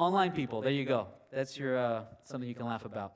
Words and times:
online 0.00 0.32
people, 0.32 0.62
there 0.62 0.72
you 0.72 0.84
go. 0.84 1.08
That's 1.30 1.58
your 1.58 1.78
uh, 1.78 2.04
something 2.24 2.48
you 2.48 2.54
can 2.54 2.66
laugh 2.66 2.84
about. 2.84 3.12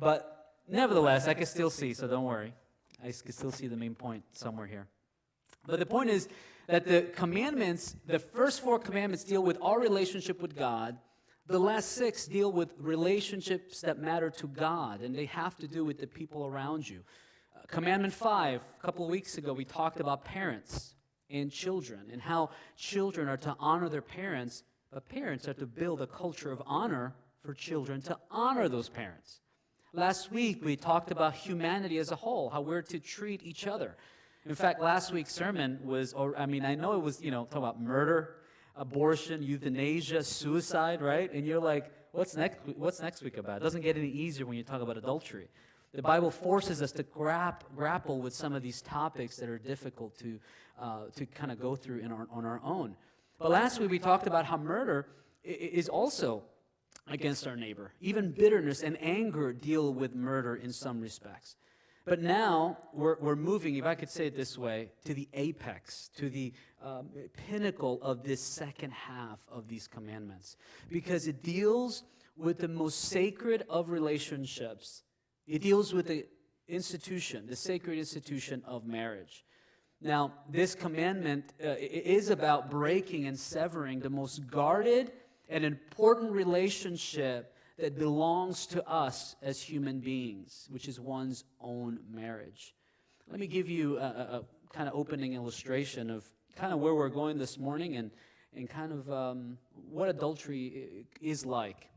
But 0.00 0.52
nevertheless, 0.68 1.28
I 1.28 1.34
can 1.34 1.46
still 1.46 1.70
see, 1.70 1.94
so 1.94 2.08
don't 2.08 2.24
worry. 2.24 2.52
I 3.00 3.12
can 3.12 3.32
still 3.32 3.52
see 3.52 3.68
the 3.68 3.76
main 3.76 3.94
point 3.94 4.24
somewhere 4.32 4.66
here. 4.66 4.86
But 5.66 5.78
the 5.78 5.86
point 5.86 6.10
is 6.10 6.28
that 6.66 6.86
the 6.86 7.02
commandments, 7.02 7.96
the 8.06 8.18
first 8.18 8.62
four 8.62 8.78
commandments 8.78 9.24
deal 9.24 9.42
with 9.42 9.58
our 9.62 9.78
relationship 9.80 10.42
with 10.42 10.56
God. 10.56 10.96
The 11.46 11.58
last 11.58 11.92
six 11.92 12.26
deal 12.26 12.50
with 12.50 12.74
relationships 12.78 13.82
that 13.82 13.98
matter 13.98 14.30
to 14.30 14.46
God, 14.48 15.02
and 15.02 15.14
they 15.14 15.26
have 15.26 15.56
to 15.58 15.68
do 15.68 15.84
with 15.84 15.98
the 15.98 16.06
people 16.06 16.46
around 16.46 16.88
you. 16.88 17.00
Uh, 17.54 17.60
commandment 17.68 18.14
five, 18.14 18.62
a 18.80 18.84
couple 18.84 19.04
of 19.04 19.10
weeks 19.10 19.38
ago, 19.38 19.52
we 19.52 19.64
talked 19.64 20.00
about 20.00 20.24
parents 20.24 20.94
and 21.30 21.52
children 21.52 22.00
and 22.10 22.20
how 22.20 22.50
children 22.76 23.28
are 23.28 23.36
to 23.36 23.54
honor 23.60 23.88
their 23.88 24.02
parents, 24.02 24.64
parents 25.00 25.46
have 25.46 25.56
to 25.58 25.66
build 25.66 26.02
a 26.02 26.06
culture 26.06 26.52
of 26.52 26.62
honor 26.66 27.14
for 27.42 27.54
children 27.54 28.00
to 28.02 28.18
honor 28.30 28.68
those 28.68 28.88
parents. 28.88 29.40
Last 29.92 30.32
week, 30.32 30.64
we 30.64 30.76
talked 30.76 31.10
about 31.10 31.34
humanity 31.34 31.98
as 31.98 32.10
a 32.10 32.16
whole, 32.16 32.50
how 32.50 32.60
we're 32.60 32.82
to 32.82 32.98
treat 32.98 33.42
each 33.42 33.66
other. 33.66 33.96
In 34.46 34.54
fact, 34.54 34.80
last 34.80 35.12
week's 35.12 35.32
sermon 35.32 35.78
was, 35.84 36.12
or 36.12 36.36
I 36.36 36.46
mean, 36.46 36.64
I 36.64 36.74
know 36.74 36.94
it 36.94 37.02
was, 37.02 37.22
you 37.22 37.30
know, 37.30 37.44
talking 37.44 37.58
about 37.58 37.80
murder, 37.80 38.36
abortion, 38.76 39.42
euthanasia, 39.42 40.22
suicide, 40.22 41.00
right? 41.00 41.32
And 41.32 41.46
you're 41.46 41.60
like, 41.60 41.92
what's 42.12 42.36
next, 42.36 42.58
what's 42.76 43.00
next 43.00 43.22
week 43.22 43.38
about? 43.38 43.58
It 43.58 43.62
doesn't 43.62 43.82
get 43.82 43.96
any 43.96 44.08
easier 44.08 44.46
when 44.46 44.56
you 44.56 44.64
talk 44.64 44.82
about 44.82 44.96
adultery. 44.96 45.48
The 45.92 46.02
Bible 46.02 46.30
forces 46.30 46.82
us 46.82 46.90
to 46.92 47.04
grap, 47.04 47.60
grapple 47.76 48.20
with 48.20 48.34
some 48.34 48.52
of 48.52 48.62
these 48.62 48.82
topics 48.82 49.36
that 49.36 49.48
are 49.48 49.58
difficult 49.58 50.18
to, 50.18 50.40
uh, 50.80 50.98
to 51.14 51.24
kind 51.24 51.52
of 51.52 51.60
go 51.60 51.76
through 51.76 52.00
in 52.00 52.10
our, 52.10 52.26
on 52.32 52.44
our 52.44 52.60
own. 52.64 52.96
But 53.38 53.50
last 53.50 53.80
week 53.80 53.90
we 53.90 53.98
talked 53.98 54.26
about 54.26 54.44
how 54.44 54.56
murder 54.56 55.08
is 55.42 55.88
also 55.88 56.44
against 57.08 57.46
our 57.46 57.56
neighbor. 57.56 57.92
Even 58.00 58.30
bitterness 58.30 58.82
and 58.82 58.96
anger 59.02 59.52
deal 59.52 59.92
with 59.92 60.14
murder 60.14 60.56
in 60.56 60.72
some 60.72 61.00
respects. 61.00 61.56
But 62.04 62.20
now 62.20 62.78
we're, 62.92 63.16
we're 63.18 63.36
moving, 63.36 63.76
if 63.76 63.86
I 63.86 63.94
could 63.94 64.10
say 64.10 64.26
it 64.26 64.36
this 64.36 64.58
way, 64.58 64.90
to 65.06 65.14
the 65.14 65.28
apex, 65.32 66.10
to 66.16 66.28
the 66.28 66.52
um, 66.82 67.08
pinnacle 67.48 67.98
of 68.02 68.22
this 68.22 68.42
second 68.42 68.92
half 68.92 69.40
of 69.50 69.68
these 69.68 69.86
commandments. 69.86 70.56
Because 70.90 71.26
it 71.26 71.42
deals 71.42 72.04
with 72.36 72.58
the 72.58 72.68
most 72.68 73.06
sacred 73.06 73.64
of 73.70 73.88
relationships, 73.88 75.02
it 75.46 75.62
deals 75.62 75.94
with 75.94 76.08
the 76.08 76.26
institution, 76.68 77.46
the 77.46 77.56
sacred 77.56 77.98
institution 77.98 78.62
of 78.66 78.86
marriage. 78.86 79.44
Now, 80.04 80.32
this 80.50 80.74
commandment 80.74 81.54
uh, 81.64 81.76
is 81.78 82.28
about 82.28 82.70
breaking 82.70 83.26
and 83.26 83.38
severing 83.38 84.00
the 84.00 84.10
most 84.10 84.46
guarded 84.46 85.12
and 85.48 85.64
important 85.64 86.30
relationship 86.30 87.54
that 87.78 87.98
belongs 87.98 88.66
to 88.66 88.86
us 88.86 89.34
as 89.40 89.62
human 89.62 90.00
beings, 90.00 90.68
which 90.70 90.88
is 90.88 91.00
one's 91.00 91.44
own 91.58 92.00
marriage. 92.12 92.74
Let 93.30 93.40
me 93.40 93.46
give 93.46 93.70
you 93.70 93.96
a, 93.96 94.02
a, 94.02 94.40
a 94.40 94.44
kind 94.74 94.90
of 94.90 94.94
opening 94.94 95.32
illustration 95.32 96.10
of 96.10 96.28
kind 96.54 96.74
of 96.74 96.80
where 96.80 96.94
we're 96.94 97.08
going 97.08 97.38
this 97.38 97.58
morning 97.58 97.96
and, 97.96 98.10
and 98.54 98.68
kind 98.68 98.92
of 98.92 99.10
um, 99.10 99.56
what 99.88 100.10
adultery 100.10 101.06
is 101.22 101.46
like. 101.46 101.88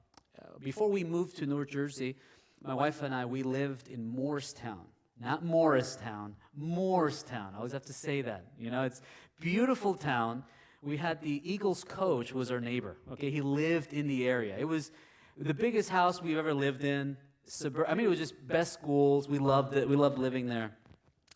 Uh, 0.41 0.57
before 0.63 0.89
we 0.89 1.03
moved 1.03 1.35
to 1.37 1.45
New 1.45 1.65
Jersey, 1.65 2.15
my 2.63 2.73
wife 2.73 3.01
and 3.01 3.13
I, 3.13 3.25
we 3.25 3.43
lived 3.43 3.89
in 3.89 4.07
Morristown. 4.07 4.85
Not 5.19 5.43
Morristown, 5.43 6.35
Moorestown. 6.59 7.53
I 7.53 7.57
always 7.57 7.73
have 7.73 7.85
to 7.85 7.93
say 7.93 8.21
that. 8.21 8.45
You 8.59 8.71
know, 8.71 8.83
it's 8.83 9.01
beautiful 9.39 9.93
town 9.93 10.43
we 10.81 10.97
had 10.97 11.21
the 11.21 11.41
Eagles 11.43 11.83
coach 11.83 12.33
was 12.33 12.51
our 12.51 12.61
neighbor. 12.61 12.97
Okay, 13.11 13.29
he 13.29 13.41
lived 13.41 13.93
in 13.93 14.07
the 14.07 14.27
area. 14.27 14.55
It 14.57 14.65
was 14.65 14.91
the 15.35 15.53
biggest 15.53 15.89
house 15.89 16.21
we've 16.21 16.37
ever 16.37 16.53
lived 16.53 16.83
in. 16.83 17.17
Subur- 17.47 17.85
I 17.87 17.93
mean, 17.93 18.05
it 18.05 18.09
was 18.09 18.19
just 18.19 18.47
best 18.47 18.73
schools. 18.73 19.27
We 19.27 19.39
loved 19.39 19.75
it. 19.75 19.87
We 19.87 19.95
loved 19.95 20.17
living 20.17 20.47
there. 20.47 20.71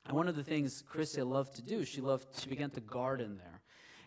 And 0.05 0.15
one 0.15 0.27
of 0.27 0.35
the 0.35 0.43
things 0.43 0.83
Chrissy 0.87 1.21
loved 1.21 1.55
to 1.55 1.61
do, 1.61 1.85
she 1.85 2.01
loved. 2.01 2.27
She 2.39 2.49
began 2.49 2.69
to 2.71 2.81
garden 2.81 3.37
there, 3.37 3.61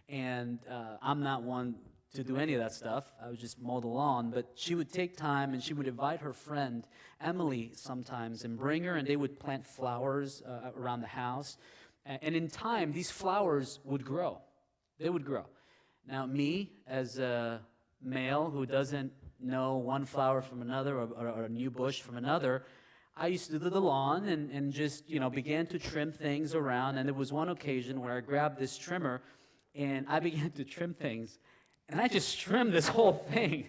and 0.09 0.59
uh, 0.69 0.97
I'm 1.01 1.23
not 1.23 1.43
one 1.43 1.77
to 2.15 2.25
do 2.25 2.37
any 2.37 2.55
of 2.55 2.61
that 2.61 2.73
stuff. 2.73 3.13
I 3.23 3.29
would 3.29 3.39
just 3.39 3.61
mow 3.61 3.81
the 3.81 3.89
lawn. 3.89 4.31
But 4.31 4.53
she 4.55 4.75
would 4.75 4.93
take 4.93 5.17
time 5.17 5.53
and 5.53 5.63
she 5.63 5.75
would 5.75 5.87
invite 5.87 6.21
her 6.21 6.33
friend 6.33 6.87
Emily 7.21 7.73
sometimes 7.75 8.45
and 8.45 8.59
bring 8.59 8.85
her, 8.85 8.97
and 8.97 9.07
they 9.07 9.17
would 9.17 9.39
plant 9.39 9.67
flowers 9.67 10.43
uh, 10.47 10.71
around 10.77 11.01
the 11.01 11.09
house. 11.09 11.59
And 12.07 12.37
in 12.37 12.49
time, 12.49 12.93
these 12.93 13.11
flowers 13.11 13.81
would 13.85 14.05
grow. 14.05 14.39
They 14.99 15.09
would 15.09 15.25
grow. 15.25 15.47
Now, 16.07 16.27
me, 16.27 16.71
as 16.87 17.19
a 17.19 17.61
male 18.03 18.51
who 18.51 18.67
doesn't 18.67 19.13
know 19.41 19.77
one 19.77 20.05
flower 20.05 20.43
from 20.43 20.61
another 20.63 20.99
or, 20.99 21.09
or, 21.17 21.29
or, 21.29 21.45
a 21.45 21.49
new 21.49 21.71
bush 21.71 22.03
from 22.03 22.17
another, 22.17 22.65
I 23.17 23.29
used 23.29 23.51
to 23.51 23.59
do 23.59 23.71
the 23.71 23.81
lawn 23.81 24.29
and, 24.29 24.51
and 24.51 24.73
just, 24.73 25.09
you 25.09 25.19
know, 25.19 25.31
began 25.31 25.67
to 25.69 25.79
trim 25.79 26.13
things 26.13 26.55
around. 26.55 26.99
And 26.99 27.09
there 27.09 27.15
was 27.15 27.33
one 27.33 27.49
occasion 27.49 28.01
where 28.01 28.13
I 28.13 28.21
grabbed 28.21 28.59
this 28.59 28.77
trimmer 28.77 29.23
and 29.75 30.07
I 30.09 30.21
began 30.29 30.51
to 30.53 30.65
trim 30.65 30.95
things. 30.95 31.39
And 31.89 32.01
I 32.01 32.09
just 32.09 32.39
trimmed 32.41 32.73
this 32.73 32.89
whole 32.89 33.13
thing 33.33 33.67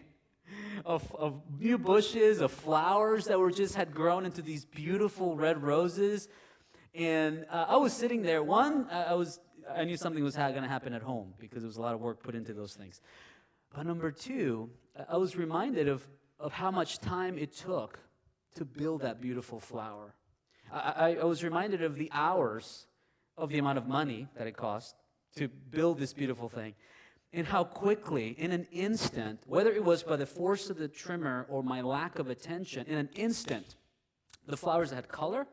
of, 0.86 1.14
of 1.16 1.42
new 1.60 1.78
bushes, 1.78 2.42
of 2.42 2.52
flowers 2.52 3.26
that 3.26 3.40
were 3.40 3.52
just 3.52 3.76
had 3.76 3.94
grown 3.94 4.26
into 4.26 4.42
these 4.42 4.66
beautiful 4.66 5.36
red 5.36 5.62
roses. 5.62 6.28
And 6.94 7.46
uh, 7.50 7.66
I 7.70 7.78
was 7.78 7.94
sitting 7.94 8.22
there. 8.22 8.42
One, 8.42 8.88
I 8.90 9.14
was 9.14 9.40
I 9.74 9.84
knew 9.84 9.98
something 9.98 10.24
was 10.24 10.36
ha- 10.36 10.52
going 10.52 10.64
to 10.64 10.70
happen 10.70 10.94
at 10.94 11.02
home 11.02 11.34
because 11.40 11.64
there 11.64 11.68
was 11.68 11.78
a 11.78 11.82
lot 11.82 11.94
of 11.94 12.00
work 12.00 12.22
put 12.22 12.36
into 12.36 12.54
those 12.54 12.74
things. 12.74 13.02
But 13.74 13.86
number 13.86 14.12
two, 14.12 14.70
I 15.10 15.18
was 15.18 15.36
reminded 15.36 15.88
of, 15.88 16.06
of 16.40 16.54
how 16.54 16.72
much 16.72 17.00
time 17.00 17.38
it 17.38 17.56
took 17.56 18.00
to 18.56 18.66
build 18.66 19.02
that 19.02 19.22
beautiful 19.22 19.60
flower. 19.60 20.14
I, 20.72 20.94
I, 20.96 21.16
I 21.16 21.24
was 21.24 21.44
reminded 21.44 21.82
of 21.82 21.96
the 21.96 22.10
hours 22.14 22.88
of 23.38 23.50
the 23.50 23.58
amount 23.58 23.78
of 23.78 23.88
money 23.88 24.28
that 24.38 24.48
it 24.48 24.56
cost 24.56 24.96
to 25.36 25.48
build 25.48 26.00
this 26.00 26.14
beautiful 26.14 26.48
thing 26.48 26.74
and 27.36 27.46
how 27.46 27.66
quickly, 27.66 28.30
in 28.40 28.54
an 28.54 28.66
instant, 28.72 29.42
whether 29.46 29.70
it 29.70 29.84
was 29.84 30.04
by 30.04 30.16
the 30.16 30.26
force 30.26 30.70
of 30.70 30.78
the 30.78 30.88
trimmer 30.88 31.46
or 31.50 31.62
my 31.62 31.82
lack 31.82 32.18
of 32.18 32.30
attention, 32.30 32.88
in 32.88 32.98
an 32.98 33.10
instant, 33.14 33.76
the 34.48 34.56
flowers 34.56 34.90
that 34.90 34.96
had 34.96 35.10
color, 35.10 35.46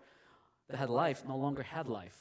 that 0.68 0.76
had 0.76 0.88
life, 0.88 1.24
no 1.26 1.36
longer 1.36 1.64
had 1.64 1.88
life. 1.88 2.16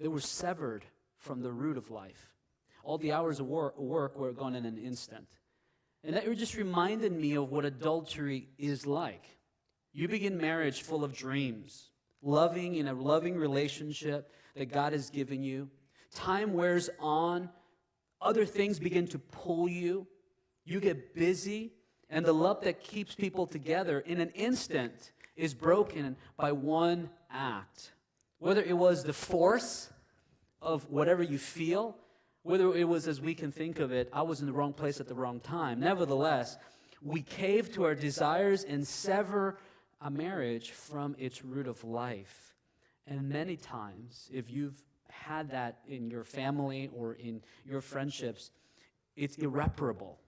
They 0.00 0.08
were 0.08 0.20
severed 0.20 0.86
from 1.18 1.42
the 1.42 1.52
root 1.52 1.76
of 1.76 1.90
life. 1.90 2.34
All 2.82 2.96
the 2.96 3.12
hours 3.12 3.38
of 3.38 3.46
work, 3.46 3.78
work 3.78 4.18
were 4.18 4.32
gone 4.32 4.54
in 4.54 4.64
an 4.64 4.78
instant. 4.78 5.28
And 6.02 6.16
that 6.16 6.24
just 6.38 6.56
reminded 6.56 7.12
me 7.12 7.34
of 7.34 7.50
what 7.50 7.66
adultery 7.66 8.48
is 8.56 8.86
like. 8.86 9.26
You 9.92 10.08
begin 10.08 10.38
marriage 10.38 10.80
full 10.80 11.04
of 11.04 11.12
dreams, 11.12 11.90
loving 12.22 12.76
in 12.76 12.88
a 12.88 12.94
loving 12.94 13.36
relationship 13.36 14.32
that 14.56 14.72
God 14.72 14.94
has 14.94 15.10
given 15.10 15.42
you. 15.42 15.68
Time 16.14 16.54
wears 16.54 16.88
on, 16.98 17.50
other 18.20 18.44
things 18.44 18.78
begin 18.78 19.06
to 19.08 19.18
pull 19.18 19.68
you. 19.68 20.06
You 20.64 20.80
get 20.80 21.14
busy, 21.14 21.72
and 22.08 22.24
the 22.24 22.32
love 22.32 22.62
that 22.62 22.82
keeps 22.82 23.14
people 23.14 23.46
together 23.46 24.00
in 24.00 24.20
an 24.20 24.30
instant 24.30 25.12
is 25.36 25.54
broken 25.54 26.16
by 26.36 26.52
one 26.52 27.10
act. 27.30 27.92
Whether 28.38 28.62
it 28.62 28.76
was 28.76 29.02
the 29.04 29.12
force 29.12 29.90
of 30.60 30.88
whatever 30.90 31.22
you 31.22 31.38
feel, 31.38 31.96
whether 32.42 32.74
it 32.74 32.88
was 32.88 33.06
as 33.06 33.20
we 33.20 33.34
can 33.34 33.52
think 33.52 33.78
of 33.78 33.92
it, 33.92 34.08
I 34.12 34.22
was 34.22 34.40
in 34.40 34.46
the 34.46 34.52
wrong 34.52 34.72
place 34.72 35.00
at 35.00 35.08
the 35.08 35.14
wrong 35.14 35.40
time. 35.40 35.80
Nevertheless, 35.80 36.56
we 37.02 37.22
cave 37.22 37.72
to 37.74 37.84
our 37.84 37.94
desires 37.94 38.64
and 38.64 38.86
sever 38.86 39.58
a 40.00 40.10
marriage 40.10 40.70
from 40.70 41.14
its 41.18 41.44
root 41.44 41.66
of 41.66 41.82
life. 41.84 42.54
And 43.06 43.28
many 43.28 43.56
times, 43.56 44.28
if 44.32 44.50
you've 44.50 44.80
had 45.10 45.50
that 45.50 45.78
in 45.88 46.10
your 46.10 46.24
family 46.24 46.90
or 46.96 47.14
in 47.14 47.42
your 47.64 47.80
friendships, 47.80 48.50
it's 49.16 49.36
irreparable. 49.36 50.18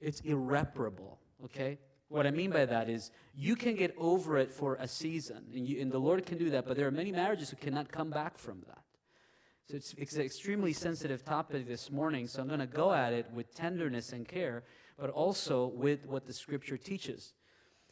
It's 0.00 0.20
irreparable, 0.20 1.18
okay? 1.44 1.78
What 2.08 2.26
I 2.26 2.30
mean 2.30 2.50
by 2.50 2.64
that 2.64 2.88
is 2.88 3.10
you 3.34 3.56
can 3.56 3.74
get 3.74 3.94
over 3.98 4.38
it 4.38 4.50
for 4.50 4.76
a 4.76 4.88
season, 4.88 5.44
and, 5.54 5.66
you, 5.66 5.80
and 5.80 5.92
the 5.92 5.98
Lord 5.98 6.24
can 6.24 6.38
do 6.38 6.50
that, 6.50 6.66
but 6.66 6.76
there 6.76 6.86
are 6.86 6.92
many 6.92 7.12
marriages 7.12 7.50
who 7.50 7.56
cannot 7.56 7.90
come 7.90 8.10
back 8.10 8.38
from 8.38 8.62
that. 8.66 8.82
So 9.70 9.76
it's, 9.76 9.94
it's 9.98 10.14
an 10.14 10.22
extremely 10.22 10.72
sensitive 10.72 11.24
topic 11.24 11.68
this 11.68 11.90
morning, 11.90 12.26
so 12.26 12.40
I'm 12.40 12.48
going 12.48 12.60
to 12.60 12.66
go 12.66 12.92
at 12.92 13.12
it 13.12 13.26
with 13.34 13.54
tenderness 13.54 14.12
and 14.12 14.26
care, 14.26 14.64
but 14.98 15.10
also 15.10 15.66
with 15.66 16.06
what 16.06 16.26
the 16.26 16.32
scripture 16.32 16.78
teaches. 16.78 17.34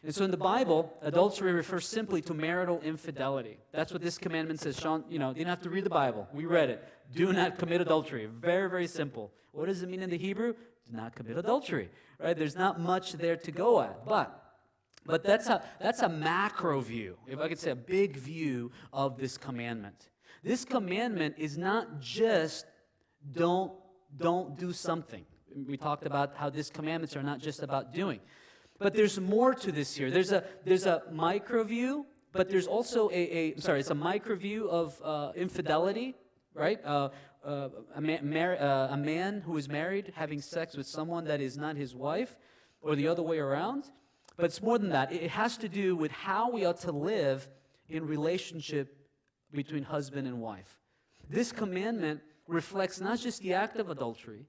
And 0.02 0.14
so 0.14 0.24
in 0.24 0.30
the 0.30 0.36
Bible, 0.36 0.92
adultery 1.02 1.52
refers 1.52 1.86
simply 1.86 2.22
to 2.22 2.34
marital 2.34 2.80
infidelity. 2.82 3.58
That's 3.72 3.92
what 3.92 4.02
this 4.02 4.18
commandment 4.18 4.60
says. 4.60 4.78
Sean, 4.78 5.04
you 5.08 5.18
know, 5.18 5.30
you 5.30 5.36
didn't 5.36 5.48
have 5.48 5.62
to 5.62 5.70
read 5.70 5.84
the 5.84 5.90
Bible. 5.90 6.28
We 6.32 6.44
read 6.46 6.70
it. 6.70 6.86
Do 7.14 7.32
not 7.32 7.58
commit 7.58 7.80
adultery. 7.80 8.26
Very, 8.26 8.68
very 8.70 8.86
simple. 8.86 9.32
What 9.52 9.66
does 9.66 9.82
it 9.82 9.88
mean 9.88 10.02
in 10.02 10.10
the 10.10 10.18
Hebrew? 10.18 10.52
Do 10.52 10.96
not 10.96 11.16
commit 11.16 11.36
adultery. 11.36 11.90
Right? 12.20 12.36
There's 12.36 12.56
not 12.56 12.78
much 12.78 13.12
there 13.12 13.36
to 13.36 13.50
go 13.50 13.80
at. 13.80 14.04
But 14.06 14.42
but 15.06 15.22
that's 15.22 15.48
a 15.48 15.62
that's 15.80 16.02
a 16.02 16.08
macro 16.08 16.80
view, 16.80 17.16
if 17.26 17.38
I 17.38 17.48
could 17.48 17.58
say 17.58 17.70
a 17.70 17.76
big 17.76 18.16
view 18.16 18.72
of 18.92 19.18
this 19.18 19.38
commandment. 19.38 20.10
This 20.42 20.64
commandment 20.64 21.36
is 21.38 21.56
not 21.56 22.00
just 22.00 22.66
don't 23.32 23.72
don't 24.16 24.58
do 24.58 24.72
something. 24.72 25.24
we 25.66 25.76
talked 25.76 26.06
about 26.06 26.34
how 26.36 26.50
these 26.50 26.70
commandments 26.70 27.16
are 27.16 27.22
not 27.22 27.38
just 27.38 27.62
about 27.62 27.92
doing. 27.92 28.20
But 28.78 28.94
there's 28.94 29.18
more 29.18 29.54
to 29.54 29.72
this 29.72 29.96
here. 29.96 30.10
There's 30.10 30.32
a, 30.32 30.44
there's 30.64 30.86
a 30.86 31.02
micro 31.10 31.64
view, 31.64 32.06
but 32.32 32.50
there's 32.50 32.66
also 32.66 33.10
a, 33.10 33.14
a 33.14 33.60
sorry, 33.60 33.80
it's 33.80 33.90
a 33.90 33.94
micro 33.94 34.36
view 34.36 34.68
of 34.68 35.00
uh, 35.02 35.32
infidelity, 35.34 36.14
right? 36.54 36.78
Uh, 36.84 37.08
uh, 37.44 37.68
a, 37.94 38.00
man, 38.00 38.28
mar- 38.28 38.60
uh, 38.60 38.88
a 38.88 38.96
man 38.96 39.40
who 39.40 39.56
is 39.56 39.68
married 39.68 40.12
having 40.16 40.40
sex 40.40 40.76
with 40.76 40.86
someone 40.86 41.24
that 41.24 41.40
is 41.40 41.56
not 41.56 41.76
his 41.76 41.94
wife, 41.94 42.36
or 42.82 42.94
the 42.96 43.08
other 43.08 43.22
way 43.22 43.38
around. 43.38 43.84
But 44.36 44.46
it's 44.46 44.62
more 44.62 44.78
than 44.78 44.90
that. 44.90 45.12
It 45.12 45.30
has 45.30 45.56
to 45.58 45.68
do 45.68 45.96
with 45.96 46.10
how 46.10 46.50
we 46.50 46.66
ought 46.66 46.80
to 46.80 46.92
live 46.92 47.48
in 47.88 48.06
relationship 48.06 48.94
between 49.52 49.84
husband 49.84 50.26
and 50.26 50.40
wife. 50.40 50.80
This 51.30 51.52
commandment 51.52 52.20
reflects 52.46 53.00
not 53.00 53.18
just 53.18 53.40
the 53.40 53.54
act 53.54 53.78
of 53.78 53.90
adultery, 53.90 54.46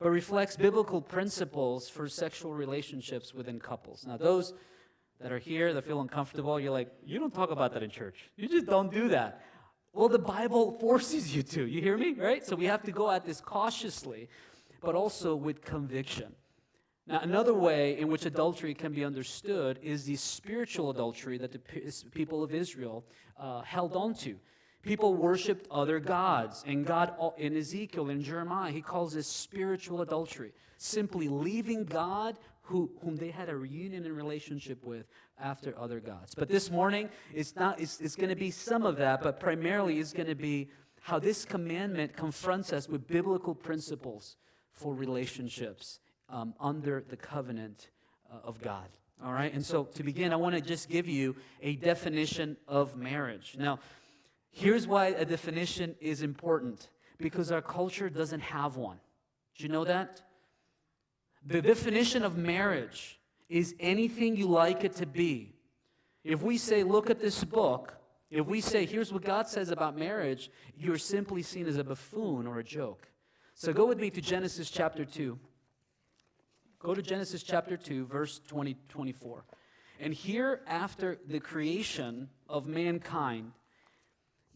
but 0.00 0.08
reflects 0.08 0.56
biblical 0.56 1.00
principles 1.02 1.88
for 1.88 2.08
sexual 2.08 2.54
relationships 2.54 3.34
within 3.34 3.60
couples. 3.60 4.06
Now, 4.06 4.16
those 4.16 4.54
that 5.20 5.30
are 5.30 5.38
here 5.38 5.74
that 5.74 5.84
feel 5.84 6.00
uncomfortable, 6.00 6.58
you're 6.58 6.72
like, 6.72 6.90
you 7.04 7.18
don't 7.18 7.34
talk 7.34 7.50
about 7.50 7.74
that 7.74 7.82
in 7.82 7.90
church. 7.90 8.30
You 8.36 8.48
just 8.48 8.66
don't 8.66 8.90
do 8.90 9.08
that. 9.10 9.42
Well, 9.92 10.08
the 10.08 10.18
Bible 10.18 10.72
forces 10.80 11.36
you 11.36 11.42
to. 11.42 11.66
You 11.66 11.82
hear 11.82 11.98
me? 11.98 12.14
Right? 12.14 12.44
So 12.44 12.56
we 12.56 12.64
have 12.64 12.82
to 12.84 12.92
go 12.92 13.10
at 13.10 13.26
this 13.26 13.42
cautiously, 13.42 14.30
but 14.80 14.94
also 14.94 15.36
with 15.36 15.60
conviction. 15.60 16.32
Now, 17.06 17.20
another 17.20 17.52
way 17.52 17.98
in 17.98 18.08
which 18.08 18.24
adultery 18.24 18.72
can 18.72 18.92
be 18.92 19.04
understood 19.04 19.78
is 19.82 20.04
the 20.04 20.16
spiritual 20.16 20.90
adultery 20.90 21.36
that 21.38 21.52
the 21.52 21.58
people 22.10 22.42
of 22.42 22.54
Israel 22.54 23.04
uh, 23.36 23.60
held 23.62 23.94
on 23.96 24.14
to. 24.14 24.36
People 24.82 25.14
worshiped 25.14 25.66
other 25.70 26.00
gods, 26.00 26.64
and 26.66 26.86
God, 26.86 27.12
in 27.36 27.56
Ezekiel, 27.56 28.08
in 28.08 28.22
Jeremiah, 28.22 28.72
he 28.72 28.80
calls 28.80 29.12
this 29.12 29.26
spiritual 29.26 30.00
adultery. 30.00 30.52
Simply 30.78 31.28
leaving 31.28 31.84
God, 31.84 32.38
who, 32.62 32.90
whom 33.02 33.16
they 33.16 33.30
had 33.30 33.50
a 33.50 33.56
reunion 33.56 34.06
and 34.06 34.16
relationship 34.16 34.82
with, 34.84 35.06
after 35.38 35.78
other 35.78 36.00
gods. 36.00 36.34
But 36.34 36.48
this 36.48 36.70
morning, 36.70 37.10
it's, 37.34 37.56
not, 37.56 37.78
it's, 37.78 38.00
it's 38.00 38.16
going 38.16 38.30
to 38.30 38.36
be 38.36 38.50
some 38.50 38.84
of 38.84 38.96
that, 38.96 39.22
but 39.22 39.38
primarily 39.38 39.98
it's 39.98 40.12
going 40.12 40.28
to 40.28 40.34
be 40.34 40.70
how 41.02 41.18
this 41.18 41.44
commandment 41.44 42.16
confronts 42.16 42.72
us 42.72 42.88
with 42.88 43.06
biblical 43.06 43.54
principles 43.54 44.36
for 44.72 44.94
relationships 44.94 45.98
um, 46.28 46.54
under 46.60 47.04
the 47.08 47.16
covenant 47.16 47.88
uh, 48.32 48.36
of 48.44 48.60
God. 48.62 48.88
All 49.24 49.32
right? 49.32 49.52
And 49.52 49.64
so 49.64 49.84
to 49.84 50.02
begin, 50.02 50.32
I 50.32 50.36
want 50.36 50.54
to 50.54 50.60
just 50.60 50.88
give 50.88 51.08
you 51.08 51.36
a 51.62 51.76
definition 51.76 52.56
of 52.68 52.96
marriage. 52.96 53.56
Now, 53.58 53.78
here's 54.50 54.86
why 54.86 55.08
a 55.08 55.24
definition 55.24 55.94
is 56.00 56.22
important 56.22 56.90
because 57.18 57.52
our 57.52 57.62
culture 57.62 58.08
doesn't 58.08 58.40
have 58.40 58.76
one. 58.76 58.98
Do 59.56 59.64
you 59.64 59.68
know 59.68 59.84
that? 59.84 60.22
The 61.46 61.62
definition 61.62 62.22
of 62.22 62.36
marriage 62.36 63.18
is 63.48 63.74
anything 63.80 64.36
you 64.36 64.46
like 64.46 64.84
it 64.84 64.94
to 64.96 65.06
be. 65.06 65.54
If 66.24 66.42
we 66.42 66.58
say, 66.58 66.82
look 66.82 67.10
at 67.10 67.20
this 67.20 67.42
book, 67.44 67.94
if 68.30 68.46
we 68.46 68.60
say, 68.60 68.86
here's 68.86 69.12
what 69.12 69.24
God 69.24 69.48
says 69.48 69.70
about 69.70 69.98
marriage, 69.98 70.50
you're 70.76 70.98
simply 70.98 71.42
seen 71.42 71.66
as 71.66 71.76
a 71.76 71.84
buffoon 71.84 72.46
or 72.46 72.58
a 72.58 72.64
joke. 72.64 73.08
So 73.54 73.72
go 73.72 73.86
with 73.86 73.98
me 73.98 74.10
to 74.10 74.20
Genesis 74.20 74.70
chapter 74.70 75.04
2. 75.04 75.38
Go 76.78 76.94
to 76.94 77.02
Genesis 77.02 77.42
chapter 77.42 77.76
2, 77.76 78.06
verse 78.06 78.40
20, 78.46 78.76
24. 78.88 79.44
And 79.98 80.14
here, 80.14 80.60
after 80.66 81.18
the 81.26 81.40
creation 81.40 82.28
of 82.48 82.66
mankind, 82.66 83.52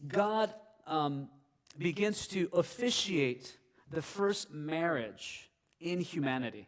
God 0.07 0.53
um, 0.87 1.29
begins 1.77 2.27
to 2.27 2.49
officiate 2.53 3.57
the 3.91 4.01
first 4.01 4.51
marriage 4.51 5.49
in 5.79 5.99
humanity. 5.99 6.67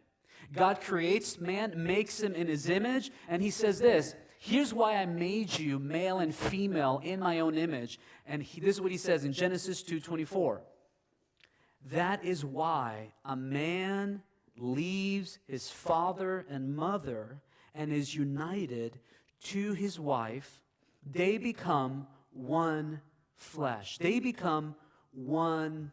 God 0.52 0.80
creates 0.80 1.38
man, 1.38 1.72
makes 1.76 2.20
him 2.20 2.34
in 2.34 2.46
his 2.46 2.68
image, 2.68 3.10
and 3.28 3.42
he 3.42 3.50
says 3.50 3.78
this 3.78 4.14
Here's 4.38 4.72
why 4.72 4.96
I 4.96 5.06
made 5.06 5.58
you 5.58 5.78
male 5.78 6.20
and 6.20 6.34
female 6.34 7.00
in 7.02 7.20
my 7.20 7.40
own 7.40 7.56
image. 7.56 7.98
And 8.24 8.42
he, 8.42 8.60
this 8.60 8.76
is 8.76 8.80
what 8.80 8.92
he 8.92 8.98
says 8.98 9.24
in 9.24 9.32
Genesis 9.32 9.82
2:24. 9.82 10.60
That 11.90 12.24
is 12.24 12.44
why 12.44 13.12
a 13.24 13.36
man 13.36 14.22
leaves 14.56 15.38
his 15.46 15.70
father 15.70 16.46
and 16.48 16.74
mother 16.74 17.40
and 17.74 17.92
is 17.92 18.14
united 18.14 18.98
to 19.44 19.72
his 19.72 20.00
wife, 20.00 20.62
they 21.04 21.38
become 21.38 22.06
one 22.32 23.00
flesh. 23.38 23.98
They 23.98 24.20
become 24.20 24.74
one 25.12 25.92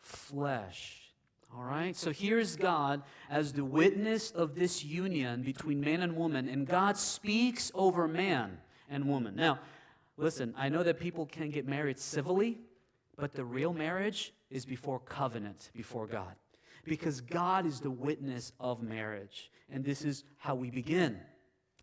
flesh. 0.00 1.12
All 1.54 1.62
right? 1.62 1.94
So 1.94 2.10
here's 2.10 2.56
God 2.56 3.02
as 3.28 3.52
the 3.52 3.64
witness 3.64 4.30
of 4.30 4.54
this 4.54 4.82
union 4.82 5.42
between 5.42 5.80
man 5.80 6.02
and 6.02 6.16
woman, 6.16 6.48
and 6.48 6.66
God 6.66 6.96
speaks 6.96 7.70
over 7.74 8.08
man 8.08 8.58
and 8.88 9.06
woman. 9.06 9.36
Now, 9.36 9.60
listen, 10.16 10.54
I 10.56 10.68
know 10.70 10.82
that 10.82 10.98
people 10.98 11.26
can 11.26 11.50
get 11.50 11.68
married 11.68 11.98
civilly, 11.98 12.58
but 13.16 13.34
the 13.34 13.44
real 13.44 13.72
marriage 13.72 14.32
is 14.50 14.64
before 14.64 14.98
covenant, 15.00 15.70
before 15.74 16.06
God 16.06 16.34
because 16.84 17.20
God 17.20 17.66
is 17.66 17.80
the 17.80 17.90
witness 17.90 18.52
of 18.60 18.82
marriage. 18.82 19.50
And 19.70 19.84
this 19.84 20.04
is 20.04 20.24
how 20.38 20.54
we 20.54 20.70
begin. 20.70 21.18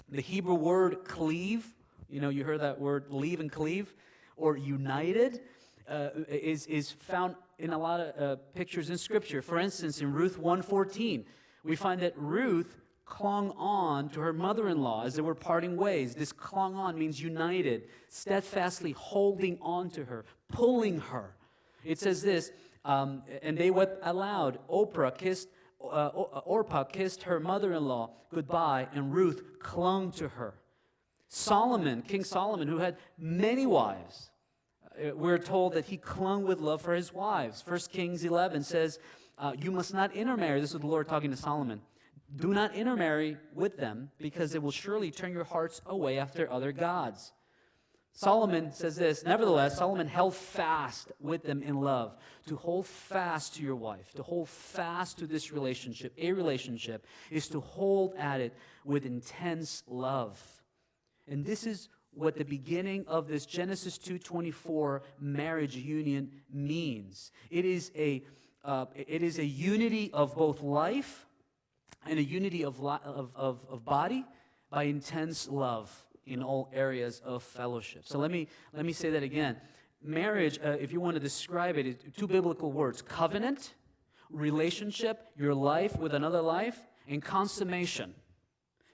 The 0.09 0.21
Hebrew 0.21 0.55
word 0.55 1.05
cleave, 1.05 1.65
you 2.09 2.21
know, 2.21 2.29
you 2.29 2.43
heard 2.43 2.61
that 2.61 2.79
word 2.79 3.05
leave 3.09 3.39
and 3.39 3.51
cleave, 3.51 3.93
or 4.41 4.57
united, 4.57 5.41
uh, 5.87 6.09
is, 6.27 6.65
is 6.67 6.91
found 6.91 7.35
in 7.59 7.71
a 7.73 7.77
lot 7.77 7.99
of 7.99 8.21
uh, 8.21 8.41
pictures 8.55 8.89
in 8.89 8.97
Scripture. 8.97 9.41
For 9.41 9.59
instance, 9.59 10.01
in 10.01 10.11
Ruth 10.11 10.39
1.14, 10.39 11.25
we 11.63 11.75
find 11.75 12.01
that 12.01 12.13
Ruth 12.17 12.77
clung 13.05 13.51
on 13.51 14.09
to 14.09 14.21
her 14.21 14.33
mother-in-law 14.33 15.03
as 15.03 15.15
they 15.15 15.21
were 15.21 15.35
parting 15.35 15.75
ways. 15.77 16.15
This 16.15 16.31
clung 16.31 16.75
on 16.75 16.97
means 16.97 17.21
united, 17.21 17.89
steadfastly 18.07 18.93
holding 18.93 19.59
on 19.61 19.89
to 19.91 20.05
her, 20.05 20.25
pulling 20.47 20.99
her. 20.99 21.35
It 21.83 21.99
says 21.99 22.21
this, 22.23 22.51
um, 22.85 23.23
and 23.43 23.57
they 23.57 23.69
wept 23.69 23.99
aloud. 24.03 24.59
Oprah 24.69 25.15
kissed, 25.15 25.49
uh, 25.83 26.07
Orpah 26.07 26.85
kissed 26.85 27.23
her 27.23 27.39
mother-in-law 27.39 28.09
goodbye, 28.33 28.87
and 28.93 29.13
Ruth 29.13 29.59
clung 29.59 30.11
to 30.13 30.29
her. 30.29 30.55
Solomon, 31.27 32.01
King 32.01 32.23
Solomon, 32.23 32.67
who 32.67 32.77
had 32.77 32.97
many 33.17 33.65
wives, 33.65 34.30
we're 35.13 35.37
told 35.37 35.73
that 35.73 35.85
he 35.85 35.97
clung 35.97 36.43
with 36.45 36.59
love 36.59 36.81
for 36.81 36.93
his 36.93 37.13
wives. 37.13 37.63
1 37.65 37.79
Kings 37.91 38.23
11 38.23 38.63
says, 38.63 38.99
uh, 39.37 39.53
You 39.57 39.71
must 39.71 39.93
not 39.93 40.13
intermarry. 40.13 40.61
This 40.61 40.73
is 40.73 40.79
the 40.79 40.87
Lord 40.87 41.07
talking 41.07 41.31
to 41.31 41.37
Solomon. 41.37 41.81
Do 42.35 42.53
not 42.53 42.75
intermarry 42.75 43.37
with 43.53 43.77
them, 43.77 44.09
because 44.17 44.55
it 44.55 44.63
will 44.63 44.71
surely 44.71 45.11
turn 45.11 45.33
your 45.33 45.43
hearts 45.43 45.81
away 45.85 46.17
after 46.17 46.49
other 46.51 46.71
gods. 46.71 47.33
Solomon 48.13 48.71
says 48.71 48.95
this 48.95 49.23
Nevertheless, 49.23 49.77
Solomon 49.77 50.07
held 50.07 50.35
fast 50.35 51.11
with 51.19 51.43
them 51.43 51.61
in 51.63 51.75
love. 51.75 52.15
To 52.47 52.55
hold 52.55 52.85
fast 52.85 53.55
to 53.55 53.63
your 53.63 53.75
wife, 53.75 54.13
to 54.13 54.23
hold 54.23 54.49
fast 54.49 55.19
to 55.19 55.27
this 55.27 55.51
relationship, 55.51 56.13
a 56.17 56.31
relationship, 56.33 57.05
is 57.29 57.47
to 57.49 57.59
hold 57.59 58.13
at 58.17 58.41
it 58.41 58.53
with 58.85 59.05
intense 59.05 59.83
love. 59.87 60.41
And 61.27 61.45
this 61.45 61.65
is 61.65 61.89
what 62.13 62.35
the 62.35 62.45
beginning 62.45 63.05
of 63.07 63.27
this 63.27 63.45
Genesis 63.45 63.97
2:24 63.97 65.01
marriage 65.19 65.75
union 65.75 66.31
means. 66.51 67.31
It 67.49 67.65
is 67.65 67.91
a 67.95 68.23
uh, 68.63 68.85
it 68.95 69.23
is 69.23 69.39
a 69.39 69.45
unity 69.45 70.11
of 70.13 70.35
both 70.35 70.61
life 70.61 71.25
and 72.05 72.19
a 72.19 72.23
unity 72.23 72.63
of, 72.63 72.83
of, 72.83 73.35
of, 73.35 73.65
of 73.69 73.85
body 73.85 74.25
by 74.69 74.83
intense 74.83 75.47
love 75.47 75.91
in 76.25 76.41
all 76.41 76.69
areas 76.73 77.21
of 77.25 77.43
fellowship. 77.43 78.03
So 78.05 78.17
let 78.19 78.31
me, 78.31 78.47
let 78.73 78.85
me 78.85 78.93
say 78.93 79.09
that 79.11 79.23
again. 79.23 79.57
Marriage, 80.03 80.59
uh, 80.63 80.69
if 80.79 80.91
you 80.91 80.99
want 80.99 81.15
to 81.15 81.19
describe 81.19 81.77
it, 81.77 82.15
two 82.15 82.27
biblical 82.27 82.71
words 82.71 83.01
covenant, 83.01 83.73
relationship, 84.29 85.27
your 85.37 85.53
life 85.53 85.97
with 85.97 86.13
another 86.13 86.41
life, 86.41 86.79
and 87.07 87.21
consummation, 87.21 88.13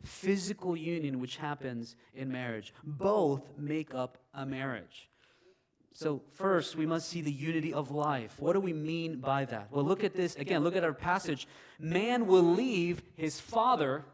physical 0.03 0.75
union, 0.75 1.19
which 1.19 1.37
happens 1.37 1.95
in 2.13 2.31
marriage. 2.31 2.73
Both 2.83 3.41
make 3.57 3.93
up 3.93 4.17
a 4.33 4.45
marriage. 4.45 5.09
So, 5.93 6.21
first, 6.33 6.75
we 6.75 6.85
must 6.85 7.09
see 7.09 7.21
the 7.21 7.31
unity 7.31 7.73
of 7.73 7.89
life. 7.89 8.35
What 8.39 8.53
do 8.53 8.59
we 8.59 8.73
mean 8.73 9.19
by 9.19 9.45
that? 9.45 9.69
Well, 9.71 9.83
look 9.83 10.03
at 10.03 10.13
this 10.13 10.35
again. 10.35 10.63
Look 10.63 10.75
at 10.75 10.83
our 10.83 10.93
passage. 10.93 11.47
Man 11.79 12.27
will 12.27 12.43
leave 12.43 13.01
his 13.15 13.39
father 13.39 14.05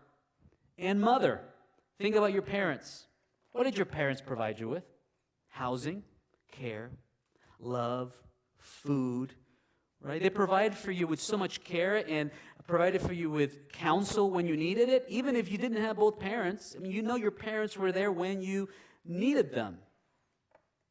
and 0.77 1.01
mother 1.01 1.41
Think 1.99 2.15
about 2.15 2.33
your 2.33 2.41
parents. 2.41 3.07
What 3.51 3.63
did 3.63 3.77
your 3.77 3.85
parents 3.85 4.21
provide 4.21 4.59
you 4.59 4.67
with? 4.67 4.83
Housing, 5.47 6.03
care, 6.51 6.89
love, 7.59 8.11
food, 8.57 9.33
right? 10.01 10.21
They 10.21 10.29
provided 10.29 10.77
for 10.77 10.91
you 10.91 11.07
with 11.07 11.21
so 11.21 11.37
much 11.37 11.63
care 11.63 12.03
and 12.07 12.31
provided 12.67 13.01
for 13.01 13.13
you 13.13 13.29
with 13.29 13.71
counsel 13.71 14.29
when 14.29 14.47
you 14.47 14.55
needed 14.55 14.89
it, 14.89 15.05
even 15.07 15.35
if 15.35 15.51
you 15.51 15.57
didn't 15.57 15.81
have 15.81 15.97
both 15.97 16.19
parents. 16.19 16.75
I 16.75 16.79
mean, 16.79 16.91
you 16.91 17.01
know 17.01 17.15
your 17.15 17.31
parents 17.31 17.77
were 17.77 17.91
there 17.91 18.11
when 18.11 18.41
you 18.41 18.69
needed 19.05 19.53
them. 19.53 19.77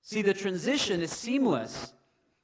See, 0.02 0.22
the 0.22 0.34
transition 0.34 1.00
is 1.00 1.10
seamless 1.10 1.92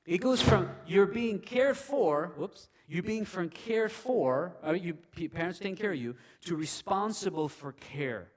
It 0.08 0.22
goes 0.22 0.40
from 0.40 0.70
you're 0.86 1.04
being 1.04 1.38
cared 1.38 1.76
for, 1.76 2.32
whoops, 2.38 2.70
you 2.88 3.02
being 3.02 3.26
from 3.26 3.50
cared 3.50 3.92
for, 3.92 4.56
or 4.62 4.74
you 4.74 4.94
parents 4.94 5.58
taking 5.58 5.76
care 5.76 5.92
of 5.92 5.98
you, 5.98 6.16
to 6.46 6.56
responsible 6.56 7.46
for 7.46 7.72
care. 7.72 8.28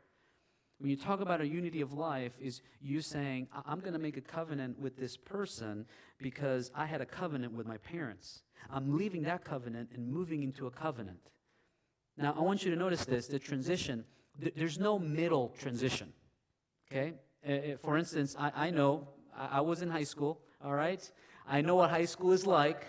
When 0.81 0.89
you 0.89 0.97
talk 0.97 1.21
about 1.21 1.41
a 1.41 1.47
unity 1.47 1.81
of 1.81 1.93
life, 1.93 2.31
is 2.39 2.61
you 2.81 3.01
saying, 3.01 3.47
I'm 3.67 3.81
going 3.81 3.93
to 3.93 3.99
make 3.99 4.17
a 4.17 4.21
covenant 4.21 4.79
with 4.79 4.97
this 4.97 5.15
person 5.15 5.85
because 6.19 6.71
I 6.73 6.87
had 6.87 7.01
a 7.01 7.05
covenant 7.05 7.53
with 7.53 7.67
my 7.67 7.77
parents. 7.77 8.41
I'm 8.67 8.97
leaving 8.97 9.21
that 9.23 9.45
covenant 9.45 9.91
and 9.93 10.11
moving 10.11 10.41
into 10.41 10.65
a 10.65 10.71
covenant. 10.71 11.19
Now, 12.17 12.33
I 12.35 12.41
want 12.41 12.65
you 12.65 12.71
to 12.71 12.77
notice 12.77 13.05
this 13.05 13.27
the 13.27 13.37
transition, 13.37 14.05
th- 14.41 14.55
there's 14.57 14.79
no 14.79 14.97
middle 14.97 15.53
transition. 15.59 16.11
Okay? 16.91 17.13
Uh, 17.47 17.77
for 17.77 17.95
instance, 17.95 18.35
I, 18.39 18.51
I 18.55 18.69
know 18.71 19.07
I, 19.37 19.59
I 19.59 19.61
was 19.61 19.83
in 19.83 19.89
high 19.89 20.03
school, 20.03 20.41
all 20.63 20.73
right? 20.73 21.11
I 21.47 21.61
know 21.61 21.75
what 21.75 21.91
high 21.91 22.05
school 22.05 22.31
is 22.31 22.47
like. 22.47 22.87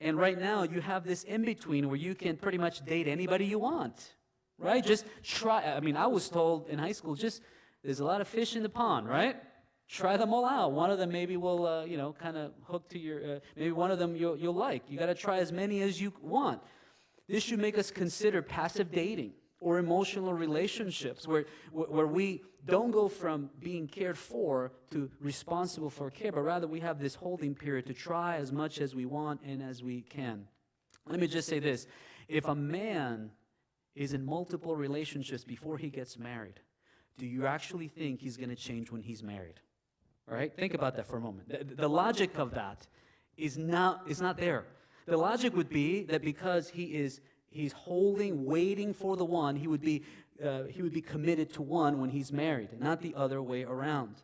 And 0.00 0.16
right 0.16 0.38
now, 0.38 0.62
you 0.62 0.80
have 0.80 1.04
this 1.04 1.24
in 1.24 1.44
between 1.44 1.88
where 1.88 1.96
you 1.96 2.14
can 2.14 2.38
pretty 2.38 2.58
much 2.58 2.86
date 2.86 3.06
anybody 3.06 3.44
you 3.44 3.58
want, 3.58 4.14
right? 4.58 4.84
Just 4.84 5.04
try. 5.22 5.64
I 5.64 5.80
mean, 5.80 5.96
I 5.96 6.06
was 6.06 6.28
told 6.28 6.68
in 6.68 6.78
high 6.78 6.92
school, 6.92 7.14
just 7.14 7.42
there's 7.82 8.00
a 8.00 8.04
lot 8.04 8.20
of 8.20 8.28
fish 8.28 8.56
in 8.56 8.62
the 8.62 8.68
pond, 8.68 9.08
right? 9.08 9.36
Try 9.88 10.16
them 10.16 10.34
all 10.34 10.44
out. 10.44 10.72
One 10.72 10.90
of 10.90 10.98
them 10.98 11.10
maybe 11.10 11.36
will, 11.36 11.66
uh, 11.66 11.84
you 11.84 11.96
know, 11.96 12.12
kind 12.12 12.36
of 12.36 12.52
hook 12.64 12.88
to 12.90 12.98
your. 12.98 13.36
Uh, 13.36 13.38
maybe 13.56 13.72
one 13.72 13.90
of 13.90 13.98
them 13.98 14.14
you'll, 14.14 14.36
you'll 14.36 14.54
like. 14.54 14.82
You 14.88 14.98
got 14.98 15.06
to 15.06 15.14
try 15.14 15.38
as 15.38 15.52
many 15.52 15.80
as 15.80 16.00
you 16.00 16.12
want. 16.20 16.60
This 17.28 17.42
should 17.42 17.58
make 17.58 17.78
us 17.78 17.90
consider 17.90 18.42
passive 18.42 18.90
dating 18.90 19.32
or 19.60 19.78
emotional 19.78 20.32
relationships 20.32 21.26
where, 21.26 21.44
where 21.72 22.06
we 22.06 22.42
don't 22.64 22.90
go 22.90 23.08
from 23.08 23.50
being 23.60 23.86
cared 23.86 24.16
for 24.16 24.72
to 24.90 25.10
responsible 25.20 25.90
for 25.90 26.10
care, 26.10 26.32
but 26.32 26.42
rather 26.42 26.66
we 26.66 26.80
have 26.80 26.98
this 26.98 27.14
holding 27.14 27.54
period 27.54 27.86
to 27.86 27.94
try 27.94 28.36
as 28.36 28.52
much 28.52 28.80
as 28.80 28.94
we 28.94 29.04
want 29.04 29.40
and 29.44 29.62
as 29.62 29.82
we 29.82 30.02
can. 30.02 30.46
Let 31.08 31.18
me 31.18 31.26
just 31.26 31.48
say 31.48 31.58
this 31.58 31.86
if 32.28 32.46
a 32.46 32.54
man 32.54 33.30
is 33.98 34.12
in 34.12 34.24
multiple 34.24 34.76
relationships 34.76 35.42
before 35.42 35.76
he 35.76 35.90
gets 35.90 36.16
married, 36.18 36.60
do 37.18 37.26
you 37.26 37.46
actually 37.46 37.88
think 37.88 38.20
he's 38.20 38.36
going 38.36 38.48
to 38.48 38.56
change 38.56 38.92
when 38.92 39.02
he's 39.02 39.24
married? 39.24 39.60
All 40.30 40.36
right? 40.36 40.54
Think 40.54 40.72
about 40.72 40.94
that 40.96 41.06
for 41.08 41.16
a 41.16 41.20
moment. 41.20 41.48
The, 41.48 41.74
the 41.74 41.88
logic 41.88 42.38
of 42.38 42.54
that 42.54 42.86
is 43.36 43.58
not, 43.58 44.02
is 44.06 44.20
not 44.20 44.38
there. 44.38 44.66
The 45.06 45.16
logic 45.16 45.56
would 45.56 45.68
be 45.68 46.04
that 46.04 46.22
because 46.22 46.68
he 46.68 46.84
is 46.84 47.20
he's 47.50 47.72
holding, 47.72 48.44
waiting 48.44 48.94
for 48.94 49.16
the 49.16 49.24
one, 49.24 49.56
he 49.56 49.66
would 49.66 49.80
be, 49.80 50.04
uh, 50.44 50.64
he 50.64 50.82
would 50.82 50.92
be 50.92 51.00
committed 51.00 51.52
to 51.54 51.62
one 51.62 52.00
when 52.00 52.10
he's 52.10 52.30
married, 52.30 52.68
not 52.78 53.00
the 53.00 53.14
other 53.16 53.42
way 53.42 53.64
around. 53.64 54.22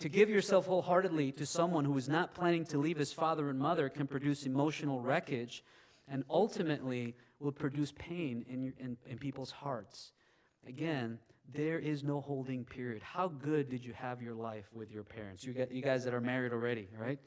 To 0.00 0.08
give 0.08 0.30
yourself 0.30 0.66
wholeheartedly 0.66 1.32
to 1.32 1.46
someone 1.46 1.84
who 1.84 1.96
is 1.96 2.08
not 2.08 2.34
planning 2.34 2.64
to 2.66 2.78
leave 2.78 2.96
his 2.96 3.12
father 3.12 3.50
and 3.50 3.58
mother 3.58 3.88
can 3.88 4.06
produce 4.06 4.46
emotional 4.46 5.00
wreckage 5.00 5.62
and 6.10 6.24
ultimately 6.28 7.14
will 7.38 7.52
produce 7.52 7.92
pain 7.92 8.44
in, 8.48 8.72
in, 8.78 8.96
in 9.06 9.18
people's 9.18 9.50
hearts. 9.50 10.12
Again, 10.66 11.18
there 11.52 11.78
is 11.78 12.04
no 12.04 12.20
holding 12.20 12.64
period. 12.64 13.02
How 13.02 13.28
good 13.28 13.70
did 13.70 13.84
you 13.84 13.92
have 13.94 14.20
your 14.20 14.34
life 14.34 14.66
with 14.72 14.90
your 14.90 15.04
parents? 15.04 15.44
You, 15.44 15.52
get, 15.52 15.72
you 15.72 15.82
guys 15.82 16.04
that 16.04 16.14
are 16.14 16.20
married 16.20 16.52
already, 16.52 16.88
right? 16.98 17.18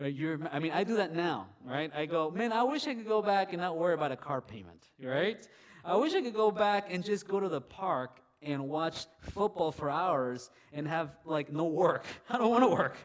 Right? 0.00 0.14
You're, 0.14 0.38
I 0.52 0.58
mean, 0.60 0.72
I 0.72 0.84
do 0.84 0.96
that 0.96 1.14
now, 1.14 1.48
right? 1.64 1.90
I 1.94 2.06
go, 2.06 2.30
man, 2.30 2.52
I 2.52 2.62
wish 2.62 2.86
I 2.86 2.94
could 2.94 3.06
go 3.06 3.20
back 3.20 3.52
and 3.52 3.60
not 3.60 3.76
worry 3.76 3.94
about 3.94 4.12
a 4.12 4.16
car 4.16 4.40
payment, 4.40 4.86
right? 5.02 5.46
I 5.84 5.96
wish 5.96 6.14
I 6.14 6.22
could 6.22 6.34
go 6.34 6.50
back 6.50 6.88
and 6.90 7.04
just 7.04 7.26
go 7.26 7.40
to 7.40 7.48
the 7.48 7.60
park 7.60 8.20
and 8.40 8.68
watch 8.68 9.06
football 9.20 9.72
for 9.72 9.90
hours 9.90 10.50
and 10.72 10.86
have 10.86 11.16
like 11.24 11.52
no 11.52 11.64
work. 11.64 12.04
I 12.30 12.38
don't 12.38 12.50
want 12.50 12.62
to 12.62 12.68
work, 12.68 12.96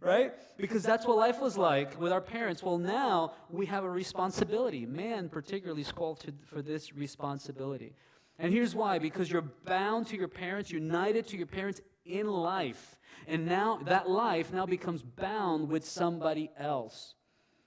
right? 0.00 0.32
Because 0.56 0.82
that's 0.82 1.06
what 1.06 1.16
life 1.16 1.40
was 1.40 1.56
like 1.56 2.00
with 2.00 2.12
our 2.12 2.20
parents. 2.20 2.62
Well, 2.62 2.78
now 2.78 3.32
we 3.50 3.66
have 3.66 3.84
a 3.84 3.90
responsibility. 3.90 4.86
Man, 4.86 5.28
particularly, 5.28 5.82
is 5.82 5.92
called 5.92 6.20
to, 6.20 6.32
for 6.46 6.62
this 6.62 6.94
responsibility. 6.94 7.94
And 8.38 8.52
here's 8.52 8.74
why 8.74 8.98
because 8.98 9.30
you're 9.30 9.42
bound 9.42 10.06
to 10.08 10.16
your 10.16 10.28
parents, 10.28 10.70
united 10.70 11.26
to 11.28 11.36
your 11.36 11.46
parents 11.46 11.80
in 12.04 12.26
life. 12.26 12.98
And 13.26 13.46
now 13.46 13.80
that 13.84 14.08
life 14.08 14.52
now 14.52 14.66
becomes 14.66 15.02
bound 15.02 15.68
with 15.68 15.84
somebody 15.84 16.50
else. 16.58 17.14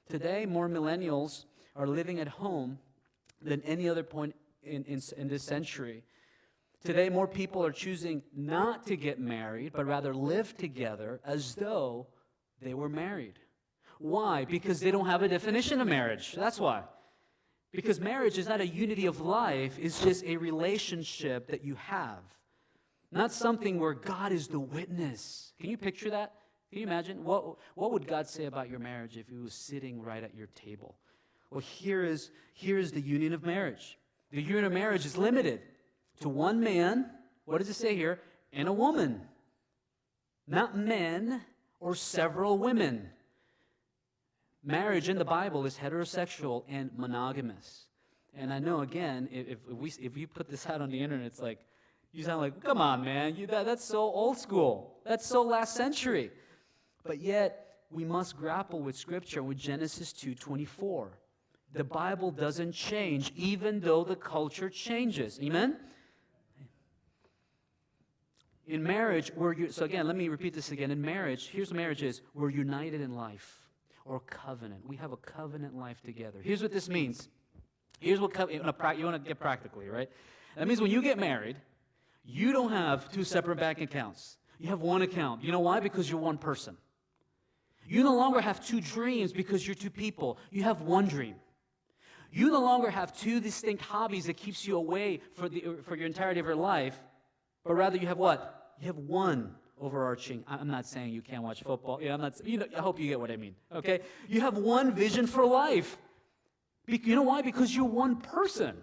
Today, 0.09 0.45
more 0.45 0.67
millennials 0.67 1.45
are 1.75 1.87
living 1.87 2.19
at 2.19 2.27
home 2.27 2.79
than 3.41 3.61
any 3.63 3.87
other 3.87 4.03
point 4.03 4.35
in, 4.63 4.83
in, 4.85 5.01
in 5.17 5.27
this 5.27 5.43
century. 5.43 6.03
Today, 6.83 7.09
more 7.09 7.27
people 7.27 7.63
are 7.63 7.71
choosing 7.71 8.23
not 8.35 8.87
to 8.87 8.95
get 8.95 9.19
married, 9.19 9.73
but 9.73 9.85
rather 9.85 10.13
live 10.13 10.57
together 10.57 11.21
as 11.23 11.53
though 11.55 12.07
they 12.61 12.73
were 12.73 12.89
married. 12.89 13.39
Why? 13.99 14.45
Because 14.45 14.79
they 14.79 14.91
don't 14.91 15.05
have 15.05 15.21
a 15.21 15.27
definition 15.27 15.81
of 15.81 15.87
marriage. 15.87 16.33
That's 16.33 16.59
why. 16.59 16.83
Because 17.71 17.99
marriage 17.99 18.37
is 18.37 18.47
not 18.47 18.59
a 18.59 18.67
unity 18.67 19.05
of 19.05 19.21
life, 19.21 19.77
it's 19.79 20.01
just 20.01 20.23
a 20.25 20.37
relationship 20.37 21.47
that 21.47 21.63
you 21.63 21.75
have. 21.75 22.23
Not 23.11 23.31
something 23.31 23.79
where 23.79 23.93
God 23.93 24.31
is 24.31 24.47
the 24.47 24.59
witness. 24.59 25.53
Can 25.59 25.69
you 25.69 25.77
picture 25.77 26.09
that? 26.09 26.33
Can 26.69 26.79
you 26.79 26.87
imagine? 26.87 27.23
What, 27.23 27.57
what 27.75 27.91
would 27.91 28.07
God 28.07 28.27
say 28.27 28.45
about 28.45 28.69
your 28.69 28.79
marriage 28.79 29.17
if 29.17 29.27
He 29.27 29.37
was 29.37 29.53
sitting 29.53 30.01
right 30.01 30.23
at 30.23 30.35
your 30.35 30.47
table? 30.47 30.95
Well, 31.49 31.59
here 31.59 32.03
is, 32.03 32.31
here 32.53 32.77
is 32.77 32.91
the 32.91 33.01
union 33.01 33.33
of 33.33 33.43
marriage. 33.45 33.97
The 34.31 34.41
union 34.41 34.63
of 34.63 34.71
marriage 34.71 35.05
is 35.05 35.17
limited 35.17 35.61
to 36.21 36.29
one 36.29 36.61
man, 36.61 37.09
what 37.45 37.57
does 37.57 37.69
it 37.69 37.73
say 37.73 37.95
here? 37.95 38.21
And 38.53 38.67
a 38.67 38.73
woman. 38.73 39.21
Not 40.47 40.77
men 40.77 41.41
or 41.81 41.95
several 41.95 42.57
women. 42.57 43.09
Marriage 44.63 45.09
in 45.09 45.17
the 45.17 45.25
Bible 45.25 45.65
is 45.65 45.75
heterosexual 45.75 46.63
and 46.69 46.91
monogamous. 46.95 47.87
And 48.37 48.53
I 48.53 48.59
know, 48.59 48.81
again, 48.81 49.27
if, 49.31 49.47
if, 49.49 49.75
we, 49.75 49.91
if 49.99 50.15
you 50.15 50.27
put 50.27 50.47
this 50.47 50.67
out 50.67 50.79
on 50.79 50.89
the 50.89 51.01
internet, 51.01 51.25
it's 51.25 51.41
like, 51.41 51.59
you 52.13 52.23
sound 52.23 52.41
like, 52.41 52.63
come 52.63 52.79
on, 52.79 53.03
man, 53.03 53.35
you, 53.35 53.47
that, 53.47 53.65
that's 53.65 53.83
so 53.83 53.99
old 53.99 54.37
school. 54.37 54.95
That's 55.03 55.25
so 55.25 55.41
last 55.41 55.75
century. 55.75 56.31
But 57.03 57.19
yet, 57.19 57.79
we 57.89 58.05
must 58.05 58.37
grapple 58.37 58.79
with 58.79 58.95
Scripture, 58.95 59.43
with 59.43 59.57
Genesis 59.57 60.13
2.24. 60.13 61.07
The 61.73 61.83
Bible 61.83 62.31
doesn't 62.31 62.73
change, 62.73 63.33
even 63.35 63.79
though 63.79 64.03
the 64.03 64.15
culture 64.15 64.69
changes. 64.69 65.39
Amen? 65.41 65.77
In 68.67 68.83
marriage, 68.83 69.31
we're, 69.35 69.69
so 69.69 69.85
again, 69.85 70.07
let 70.07 70.15
me 70.15 70.29
repeat 70.29 70.53
this 70.53 70.71
again. 70.71 70.91
In 70.91 71.01
marriage, 71.01 71.47
here's 71.47 71.69
what 71.69 71.77
marriage 71.77 72.03
is. 72.03 72.21
We're 72.33 72.49
united 72.49 73.01
in 73.01 73.15
life 73.15 73.67
or 74.05 74.19
covenant. 74.19 74.87
We 74.87 74.97
have 74.97 75.11
a 75.11 75.17
covenant 75.17 75.75
life 75.75 76.01
together. 76.03 76.39
Here's 76.43 76.61
what 76.61 76.71
this 76.71 76.89
means. 76.89 77.29
Here's 77.99 78.19
what 78.19 78.33
you 78.49 78.61
want 78.61 78.77
to 78.77 79.19
get 79.19 79.39
practically, 79.39 79.87
right? 79.87 80.09
That 80.55 80.67
means 80.67 80.81
when 80.81 80.91
you 80.91 81.01
get 81.01 81.17
married, 81.17 81.57
you 82.23 82.51
don't 82.51 82.71
have 82.71 83.11
two 83.11 83.23
separate 83.23 83.57
bank 83.59 83.81
accounts. 83.81 84.37
You 84.59 84.69
have 84.69 84.81
one 84.81 85.01
account. 85.01 85.43
You 85.43 85.51
know 85.51 85.59
why? 85.59 85.79
Because 85.79 86.09
you're 86.09 86.19
one 86.19 86.37
person. 86.37 86.77
You 87.85 88.03
no 88.03 88.15
longer 88.15 88.41
have 88.41 88.65
two 88.65 88.79
dreams 88.79 89.33
because 89.33 89.65
you're 89.65 89.75
two 89.75 89.89
people. 89.89 90.37
You 90.51 90.63
have 90.63 90.81
one 90.81 91.07
dream. 91.07 91.35
You 92.31 92.49
no 92.51 92.61
longer 92.61 92.89
have 92.89 93.15
two 93.17 93.39
distinct 93.39 93.83
hobbies 93.83 94.25
that 94.25 94.37
keeps 94.37 94.65
you 94.65 94.77
away 94.77 95.21
for, 95.33 95.49
the, 95.49 95.77
for 95.83 95.95
your 95.95 96.05
entirety 96.05 96.39
of 96.39 96.45
your 96.45 96.55
life, 96.55 96.97
but 97.63 97.73
rather 97.73 97.97
you 97.97 98.07
have 98.07 98.17
what? 98.17 98.73
You 98.79 98.87
have 98.87 98.97
one 98.97 99.55
overarching. 99.79 100.43
I'm 100.47 100.67
not 100.67 100.85
saying 100.85 101.13
you 101.13 101.21
can't 101.21 101.43
watch 101.43 101.63
football. 101.63 101.99
Yeah, 102.01 102.13
I'm 102.13 102.21
not. 102.21 102.45
You 102.45 102.59
know, 102.59 102.65
I 102.75 102.81
hope 102.81 102.99
you 102.99 103.07
get 103.07 103.19
what 103.19 103.31
I 103.31 103.37
mean. 103.37 103.55
Okay, 103.73 104.01
you 104.27 104.41
have 104.41 104.57
one 104.57 104.93
vision 104.93 105.27
for 105.27 105.45
life. 105.45 105.97
Be, 106.85 107.01
you 107.03 107.15
know 107.15 107.23
why? 107.23 107.41
Because 107.41 107.75
you're 107.75 107.85
one 107.85 108.17
person. 108.17 108.75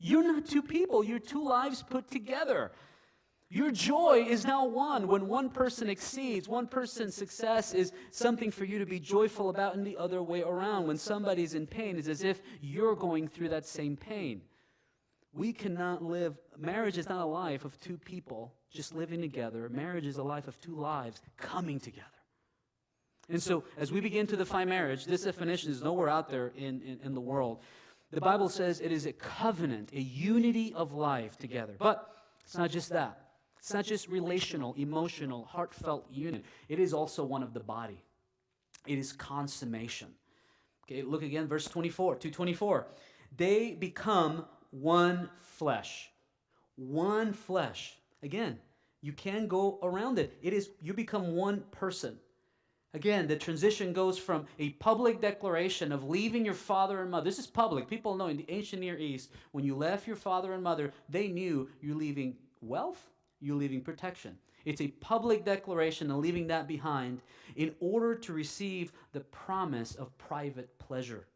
You're 0.00 0.22
not 0.22 0.46
two 0.46 0.62
people, 0.62 1.02
you're 1.02 1.18
two 1.18 1.44
lives 1.44 1.82
put 1.82 2.10
together. 2.10 2.70
Your 3.50 3.70
joy 3.70 4.26
is 4.28 4.44
now 4.44 4.66
one. 4.66 5.08
When 5.08 5.26
one 5.26 5.48
person 5.48 5.88
exceeds, 5.88 6.46
one 6.46 6.66
person's 6.66 7.14
success 7.14 7.72
is 7.72 7.92
something 8.10 8.50
for 8.50 8.66
you 8.66 8.78
to 8.78 8.84
be 8.84 9.00
joyful 9.00 9.48
about, 9.48 9.74
and 9.74 9.86
the 9.86 9.96
other 9.96 10.22
way 10.22 10.42
around. 10.42 10.86
When 10.86 10.98
somebody's 10.98 11.54
in 11.54 11.66
pain, 11.66 11.96
it's 11.98 12.08
as 12.08 12.22
if 12.22 12.42
you're 12.60 12.94
going 12.94 13.26
through 13.26 13.48
that 13.48 13.64
same 13.64 13.96
pain. 13.96 14.42
We 15.32 15.52
cannot 15.52 16.02
live, 16.02 16.36
marriage 16.56 16.98
is 16.98 17.08
not 17.08 17.22
a 17.22 17.28
life 17.28 17.64
of 17.64 17.78
two 17.80 17.98
people 17.98 18.54
just 18.70 18.94
living 18.94 19.20
together. 19.20 19.68
Marriage 19.68 20.06
is 20.06 20.16
a 20.18 20.22
life 20.22 20.48
of 20.48 20.60
two 20.60 20.74
lives 20.74 21.20
coming 21.36 21.78
together. 21.78 22.06
And 23.30 23.42
so, 23.42 23.64
as 23.76 23.92
we 23.92 24.00
begin 24.00 24.26
to 24.28 24.36
define 24.36 24.70
marriage, 24.70 25.04
this 25.04 25.24
definition 25.24 25.70
is 25.70 25.82
nowhere 25.82 26.08
out 26.08 26.30
there 26.30 26.48
in, 26.56 26.80
in, 26.80 26.98
in 27.04 27.14
the 27.14 27.20
world. 27.20 27.60
The 28.10 28.22
Bible 28.22 28.48
says 28.48 28.80
it 28.80 28.90
is 28.90 29.04
a 29.04 29.12
covenant, 29.12 29.90
a 29.92 30.00
unity 30.00 30.72
of 30.72 30.94
life 30.94 31.36
together. 31.36 31.74
But 31.78 32.10
it's 32.42 32.56
not 32.56 32.70
just 32.70 32.88
that. 32.90 33.28
It's 33.58 33.74
not 33.74 33.84
just 33.84 34.08
relational, 34.08 34.74
emotional, 34.78 35.44
heartfelt 35.44 36.06
union. 36.10 36.42
It 36.68 36.78
is 36.78 36.94
also 36.94 37.22
one 37.22 37.42
of 37.42 37.52
the 37.52 37.60
body. 37.60 38.02
It 38.86 38.98
is 38.98 39.12
consummation. 39.12 40.08
Okay, 40.86 41.02
look 41.02 41.22
again, 41.22 41.46
verse 41.46 41.66
24, 41.66 42.14
224. 42.14 42.86
They 43.36 43.72
become 43.72 44.46
one 44.70 45.28
flesh. 45.40 46.10
One 46.76 47.32
flesh. 47.32 47.96
Again, 48.22 48.58
you 49.00 49.12
can 49.12 49.46
go 49.46 49.78
around 49.82 50.18
it. 50.18 50.36
It 50.42 50.52
is 50.52 50.70
you 50.80 50.94
become 50.94 51.34
one 51.34 51.64
person. 51.70 52.18
Again, 52.94 53.26
the 53.26 53.36
transition 53.36 53.92
goes 53.92 54.18
from 54.18 54.46
a 54.58 54.70
public 54.70 55.20
declaration 55.20 55.92
of 55.92 56.08
leaving 56.08 56.44
your 56.44 56.54
father 56.54 57.02
and 57.02 57.10
mother. 57.10 57.24
This 57.24 57.38
is 57.38 57.46
public. 57.46 57.86
People 57.86 58.14
know 58.14 58.28
in 58.28 58.38
the 58.38 58.46
ancient 58.48 58.80
Near 58.80 58.96
East, 58.98 59.30
when 59.52 59.64
you 59.64 59.76
left 59.76 60.06
your 60.06 60.16
father 60.16 60.54
and 60.54 60.62
mother, 60.62 60.92
they 61.08 61.28
knew 61.28 61.68
you're 61.82 61.94
leaving 61.94 62.36
wealth, 62.62 63.10
you're 63.40 63.56
leaving 63.56 63.82
protection. 63.82 64.38
It's 64.64 64.80
a 64.80 64.88
public 64.88 65.44
declaration 65.44 66.10
of 66.10 66.16
leaving 66.18 66.46
that 66.48 66.66
behind 66.66 67.20
in 67.56 67.74
order 67.80 68.14
to 68.14 68.32
receive 68.32 68.92
the 69.12 69.20
promise 69.20 69.94
of 69.94 70.16
private 70.16 70.78
pleasure. 70.78 71.26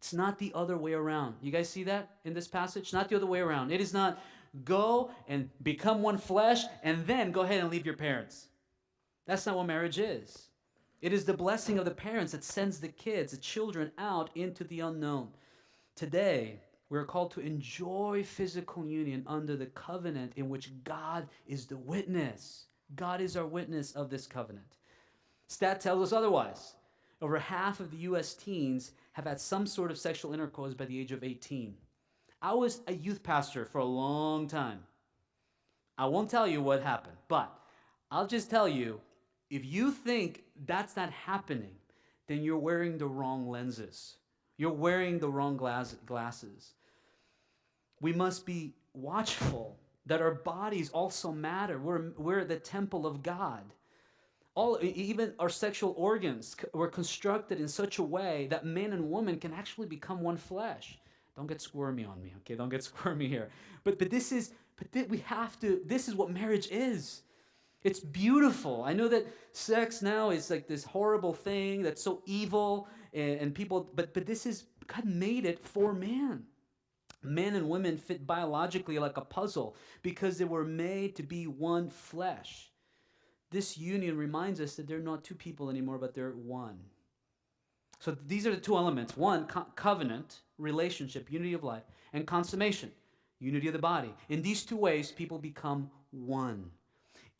It's 0.00 0.14
not 0.14 0.38
the 0.38 0.50
other 0.54 0.78
way 0.78 0.94
around. 0.94 1.34
You 1.42 1.52
guys 1.52 1.68
see 1.68 1.84
that 1.84 2.16
in 2.24 2.32
this 2.32 2.48
passage? 2.48 2.94
Not 2.94 3.10
the 3.10 3.16
other 3.16 3.26
way 3.26 3.40
around. 3.40 3.70
It 3.70 3.82
is 3.82 3.92
not 3.92 4.18
go 4.64 5.10
and 5.28 5.50
become 5.62 6.00
one 6.00 6.16
flesh 6.16 6.64
and 6.82 7.06
then 7.06 7.32
go 7.32 7.42
ahead 7.42 7.60
and 7.60 7.70
leave 7.70 7.84
your 7.84 7.98
parents. 7.98 8.48
That's 9.26 9.44
not 9.44 9.56
what 9.56 9.66
marriage 9.66 9.98
is. 9.98 10.48
It 11.02 11.12
is 11.12 11.26
the 11.26 11.34
blessing 11.34 11.78
of 11.78 11.84
the 11.84 11.90
parents 11.90 12.32
that 12.32 12.44
sends 12.44 12.80
the 12.80 12.88
kids, 12.88 13.32
the 13.32 13.38
children 13.38 13.92
out 13.98 14.30
into 14.34 14.64
the 14.64 14.80
unknown. 14.80 15.28
Today, 15.96 16.60
we're 16.88 17.04
called 17.04 17.32
to 17.32 17.40
enjoy 17.40 18.24
physical 18.24 18.86
union 18.86 19.22
under 19.26 19.54
the 19.54 19.66
covenant 19.66 20.32
in 20.36 20.48
which 20.48 20.72
God 20.82 21.28
is 21.46 21.66
the 21.66 21.76
witness. 21.76 22.64
God 22.96 23.20
is 23.20 23.36
our 23.36 23.46
witness 23.46 23.92
of 23.92 24.08
this 24.08 24.26
covenant. 24.26 24.78
Stat 25.46 25.82
tells 25.82 26.02
us 26.02 26.16
otherwise. 26.16 26.76
Over 27.22 27.38
half 27.38 27.80
of 27.80 27.90
the 27.90 27.98
US 27.98 28.34
teens 28.34 28.92
have 29.12 29.26
had 29.26 29.40
some 29.40 29.66
sort 29.66 29.90
of 29.90 29.98
sexual 29.98 30.32
intercourse 30.32 30.74
by 30.74 30.86
the 30.86 30.98
age 30.98 31.12
of 31.12 31.22
18. 31.22 31.74
I 32.42 32.54
was 32.54 32.80
a 32.86 32.94
youth 32.94 33.22
pastor 33.22 33.64
for 33.66 33.78
a 33.78 33.84
long 33.84 34.48
time. 34.48 34.80
I 35.98 36.06
won't 36.06 36.30
tell 36.30 36.46
you 36.46 36.62
what 36.62 36.82
happened, 36.82 37.16
but 37.28 37.54
I'll 38.10 38.26
just 38.26 38.48
tell 38.48 38.66
you 38.66 39.00
if 39.50 39.64
you 39.64 39.90
think 39.90 40.44
that's 40.64 40.96
not 40.96 41.10
happening, 41.10 41.74
then 42.28 42.42
you're 42.42 42.56
wearing 42.56 42.96
the 42.96 43.06
wrong 43.06 43.48
lenses. 43.48 44.16
You're 44.56 44.72
wearing 44.72 45.18
the 45.18 45.28
wrong 45.28 45.56
glass, 45.56 45.94
glasses. 46.06 46.74
We 48.00 48.12
must 48.12 48.46
be 48.46 48.74
watchful 48.94 49.76
that 50.06 50.22
our 50.22 50.34
bodies 50.34 50.90
also 50.90 51.32
matter. 51.32 51.78
We're, 51.78 52.12
we're 52.16 52.44
the 52.44 52.56
temple 52.56 53.06
of 53.06 53.22
God. 53.22 53.64
All, 54.54 54.78
even 54.82 55.32
our 55.38 55.48
sexual 55.48 55.94
organs 55.96 56.56
were 56.74 56.88
constructed 56.88 57.60
in 57.60 57.68
such 57.68 57.98
a 57.98 58.02
way 58.02 58.48
that 58.50 58.66
man 58.66 58.92
and 58.92 59.10
woman 59.10 59.38
can 59.38 59.52
actually 59.52 59.86
become 59.86 60.20
one 60.20 60.36
flesh. 60.36 60.98
Don't 61.36 61.46
get 61.46 61.60
squirmy 61.60 62.04
on 62.04 62.20
me, 62.20 62.34
okay? 62.38 62.56
Don't 62.56 62.68
get 62.68 62.82
squirmy 62.90 63.28
here. 63.28 63.48
But 63.84 63.98
but 63.98 64.10
this 64.10 64.32
is 64.32 64.52
but 64.76 64.90
th- 64.92 65.08
we 65.08 65.18
have 65.18 65.58
to. 65.60 65.80
This 65.86 66.08
is 66.08 66.14
what 66.14 66.30
marriage 66.30 66.68
is. 66.70 67.22
It's 67.82 68.00
beautiful. 68.00 68.84
I 68.84 68.92
know 68.92 69.08
that 69.08 69.26
sex 69.52 70.02
now 70.02 70.30
is 70.30 70.50
like 70.50 70.66
this 70.68 70.84
horrible 70.84 71.32
thing 71.32 71.82
that's 71.82 72.02
so 72.02 72.22
evil 72.26 72.88
and, 73.14 73.40
and 73.40 73.54
people, 73.54 73.90
but, 73.94 74.12
but 74.12 74.26
this 74.26 74.44
is, 74.44 74.64
God 74.86 75.06
made 75.06 75.46
it 75.46 75.58
for 75.64 75.94
man. 75.94 76.44
Men 77.22 77.54
and 77.54 77.68
women 77.68 77.96
fit 77.96 78.26
biologically 78.26 78.98
like 78.98 79.16
a 79.16 79.22
puzzle 79.22 79.76
because 80.02 80.36
they 80.36 80.44
were 80.44 80.64
made 80.64 81.16
to 81.16 81.22
be 81.22 81.46
one 81.46 81.88
flesh. 81.88 82.69
This 83.50 83.76
union 83.76 84.16
reminds 84.16 84.60
us 84.60 84.76
that 84.76 84.86
they're 84.86 84.98
not 84.98 85.24
two 85.24 85.34
people 85.34 85.70
anymore, 85.70 85.98
but 85.98 86.14
they're 86.14 86.30
one. 86.30 86.78
So 87.98 88.16
these 88.26 88.46
are 88.46 88.50
the 88.50 88.60
two 88.60 88.76
elements 88.76 89.16
one, 89.16 89.46
co- 89.46 89.66
covenant, 89.76 90.40
relationship, 90.58 91.30
unity 91.30 91.52
of 91.52 91.64
life, 91.64 91.82
and 92.12 92.26
consummation, 92.26 92.90
unity 93.38 93.66
of 93.66 93.72
the 93.72 93.78
body. 93.78 94.14
In 94.28 94.42
these 94.42 94.64
two 94.64 94.76
ways, 94.76 95.12
people 95.12 95.38
become 95.38 95.90
one 96.10 96.70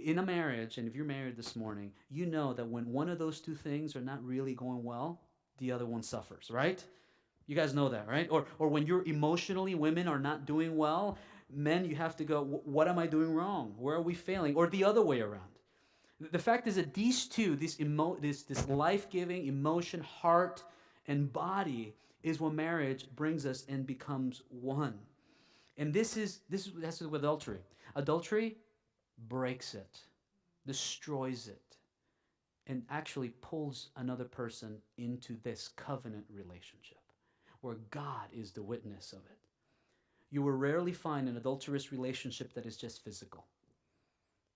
in 0.04 0.18
a 0.18 0.22
marriage, 0.22 0.78
and 0.78 0.88
if 0.88 0.94
you're 0.94 1.04
married 1.04 1.36
this 1.36 1.56
morning, 1.56 1.92
you 2.10 2.26
know 2.26 2.52
that 2.54 2.66
when 2.66 2.90
one 2.90 3.08
of 3.08 3.18
those 3.18 3.40
two 3.40 3.54
things 3.54 3.94
are 3.96 4.00
not 4.00 4.24
really 4.24 4.54
going 4.54 4.82
well, 4.82 5.20
the 5.58 5.72
other 5.72 5.86
one 5.86 6.02
suffers, 6.02 6.50
right? 6.50 6.82
You 7.46 7.56
guys 7.56 7.74
know 7.74 7.88
that, 7.88 8.08
right? 8.08 8.28
Or, 8.30 8.46
or 8.58 8.68
when 8.68 8.86
you're 8.86 9.04
emotionally, 9.04 9.74
women 9.74 10.08
are 10.08 10.18
not 10.18 10.46
doing 10.46 10.76
well, 10.76 11.18
men, 11.52 11.84
you 11.84 11.96
have 11.96 12.16
to 12.16 12.24
go, 12.24 12.42
what 12.64 12.88
am 12.88 12.98
I 12.98 13.06
doing 13.06 13.34
wrong? 13.34 13.74
Where 13.76 13.96
are 13.96 14.02
we 14.02 14.14
failing? 14.14 14.54
Or 14.54 14.68
the 14.68 14.84
other 14.84 15.02
way 15.02 15.20
around. 15.20 15.59
The 16.20 16.38
fact 16.38 16.66
is 16.66 16.76
that 16.76 16.92
these 16.92 17.26
two, 17.26 17.56
this, 17.56 17.80
emo- 17.80 18.18
this, 18.20 18.42
this 18.42 18.68
life 18.68 19.08
giving 19.08 19.46
emotion, 19.46 20.00
heart, 20.00 20.62
and 21.06 21.32
body, 21.32 21.94
is 22.22 22.40
what 22.40 22.52
marriage 22.52 23.06
brings 23.16 23.46
us 23.46 23.64
and 23.68 23.86
becomes 23.86 24.42
one. 24.50 24.98
And 25.78 25.94
this 25.94 26.16
is 26.16 26.40
this 26.50 26.66
is 26.66 26.98
do 26.98 27.08
with 27.08 27.22
adultery. 27.22 27.60
Adultery 27.96 28.58
breaks 29.28 29.74
it, 29.74 29.98
destroys 30.66 31.48
it, 31.48 31.76
and 32.66 32.82
actually 32.90 33.30
pulls 33.40 33.88
another 33.96 34.24
person 34.24 34.76
into 34.98 35.36
this 35.42 35.68
covenant 35.68 36.26
relationship 36.30 36.98
where 37.62 37.76
God 37.90 38.28
is 38.32 38.52
the 38.52 38.62
witness 38.62 39.12
of 39.12 39.20
it. 39.20 39.38
You 40.30 40.42
will 40.42 40.52
rarely 40.52 40.92
find 40.92 41.28
an 41.28 41.36
adulterous 41.36 41.90
relationship 41.92 42.52
that 42.54 42.66
is 42.66 42.76
just 42.76 43.02
physical. 43.02 43.46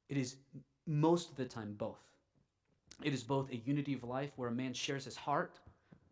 It 0.08 0.16
is 0.16 0.36
most 0.86 1.30
of 1.30 1.36
the 1.36 1.44
time 1.44 1.74
both. 1.76 2.00
It 3.02 3.12
is 3.12 3.22
both 3.22 3.50
a 3.50 3.56
unity 3.56 3.94
of 3.94 4.04
life 4.04 4.30
where 4.36 4.48
a 4.48 4.52
man 4.52 4.72
shares 4.72 5.04
his 5.04 5.16
heart 5.16 5.58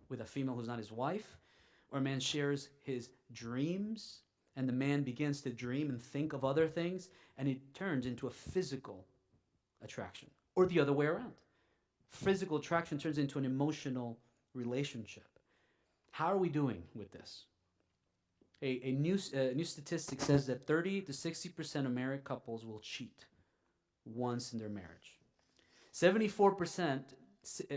with 0.09 0.21
a 0.21 0.25
female 0.25 0.55
who's 0.55 0.69
not 0.69 0.79
his 0.79 0.93
wife, 0.93 1.37
or 1.91 1.99
a 1.99 2.03
man 2.03 2.21
shares 2.21 2.69
his 2.83 3.11
dreams 3.33 4.21
and 4.57 4.69
the 4.69 4.73
man 4.73 5.03
begins 5.03 5.41
to 5.43 5.51
dream 5.51 5.89
and 5.89 6.01
think 6.01 6.33
of 6.33 6.45
other 6.45 6.69
things, 6.69 7.09
and 7.39 7.49
it 7.49 7.75
turns 7.75 8.07
into 8.07 8.27
a 8.27 8.31
physical 8.31 9.07
attraction, 9.83 10.29
or 10.55 10.67
the 10.67 10.81
other 10.81 10.93
way 10.93 11.07
around. 11.07 11.33
Physical 12.11 12.59
attraction 12.59 12.99
turns 12.99 13.19
into 13.19 13.39
an 13.39 13.45
emotional 13.45 14.19
relationship. 14.55 15.27
How 16.11 16.27
are 16.27 16.37
we 16.37 16.51
doing 16.51 16.83
with 16.95 17.11
this? 17.13 17.45
A, 18.61 18.81
a 18.85 18.93
new, 18.93 19.19
uh, 19.35 19.55
new 19.55 19.65
statistic 19.65 20.21
says 20.21 20.47
that 20.47 20.67
30 20.67 21.01
to 21.03 21.13
60% 21.13 21.87
of 21.87 21.91
married 21.91 22.23
couples 22.23 22.65
will 22.65 22.81
cheat 22.81 23.25
once 24.05 24.53
in 24.53 24.59
their 24.59 24.69
marriage. 24.69 25.19
74% 25.93 27.03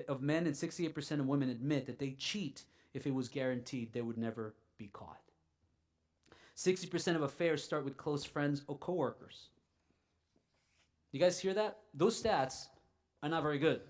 of 0.07 0.21
men 0.21 0.45
and 0.45 0.55
68% 0.55 1.19
of 1.19 1.27
women 1.27 1.49
admit 1.49 1.85
that 1.85 1.99
they 1.99 2.11
cheat 2.11 2.63
if 2.93 3.05
it 3.05 3.13
was 3.13 3.27
guaranteed 3.27 3.91
they 3.91 4.01
would 4.01 4.17
never 4.17 4.55
be 4.77 4.87
caught. 4.87 5.19
60% 6.55 7.15
of 7.15 7.23
affairs 7.23 7.63
start 7.63 7.83
with 7.83 7.97
close 7.97 8.23
friends 8.23 8.61
or 8.67 8.77
coworkers. 8.77 9.49
You 11.11 11.19
guys 11.19 11.39
hear 11.39 11.53
that? 11.53 11.79
Those 11.93 12.21
stats 12.21 12.67
are 13.21 13.29
not 13.29 13.43
very 13.43 13.59
good. 13.59 13.81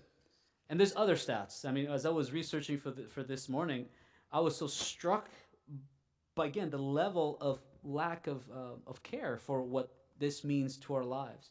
And 0.68 0.80
there's 0.80 0.96
other 0.96 1.14
stats. 1.14 1.64
I 1.64 1.70
mean, 1.70 1.86
as 1.86 2.06
I 2.06 2.10
was 2.10 2.32
researching 2.32 2.78
for, 2.78 2.90
the, 2.90 3.04
for 3.04 3.22
this 3.22 3.48
morning, 3.48 3.86
I 4.32 4.40
was 4.40 4.56
so 4.56 4.66
struck 4.66 5.28
by, 6.34 6.46
again, 6.46 6.70
the 6.70 6.78
level 6.78 7.38
of 7.40 7.60
lack 7.84 8.26
of, 8.26 8.44
uh, 8.50 8.74
of 8.86 9.02
care 9.04 9.36
for 9.36 9.62
what 9.62 9.92
this 10.18 10.42
means 10.42 10.76
to 10.78 10.94
our 10.94 11.04
lives. 11.04 11.50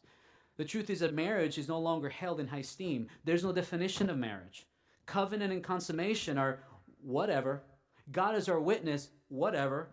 The 0.58 0.66
truth 0.66 0.90
is 0.90 1.02
that 1.02 1.14
marriage 1.14 1.58
is 1.58 1.68
no 1.68 1.80
longer 1.80 2.10
held 2.10 2.40
in 2.40 2.48
high 2.48 2.60
esteem. 2.60 3.08
There's 3.26 3.44
no 3.44 3.52
definition 3.52 4.10
of 4.10 4.18
marriage. 4.18 4.66
Covenant 5.06 5.52
and 5.52 5.64
consummation 5.64 6.38
are 6.38 6.60
whatever. 7.02 7.64
God 8.12 8.36
is 8.36 8.48
our 8.48 8.60
witness, 8.60 9.10
whatever. 9.28 9.90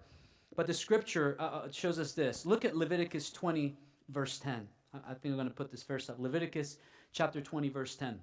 But 0.54 0.66
the 0.66 0.74
scripture 0.74 1.36
uh, 1.40 1.42
uh, 1.42 1.70
shows 1.72 1.98
us 1.98 2.12
this. 2.12 2.46
Look 2.46 2.64
at 2.64 2.76
Leviticus 2.76 3.30
20, 3.30 3.76
verse 4.10 4.38
10. 4.38 4.68
I 4.94 5.14
think 5.14 5.32
I'm 5.32 5.36
going 5.36 5.48
to 5.48 5.54
put 5.54 5.70
this 5.70 5.82
verse 5.82 6.10
up. 6.10 6.18
Leviticus 6.18 6.76
chapter 7.12 7.40
20, 7.40 7.70
verse 7.70 7.96
10. 7.96 8.20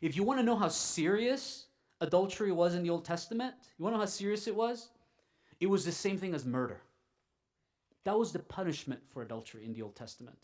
If 0.00 0.16
you 0.16 0.22
want 0.22 0.40
to 0.40 0.44
know 0.44 0.56
how 0.56 0.68
serious 0.68 1.66
adultery 2.00 2.52
was 2.52 2.74
in 2.74 2.82
the 2.82 2.90
Old 2.90 3.04
Testament, 3.04 3.54
you 3.78 3.84
want 3.84 3.94
to 3.94 3.98
know 3.98 4.02
how 4.02 4.06
serious 4.06 4.46
it 4.46 4.56
was? 4.56 4.88
It 5.60 5.66
was 5.66 5.84
the 5.84 5.92
same 5.92 6.18
thing 6.18 6.34
as 6.34 6.44
murder. 6.44 6.80
That 8.04 8.18
was 8.18 8.32
the 8.32 8.38
punishment 8.38 9.00
for 9.12 9.22
adultery 9.22 9.64
in 9.64 9.72
the 9.72 9.82
Old 9.82 9.96
Testament. 9.96 10.38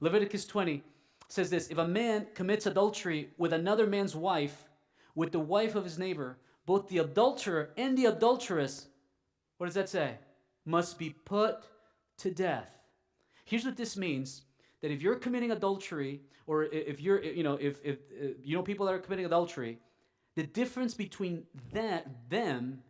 Leviticus 0.00 0.44
20 0.46 0.82
says 1.28 1.50
this 1.50 1.68
If 1.68 1.78
a 1.78 1.86
man 1.86 2.26
commits 2.34 2.66
adultery 2.66 3.30
with 3.38 3.52
another 3.52 3.86
man's 3.86 4.14
wife, 4.14 4.68
with 5.14 5.32
the 5.32 5.40
wife 5.40 5.74
of 5.74 5.84
his 5.84 5.98
neighbor, 5.98 6.38
both 6.66 6.88
the 6.88 6.98
adulterer 6.98 7.70
and 7.76 7.96
the 7.96 8.06
adulteress, 8.06 8.88
what 9.58 9.66
does 9.66 9.74
that 9.74 9.88
say? 9.88 10.18
must 10.64 10.98
be 10.98 11.10
put 11.10 11.64
to 12.18 12.30
death. 12.30 12.78
Here's 13.44 13.64
what 13.64 13.76
this 13.76 13.96
means 13.96 14.42
that 14.80 14.90
if 14.90 15.02
you're 15.02 15.16
committing 15.16 15.50
adultery, 15.50 16.22
or 16.46 16.64
if 16.64 17.00
you're, 17.00 17.22
you 17.22 17.42
know, 17.42 17.54
if, 17.54 17.80
if, 17.84 17.98
if 18.10 18.36
you 18.42 18.56
know 18.56 18.62
people 18.62 18.86
that 18.86 18.94
are 18.94 18.98
committing 18.98 19.26
adultery, 19.26 19.78
the 20.34 20.42
difference 20.42 20.94
between 20.94 21.44
that, 21.72 22.06
them 22.28 22.82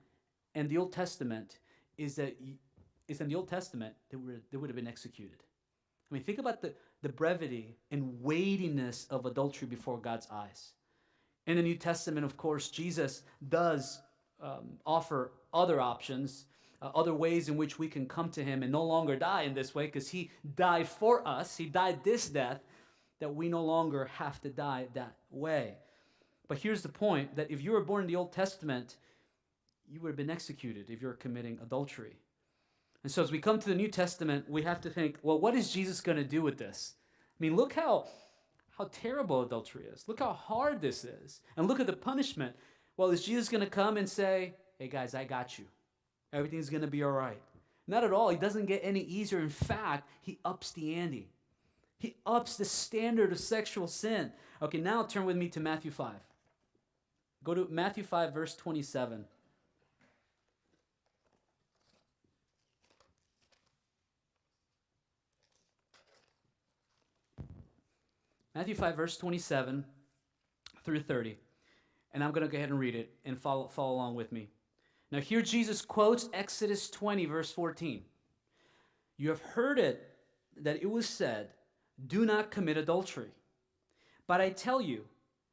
and 0.55 0.69
the 0.69 0.79
Old 0.79 0.93
Testament 0.93 1.59
is 1.99 2.17
that 2.17 2.37
is 3.07 3.21
in 3.21 3.29
the 3.29 3.35
Old 3.35 3.49
Testament 3.49 3.95
they, 4.11 4.17
were, 4.17 4.41
they 4.51 4.57
would 4.57 4.71
have 4.71 4.77
been 4.77 4.89
executed. 4.89 5.43
I 6.11 6.15
mean, 6.15 6.23
think 6.23 6.39
about 6.39 6.63
the, 6.63 6.75
the 7.05 7.09
brevity 7.09 7.77
and 7.93 8.21
weightiness 8.21 9.07
of 9.11 9.27
adultery 9.27 9.69
before 9.69 9.99
God's 9.99 10.27
eyes. 10.33 10.73
In 11.47 11.57
the 11.57 11.63
New 11.63 11.77
Testament, 11.77 12.25
of 12.25 12.37
course, 12.37 12.71
Jesus 12.71 13.23
does 13.49 14.01
um, 14.41 14.79
offer 14.85 15.31
other 15.53 15.81
options 15.81 16.47
uh, 16.85 16.91
other 16.95 17.15
ways 17.15 17.49
in 17.49 17.57
which 17.57 17.79
we 17.79 17.89
can 17.89 18.07
come 18.07 18.29
to 18.29 18.45
Him 18.45 18.63
and 18.63 18.71
no 18.71 18.85
longer 18.85 19.17
die 19.17 19.43
in 19.43 19.55
this 19.55 19.75
way 19.75 19.87
because 19.87 20.09
He 20.09 20.31
died 20.55 20.87
for 20.87 21.27
us. 21.27 21.57
He 21.57 21.67
died 21.67 22.05
this 22.05 22.29
death 22.29 22.61
that 23.21 23.35
we 23.35 23.49
no 23.49 23.65
longer 23.65 24.05
have 24.07 24.41
to 24.43 24.51
die 24.51 24.89
that 24.93 25.17
way. 25.31 25.77
But 26.47 26.59
here's 26.59 26.83
the 26.83 26.91
point 26.91 27.37
that 27.37 27.51
if 27.51 27.63
you 27.63 27.73
were 27.73 27.81
born 27.81 28.03
in 28.03 28.09
the 28.09 28.17
Old 28.17 28.33
Testament, 28.33 28.97
you 29.89 30.01
would 30.01 30.09
have 30.09 30.17
been 30.17 30.29
executed 30.29 30.91
if 30.91 31.01
you're 31.01 31.15
committing 31.15 31.59
adultery. 31.63 32.17
And 33.05 33.13
so 33.13 33.23
as 33.23 33.31
we 33.31 33.39
come 33.39 33.61
to 33.61 33.69
the 33.69 33.75
New 33.75 33.89
Testament, 33.89 34.49
we 34.49 34.63
have 34.63 34.81
to 34.81 34.91
think, 34.91 35.19
well, 35.23 35.39
what 35.39 35.55
is 35.55 35.71
Jesus 35.71 36.01
going 36.01 36.19
to 36.19 36.25
do 36.25 36.43
with 36.43 36.59
this? 36.59 36.95
I 37.39 37.39
mean, 37.39 37.55
look 37.55 37.75
how 37.75 38.07
how 38.77 38.89
terrible 38.93 39.43
adultery 39.43 39.85
is. 39.85 40.05
Look 40.09 40.19
how 40.19 40.33
hard 40.33 40.81
this 40.81 41.05
is. 41.05 41.41
And 41.57 41.69
look 41.69 41.81
at 41.81 41.87
the 41.87 41.93
punishment. 41.93 42.57
Well, 42.97 43.11
is 43.11 43.25
Jesus 43.25 43.49
going 43.49 43.63
to 43.63 43.71
come 43.71 43.97
and 43.97 44.09
say, 44.09 44.55
hey 44.79 44.89
guys, 44.89 45.15
I 45.15 45.25
got 45.25 45.59
you. 45.59 45.67
Everything's 46.33 46.71
going 46.71 46.83
to 46.83 46.89
be 46.89 47.03
all 47.03 47.13
right? 47.13 47.41
Not 47.87 48.05
at 48.05 48.13
all. 48.13 48.29
He 48.31 48.37
doesn't 48.37 48.67
get 48.67 48.81
any 48.83 49.01
easier. 49.01 49.39
In 49.39 49.49
fact, 49.49 50.09
he 50.23 50.39
ups 50.45 50.73
the 50.73 50.95
ante. 50.95 51.29
He 51.99 52.17
ups 52.27 52.57
the 52.57 52.65
standard 52.65 53.31
of 53.31 53.39
sexual 53.39 53.87
sin. 53.87 54.33
Okay, 54.61 54.79
now 54.79 55.05
turn 55.05 55.25
with 55.25 55.37
me 55.37 55.49
to 55.51 55.61
Matthew 55.61 55.91
5. 55.91 56.15
Go 57.45 57.55
to 57.55 57.69
Matthew 57.71 58.03
5, 58.03 58.35
verse 58.35 58.57
27. 58.57 59.25
Matthew 68.55 68.75
5, 68.75 68.97
verse 68.97 69.17
27 69.17 69.85
through 70.85 71.01
30. 71.01 71.37
And 72.13 72.23
I'm 72.23 72.31
going 72.31 72.47
to 72.47 72.51
go 72.51 72.57
ahead 72.57 72.71
and 72.71 72.79
read 72.79 72.95
it 72.95 73.13
and 73.25 73.37
follow, 73.39 73.67
follow 73.67 73.95
along 73.95 74.15
with 74.15 74.31
me. 74.31 74.49
Now, 75.11 75.21
here 75.21 75.43
Jesus 75.43 75.83
quotes 75.83 76.29
Exodus 76.33 76.89
20, 76.91 77.27
verse 77.27 77.51
14. 77.51 78.03
You 79.17 79.29
have 79.29 79.43
heard 79.43 79.79
it 79.79 80.09
that 80.59 80.83
it 80.83 80.91
was 80.91 81.09
said, 81.09 81.51
Do 82.07 82.25
not 82.25 82.51
commit 82.51 82.77
adultery. 82.77 83.31
But 84.27 84.41
I 84.41 84.51
tell 84.51 84.81
you 84.81 85.05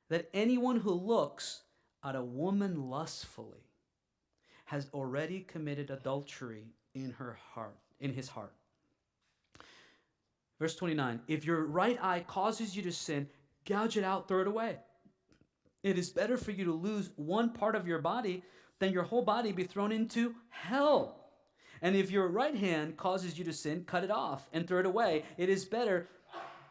that 0.09 0.29
anyone 0.33 0.77
who 0.77 0.91
looks 0.91 1.63
at 2.03 2.15
a 2.15 2.23
woman 2.23 2.89
lustfully 2.89 3.65
has 4.65 4.87
already 4.93 5.41
committed 5.41 5.89
adultery 5.89 6.65
in 6.93 7.11
her 7.11 7.37
heart, 7.53 7.77
in 7.99 8.13
his 8.13 8.29
heart. 8.29 8.53
Verse 10.61 10.75
29 10.75 11.21
If 11.27 11.43
your 11.43 11.65
right 11.65 11.97
eye 12.03 12.23
causes 12.27 12.77
you 12.77 12.83
to 12.83 12.91
sin, 12.91 13.27
gouge 13.65 13.97
it 13.97 14.03
out, 14.03 14.27
throw 14.27 14.41
it 14.41 14.47
away. 14.47 14.77
It 15.81 15.97
is 15.97 16.11
better 16.11 16.37
for 16.37 16.51
you 16.51 16.63
to 16.65 16.71
lose 16.71 17.09
one 17.15 17.49
part 17.49 17.75
of 17.75 17.87
your 17.87 17.97
body 17.97 18.43
than 18.77 18.93
your 18.93 19.01
whole 19.01 19.23
body 19.23 19.51
be 19.51 19.63
thrown 19.63 19.91
into 19.91 20.35
hell. 20.49 21.17
And 21.81 21.95
if 21.95 22.11
your 22.11 22.27
right 22.27 22.53
hand 22.53 22.95
causes 22.95 23.39
you 23.39 23.45
to 23.45 23.53
sin, 23.53 23.85
cut 23.87 24.03
it 24.03 24.11
off 24.11 24.47
and 24.53 24.67
throw 24.67 24.79
it 24.79 24.85
away. 24.85 25.23
It 25.35 25.49
is 25.49 25.65
better 25.65 26.07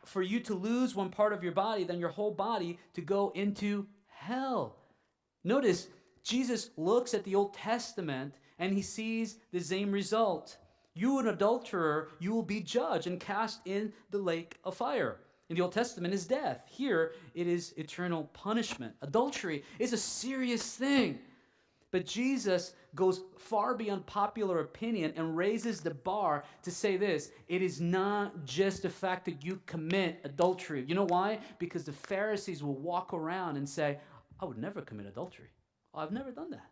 for 0.05 0.23
you 0.23 0.39
to 0.39 0.55
lose 0.55 0.95
one 0.95 1.11
part 1.11 1.33
of 1.33 1.43
your 1.43 1.53
body 1.53 1.83
than 1.83 1.99
your 1.99 2.11
whole 2.11 2.31
body 2.31 2.79
to 2.95 3.01
go 3.01 3.33
into 3.35 3.89
hell. 4.07 4.77
Notice, 5.43 5.89
Jesus 6.23 6.71
looks 6.77 7.13
at 7.13 7.25
the 7.25 7.35
Old 7.35 7.55
Testament 7.55 8.35
and 8.61 8.73
he 8.73 8.83
sees 8.83 9.39
the 9.51 9.59
same 9.59 9.91
result. 9.91 10.59
You, 11.01 11.19
an 11.19 11.29
adulterer, 11.29 12.11
you 12.19 12.35
will 12.35 12.43
be 12.43 12.61
judged 12.61 13.07
and 13.07 13.19
cast 13.19 13.63
in 13.65 13.91
the 14.11 14.19
lake 14.19 14.59
of 14.65 14.77
fire. 14.77 15.17
In 15.49 15.57
the 15.57 15.63
Old 15.63 15.73
Testament 15.73 16.13
is 16.13 16.27
death. 16.27 16.67
Here 16.69 17.13
it 17.35 17.47
is 17.47 17.73
eternal 17.79 18.25
punishment. 18.35 18.95
Adultery 19.01 19.65
is 19.79 19.95
a 19.95 19.97
serious 19.97 20.77
thing. 20.77 21.19
But 21.91 22.05
Jesus 22.05 22.75
goes 22.95 23.23
far 23.39 23.75
beyond 23.75 24.05
popular 24.05 24.61
opinion 24.61 25.15
and 25.17 25.39
raises 25.39 25.81
the 25.81 25.95
bar 25.95 26.45
to 26.65 26.71
say 26.71 26.99
this 26.99 27.31
it 27.49 27.63
is 27.63 27.81
not 27.81 28.45
just 28.45 28.83
the 28.83 28.91
fact 28.91 29.25
that 29.25 29.43
you 29.43 29.59
commit 29.65 30.21
adultery. 30.25 30.85
You 30.87 30.97
know 30.97 31.07
why? 31.07 31.39
Because 31.59 31.85
the 31.85 31.93
Pharisees 31.93 32.63
will 32.63 32.77
walk 32.77 33.15
around 33.15 33.57
and 33.57 33.67
say, 33.67 33.99
I 34.39 34.45
would 34.45 34.59
never 34.59 34.83
commit 34.83 35.07
adultery. 35.07 35.49
Oh, 35.95 36.01
I've 36.01 36.13
never 36.13 36.31
done 36.31 36.51
that. 36.51 36.69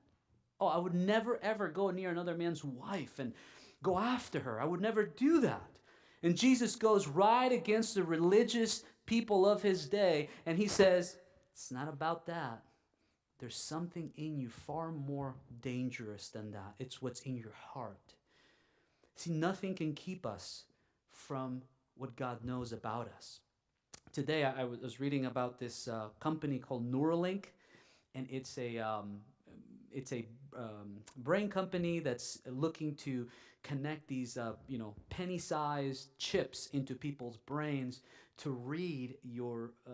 Oh, 0.61 0.67
I 0.67 0.77
would 0.77 0.95
never 0.95 1.39
ever 1.43 1.69
go 1.69 1.91
near 1.91 2.11
another 2.11 2.35
man's 2.37 2.63
wife 2.63 3.19
and 3.19 3.33
go 3.83 3.99
after 3.99 4.41
her. 4.41 4.61
I 4.61 4.65
would 4.65 4.81
never 4.81 5.05
do 5.05 5.41
that. 5.41 5.71
And 6.23 6.37
Jesus 6.37 6.77
goes 6.77 7.07
right 7.07 7.53
against 7.53 7.95
the 7.95 8.03
religious 8.03 8.83
people 9.07 9.47
of 9.47 9.63
his 9.63 9.87
day 9.87 10.29
and 10.47 10.59
he 10.59 10.67
says, 10.67 11.17
It's 11.53 11.71
not 11.71 11.89
about 11.89 12.27
that. 12.27 12.63
There's 13.39 13.57
something 13.57 14.11
in 14.17 14.37
you 14.37 14.49
far 14.49 14.91
more 14.91 15.35
dangerous 15.63 16.29
than 16.29 16.51
that. 16.51 16.75
It's 16.81 17.01
what's 17.01 17.21
in 17.21 17.37
your 17.37 17.53
heart. 17.53 18.15
See, 19.15 19.31
nothing 19.31 19.75
can 19.75 19.95
keep 19.95 20.27
us 20.27 20.65
from 21.11 21.63
what 21.97 22.17
God 22.17 22.45
knows 22.45 22.73
about 22.73 23.09
us. 23.17 23.41
Today, 24.13 24.45
I 24.45 24.65
was 24.65 24.99
reading 24.99 25.27
about 25.27 25.59
this 25.59 25.87
uh, 25.87 26.09
company 26.19 26.59
called 26.59 26.91
Neuralink, 26.91 27.47
and 28.15 28.27
it's 28.31 28.57
a 28.59 28.79
um, 28.79 29.21
it's 29.93 30.13
a 30.13 30.25
um, 30.57 30.99
brain 31.19 31.49
company 31.49 32.01
that's 32.01 32.39
looking 32.47 32.95
to 32.97 33.27
connect 33.63 34.07
these, 34.09 34.37
uh, 34.37 34.53
you 34.67 34.79
know, 34.79 34.95
penny-sized 35.11 36.17
chips 36.19 36.69
into 36.73 36.95
people's 36.95 37.37
brains 37.37 38.01
to 38.39 38.51
read 38.51 39.17
your 39.23 39.73
uh, 39.87 39.93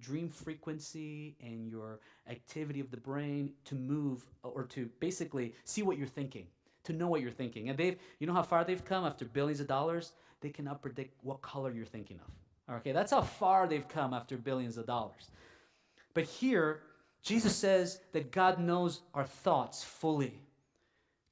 dream 0.00 0.28
frequency 0.28 1.36
and 1.40 1.68
your 1.68 2.00
activity 2.28 2.80
of 2.80 2.90
the 2.90 2.96
brain 2.96 3.52
to 3.64 3.74
move 3.74 4.26
or 4.42 4.64
to 4.64 4.88
basically 5.00 5.54
see 5.64 5.82
what 5.82 5.98
you're 5.98 6.06
thinking, 6.06 6.46
to 6.82 6.92
know 6.92 7.06
what 7.06 7.20
you're 7.20 7.30
thinking. 7.30 7.68
And 7.68 7.78
they've, 7.78 7.96
you 8.18 8.26
know 8.26 8.32
how 8.32 8.42
far 8.42 8.64
they've 8.64 8.84
come 8.84 9.04
after 9.04 9.24
billions 9.24 9.60
of 9.60 9.66
dollars? 9.66 10.12
They 10.40 10.50
cannot 10.50 10.82
predict 10.82 11.22
what 11.22 11.42
color 11.42 11.70
you're 11.70 11.84
thinking 11.84 12.18
of. 12.20 12.76
Okay, 12.76 12.92
that's 12.92 13.12
how 13.12 13.20
far 13.20 13.66
they've 13.66 13.86
come 13.88 14.14
after 14.14 14.36
billions 14.38 14.78
of 14.78 14.86
dollars. 14.86 15.30
But 16.14 16.24
here, 16.24 16.80
Jesus 17.22 17.54
says 17.54 18.00
that 18.12 18.30
God 18.30 18.58
knows 18.58 19.00
our 19.12 19.24
thoughts 19.24 19.84
fully. 19.84 20.40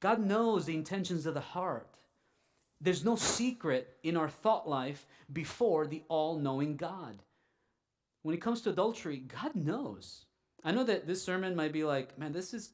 God 0.03 0.19
knows 0.19 0.65
the 0.65 0.75
intentions 0.75 1.25
of 1.25 1.33
the 1.33 1.39
heart. 1.39 1.87
There's 2.81 3.05
no 3.05 3.15
secret 3.15 3.95
in 4.03 4.17
our 4.17 4.27
thought 4.27 4.67
life 4.67 5.07
before 5.31 5.87
the 5.87 6.03
all 6.09 6.37
knowing 6.37 6.75
God. 6.75 7.21
When 8.21 8.35
it 8.35 8.41
comes 8.41 8.59
to 8.61 8.71
adultery, 8.71 9.23
God 9.41 9.55
knows. 9.55 10.25
I 10.61 10.73
know 10.73 10.83
that 10.83 11.07
this 11.07 11.23
sermon 11.23 11.55
might 11.55 11.71
be 11.71 11.85
like, 11.85 12.19
man, 12.19 12.33
this 12.33 12.53
is 12.53 12.71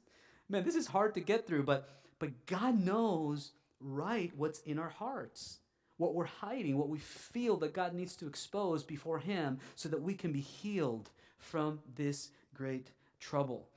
man, 0.50 0.64
this 0.64 0.74
is 0.74 0.88
hard 0.88 1.14
to 1.14 1.20
get 1.20 1.46
through, 1.46 1.64
but 1.64 1.88
but 2.18 2.48
God 2.48 2.84
knows 2.84 3.52
right 3.80 4.32
what's 4.36 4.62
in 4.62 4.80
our 4.80 4.90
hearts. 4.90 5.60
What 5.98 6.16
we're 6.16 6.26
hiding, 6.26 6.80
what 6.80 6.90
we 6.90 6.98
feel 6.98 7.58
that 7.58 7.76
God 7.76 7.94
needs 7.94 8.16
to 8.16 8.28
expose 8.28 8.84
before 8.84 9.20
him 9.20 9.60
so 9.76 9.88
that 9.90 10.02
we 10.02 10.16
can 10.16 10.32
be 10.32 10.42
healed 10.42 11.12
from 11.38 11.80
this 11.96 12.30
great 12.56 12.90
trouble. 13.20 13.68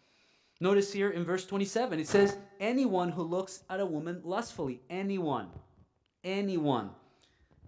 Notice 0.62 0.92
here 0.92 1.10
in 1.10 1.24
verse 1.24 1.44
27, 1.44 1.98
it 1.98 2.06
says, 2.06 2.36
anyone 2.60 3.08
who 3.08 3.24
looks 3.24 3.64
at 3.68 3.80
a 3.80 3.84
woman 3.84 4.20
lustfully. 4.22 4.80
Anyone. 4.88 5.48
Anyone. 6.22 6.90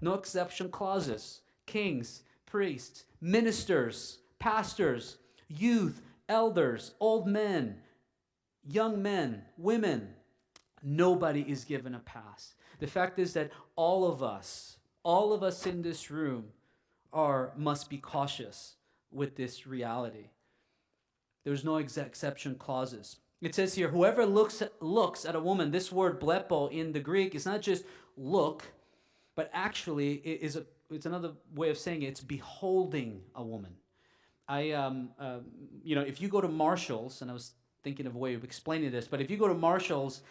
No 0.01 0.15
exception 0.15 0.69
clauses. 0.69 1.41
Kings, 1.67 2.23
priests, 2.47 3.03
ministers, 3.21 4.19
pastors, 4.39 5.17
youth, 5.49 6.03
elders, 6.29 6.93
old 7.01 7.27
men, 7.27 7.79
young 8.65 9.03
men, 9.03 9.43
women. 9.59 10.11
Nobody 10.81 11.41
is 11.41 11.65
given 11.65 11.97
a 11.97 11.99
pass. 11.99 12.55
The 12.79 12.87
fact 12.87 13.19
is 13.19 13.33
that 13.33 13.51
all 13.75 14.07
of 14.07 14.23
us, 14.23 14.77
all 15.03 15.33
of 15.33 15.43
us 15.43 15.67
in 15.67 15.83
this 15.83 16.13
room, 16.13 16.45
are 17.13 17.55
must 17.57 17.91
be 17.91 17.99
cautious 17.99 18.77
with 19.11 19.35
this 19.35 19.67
reality. 19.67 20.29
There's 21.45 21.65
no 21.65 21.77
ex- 21.77 21.97
exception 21.97 22.57
clauses. 22.57 23.17
It 23.41 23.55
says 23.55 23.75
here, 23.75 23.89
whoever 23.89 24.25
looks 24.25 24.63
at, 24.63 24.81
looks 24.83 25.25
at 25.27 25.35
a 25.35 25.41
woman, 25.41 25.71
this 25.71 25.93
word 25.93 26.21
blepo 26.21 26.71
in 26.73 26.93
the 26.93 27.01
Greek 27.01 27.35
is 27.35 27.45
not 27.45 27.61
just 27.61 27.85
look, 28.17 28.73
but 29.35 29.51
actually 29.53 30.15
it 30.15 30.41
is 30.41 30.57
a, 30.57 30.65
it's 30.91 31.07
another 31.07 31.33
way 31.55 31.69
of 31.69 31.77
saying 31.77 32.03
it, 32.03 32.07
it's 32.07 32.21
beholding 32.21 33.21
a 33.35 33.43
woman. 33.43 33.73
I, 34.49 34.71
um, 34.73 35.11
uh, 35.19 35.39
you 35.83 35.95
know, 35.95 36.03
if 36.03 36.21
you 36.21 36.29
go 36.29 36.41
to 36.41 36.49
Marshall's, 36.49 37.21
and 37.23 37.31
I 37.31 37.35
was 37.35 37.53
thinking 37.83 38.07
of 38.07 38.15
a 38.15 38.19
way 38.19 38.35
of 38.35 38.45
explaining 38.45 38.91
this, 38.91 39.07
but 39.07 39.21
if 39.21 39.31
you 39.31 39.37
go 39.37 39.49
to 39.49 39.55
Marshall's 39.55 40.23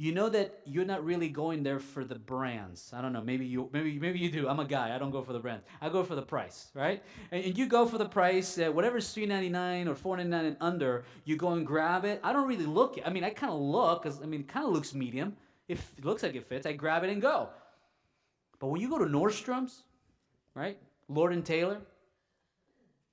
you 0.00 0.12
know 0.12 0.30
that 0.30 0.60
you're 0.64 0.86
not 0.86 1.04
really 1.04 1.28
going 1.28 1.62
there 1.62 1.78
for 1.78 2.04
the 2.04 2.14
brands. 2.14 2.90
I 2.96 3.02
don't 3.02 3.12
know. 3.12 3.20
Maybe 3.20 3.44
you, 3.44 3.68
maybe 3.70 3.98
maybe 3.98 4.18
you 4.18 4.30
do. 4.30 4.48
I'm 4.48 4.58
a 4.58 4.64
guy. 4.64 4.94
I 4.96 4.98
don't 4.98 5.10
go 5.10 5.20
for 5.20 5.34
the 5.34 5.38
brand. 5.38 5.60
I 5.78 5.90
go 5.90 6.02
for 6.02 6.14
the 6.14 6.22
price, 6.22 6.70
right? 6.72 7.02
And, 7.30 7.44
and 7.44 7.58
you 7.58 7.66
go 7.66 7.84
for 7.84 7.98
the 7.98 8.08
price. 8.08 8.58
Uh, 8.58 8.72
whatever's 8.72 9.14
3.99 9.14 9.88
or 9.88 10.16
4.99 10.16 10.46
and 10.46 10.56
under, 10.58 11.04
you 11.26 11.36
go 11.36 11.50
and 11.50 11.66
grab 11.66 12.06
it. 12.06 12.18
I 12.24 12.32
don't 12.32 12.48
really 12.48 12.64
look. 12.64 12.98
I 13.04 13.10
mean, 13.10 13.24
I 13.24 13.28
kind 13.28 13.52
of 13.52 13.60
look. 13.60 14.04
Cause 14.04 14.22
I 14.22 14.24
mean, 14.24 14.40
it 14.40 14.48
kind 14.48 14.64
of 14.64 14.72
looks 14.72 14.94
medium. 14.94 15.36
If 15.68 15.92
it 15.98 16.04
looks 16.06 16.22
like 16.22 16.34
it 16.34 16.46
fits, 16.46 16.64
I 16.64 16.72
grab 16.72 17.04
it 17.04 17.10
and 17.10 17.20
go. 17.20 17.50
But 18.58 18.68
when 18.68 18.80
you 18.80 18.88
go 18.88 18.98
to 18.98 19.04
Nordstrom's, 19.04 19.82
right? 20.54 20.78
Lord 21.08 21.34
and 21.34 21.44
Taylor. 21.44 21.82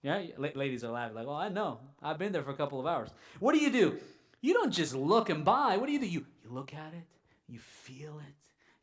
Yeah, 0.03 0.23
ladies 0.37 0.85
are 0.85 0.91
laughing 0.91 1.15
like, 1.15 1.27
"Well, 1.27 1.35
I 1.35 1.49
know. 1.49 1.79
I've 2.01 2.17
been 2.17 2.31
there 2.31 2.43
for 2.43 2.51
a 2.51 2.55
couple 2.55 2.79
of 2.79 2.85
hours." 2.85 3.09
What 3.41 3.53
do 3.53 3.59
you 3.59 3.71
do? 3.71 3.99
You 4.41 4.53
don't 4.53 4.71
just 4.71 4.93
look 4.95 5.29
and 5.29 5.43
buy. 5.43 5.77
What 5.77 5.87
do 5.87 5.91
you 5.91 5.99
do? 5.99 6.05
You 6.05 6.25
you 6.47 6.55
look 6.55 6.73
at 6.73 6.93
it, 6.93 7.03
you 7.47 7.59
feel 7.59 8.19
it. 8.19 8.33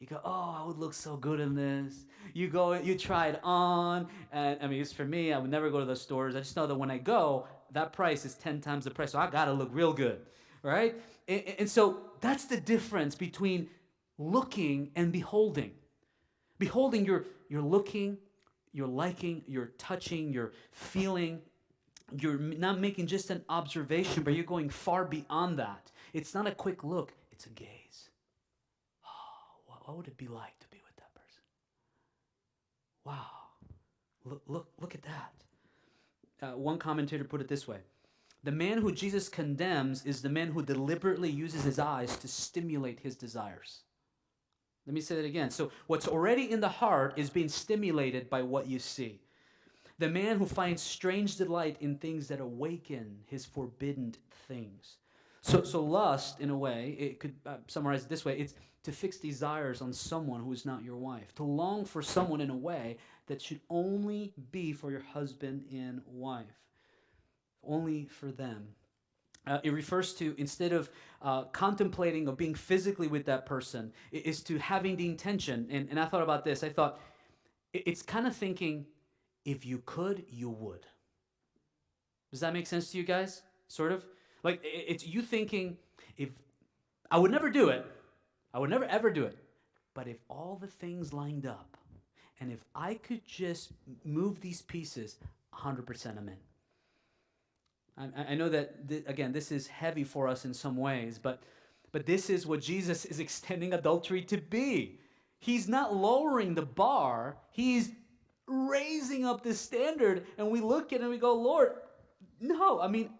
You 0.00 0.06
go, 0.06 0.20
oh, 0.24 0.56
I 0.58 0.66
would 0.66 0.78
look 0.78 0.92
so 0.92 1.16
good 1.16 1.40
in 1.40 1.54
this. 1.54 2.04
You 2.34 2.48
go, 2.48 2.74
you 2.74 2.98
try 2.98 3.28
it 3.28 3.40
on. 3.42 4.08
And 4.32 4.58
I 4.60 4.66
mean, 4.66 4.80
it's 4.80 4.92
for 4.92 5.04
me, 5.04 5.32
I 5.32 5.38
would 5.38 5.50
never 5.50 5.70
go 5.70 5.80
to 5.80 5.86
the 5.86 5.96
stores. 5.96 6.34
I 6.36 6.40
just 6.40 6.56
know 6.56 6.66
that 6.66 6.74
when 6.74 6.90
I 6.90 6.98
go, 6.98 7.46
that 7.72 7.92
price 7.92 8.24
is 8.24 8.34
10 8.34 8.60
times 8.60 8.84
the 8.84 8.90
price. 8.90 9.12
So 9.12 9.18
I 9.18 9.30
got 9.30 9.46
to 9.46 9.52
look 9.52 9.70
real 9.72 9.92
good, 9.92 10.20
right? 10.62 10.96
And, 11.28 11.42
and 11.60 11.70
so 11.70 12.00
that's 12.20 12.44
the 12.46 12.58
difference 12.58 13.14
between 13.14 13.68
looking 14.18 14.90
and 14.96 15.12
beholding. 15.12 15.72
Beholding, 16.58 17.04
you're, 17.04 17.24
you're 17.48 17.62
looking, 17.62 18.18
you're 18.72 18.88
liking, 18.88 19.42
you're 19.46 19.72
touching, 19.78 20.32
you're 20.32 20.52
feeling. 20.72 21.40
You're 22.18 22.38
not 22.38 22.78
making 22.78 23.06
just 23.06 23.30
an 23.30 23.42
observation, 23.48 24.22
but 24.22 24.34
you're 24.34 24.44
going 24.44 24.68
far 24.68 25.04
beyond 25.04 25.58
that. 25.58 25.90
It's 26.12 26.34
not 26.34 26.46
a 26.46 26.52
quick 26.52 26.84
look, 26.84 27.12
it's 27.34 27.46
a 27.46 27.50
gaze. 27.50 28.10
Oh, 29.04 29.60
what, 29.66 29.86
what 29.86 29.96
would 29.96 30.06
it 30.06 30.16
be 30.16 30.28
like 30.28 30.58
to 30.60 30.68
be 30.68 30.80
with 30.86 30.94
that 30.96 31.12
person? 31.14 31.42
Wow. 33.04 33.26
Look, 34.24 34.42
look, 34.46 34.68
look 34.80 34.94
at 34.94 35.02
that. 35.02 35.32
Uh, 36.40 36.56
one 36.56 36.78
commentator 36.78 37.24
put 37.24 37.40
it 37.40 37.48
this 37.48 37.66
way 37.66 37.78
The 38.44 38.52
man 38.52 38.78
who 38.78 38.92
Jesus 38.92 39.28
condemns 39.28 40.06
is 40.06 40.22
the 40.22 40.28
man 40.28 40.52
who 40.52 40.62
deliberately 40.62 41.28
uses 41.28 41.64
his 41.64 41.78
eyes 41.78 42.16
to 42.18 42.28
stimulate 42.28 43.00
his 43.00 43.16
desires. 43.16 43.80
Let 44.86 44.94
me 44.94 45.00
say 45.00 45.16
that 45.16 45.24
again. 45.24 45.50
So, 45.50 45.72
what's 45.88 46.06
already 46.06 46.52
in 46.52 46.60
the 46.60 46.68
heart 46.68 47.14
is 47.16 47.30
being 47.30 47.48
stimulated 47.48 48.30
by 48.30 48.42
what 48.42 48.68
you 48.68 48.78
see. 48.78 49.22
The 49.98 50.08
man 50.08 50.38
who 50.38 50.46
finds 50.46 50.82
strange 50.82 51.36
delight 51.36 51.78
in 51.80 51.96
things 51.96 52.28
that 52.28 52.40
awaken 52.40 53.20
his 53.26 53.44
forbidden 53.44 54.14
things. 54.46 54.98
So, 55.44 55.62
so 55.62 55.84
lust, 55.84 56.40
in 56.40 56.48
a 56.48 56.56
way, 56.56 56.96
it 56.98 57.20
could 57.20 57.34
uh, 57.44 57.56
summarize 57.66 58.04
it 58.04 58.08
this 58.08 58.24
way 58.24 58.38
it's 58.38 58.54
to 58.82 58.90
fix 58.92 59.18
desires 59.18 59.82
on 59.82 59.92
someone 59.92 60.40
who 60.40 60.50
is 60.52 60.64
not 60.64 60.82
your 60.82 60.96
wife, 60.96 61.34
to 61.34 61.42
long 61.42 61.84
for 61.84 62.00
someone 62.00 62.40
in 62.40 62.48
a 62.48 62.56
way 62.56 62.96
that 63.26 63.42
should 63.42 63.60
only 63.68 64.32
be 64.52 64.72
for 64.72 64.90
your 64.90 65.02
husband 65.12 65.66
and 65.70 66.00
wife, 66.06 66.46
only 67.62 68.06
for 68.06 68.32
them. 68.32 68.68
Uh, 69.46 69.58
it 69.62 69.74
refers 69.74 70.14
to 70.14 70.34
instead 70.38 70.72
of 70.72 70.88
uh, 71.20 71.42
contemplating 71.44 72.26
or 72.26 72.34
being 72.34 72.54
physically 72.54 73.06
with 73.06 73.26
that 73.26 73.44
person, 73.44 73.92
it 74.12 74.24
is 74.24 74.42
to 74.42 74.58
having 74.58 74.96
the 74.96 75.06
intention. 75.06 75.66
And, 75.70 75.90
and 75.90 76.00
I 76.00 76.06
thought 76.06 76.22
about 76.22 76.46
this. 76.46 76.64
I 76.64 76.70
thought 76.70 76.98
it, 77.74 77.82
it's 77.84 78.00
kind 78.00 78.26
of 78.26 78.34
thinking, 78.34 78.86
if 79.44 79.66
you 79.66 79.82
could, 79.84 80.24
you 80.26 80.48
would. 80.48 80.86
Does 82.30 82.40
that 82.40 82.54
make 82.54 82.66
sense 82.66 82.92
to 82.92 82.96
you 82.96 83.04
guys? 83.04 83.42
Sort 83.68 83.92
of? 83.92 84.06
Like 84.44 84.60
it's 84.62 85.04
you 85.04 85.22
thinking, 85.22 85.76
if 86.16 86.28
I 87.10 87.18
would 87.18 87.32
never 87.32 87.50
do 87.50 87.70
it, 87.70 87.84
I 88.52 88.60
would 88.60 88.70
never 88.70 88.84
ever 88.84 89.10
do 89.10 89.24
it. 89.24 89.36
But 89.94 90.06
if 90.06 90.18
all 90.28 90.58
the 90.60 90.66
things 90.68 91.12
lined 91.12 91.46
up, 91.46 91.76
and 92.40 92.52
if 92.52 92.64
I 92.74 92.94
could 92.94 93.24
just 93.26 93.72
move 94.04 94.40
these 94.40 94.62
pieces, 94.62 95.16
100% 95.54 96.18
I'm 96.18 96.28
in. 96.28 96.36
I, 97.96 98.32
I 98.32 98.34
know 98.34 98.48
that, 98.48 98.88
th- 98.88 99.04
again, 99.06 99.32
this 99.32 99.52
is 99.52 99.66
heavy 99.68 100.04
for 100.04 100.26
us 100.26 100.44
in 100.44 100.52
some 100.52 100.76
ways, 100.76 101.18
but, 101.18 101.42
but 101.92 102.06
this 102.06 102.28
is 102.28 102.46
what 102.46 102.60
Jesus 102.60 103.04
is 103.04 103.20
extending 103.20 103.72
adultery 103.72 104.22
to 104.22 104.36
be. 104.36 104.98
He's 105.38 105.68
not 105.68 105.94
lowering 105.94 106.54
the 106.54 106.66
bar, 106.66 107.36
he's 107.50 107.90
raising 108.46 109.24
up 109.24 109.42
the 109.42 109.54
standard. 109.54 110.26
And 110.36 110.50
we 110.50 110.60
look 110.60 110.92
at 110.92 111.00
it 111.00 111.02
and 111.02 111.10
we 111.10 111.18
go, 111.18 111.34
Lord, 111.34 111.76
no, 112.40 112.80
I 112.80 112.88
mean, 112.88 113.10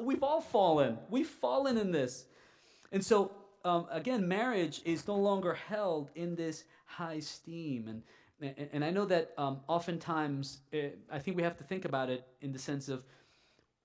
we've 0.00 0.22
all 0.22 0.40
fallen. 0.40 0.98
We've 1.08 1.26
fallen 1.26 1.76
in 1.78 1.90
this. 1.90 2.26
And 2.92 3.04
so, 3.04 3.32
um, 3.64 3.86
again, 3.90 4.26
marriage 4.26 4.82
is 4.84 5.06
no 5.06 5.16
longer 5.16 5.54
held 5.54 6.10
in 6.14 6.34
this 6.34 6.64
high 6.86 7.14
esteem. 7.14 7.88
And 7.88 8.02
and 8.40 8.84
I 8.84 8.90
know 8.90 9.04
that 9.04 9.32
um, 9.36 9.60
oftentimes 9.68 10.60
it, 10.72 10.98
eh, 11.10 11.14
I 11.14 11.18
think 11.18 11.36
we 11.36 11.42
have 11.42 11.58
to 11.58 11.64
think 11.64 11.84
about 11.84 12.08
it 12.08 12.26
in 12.40 12.52
the 12.52 12.58
sense 12.58 12.88
of 12.88 13.04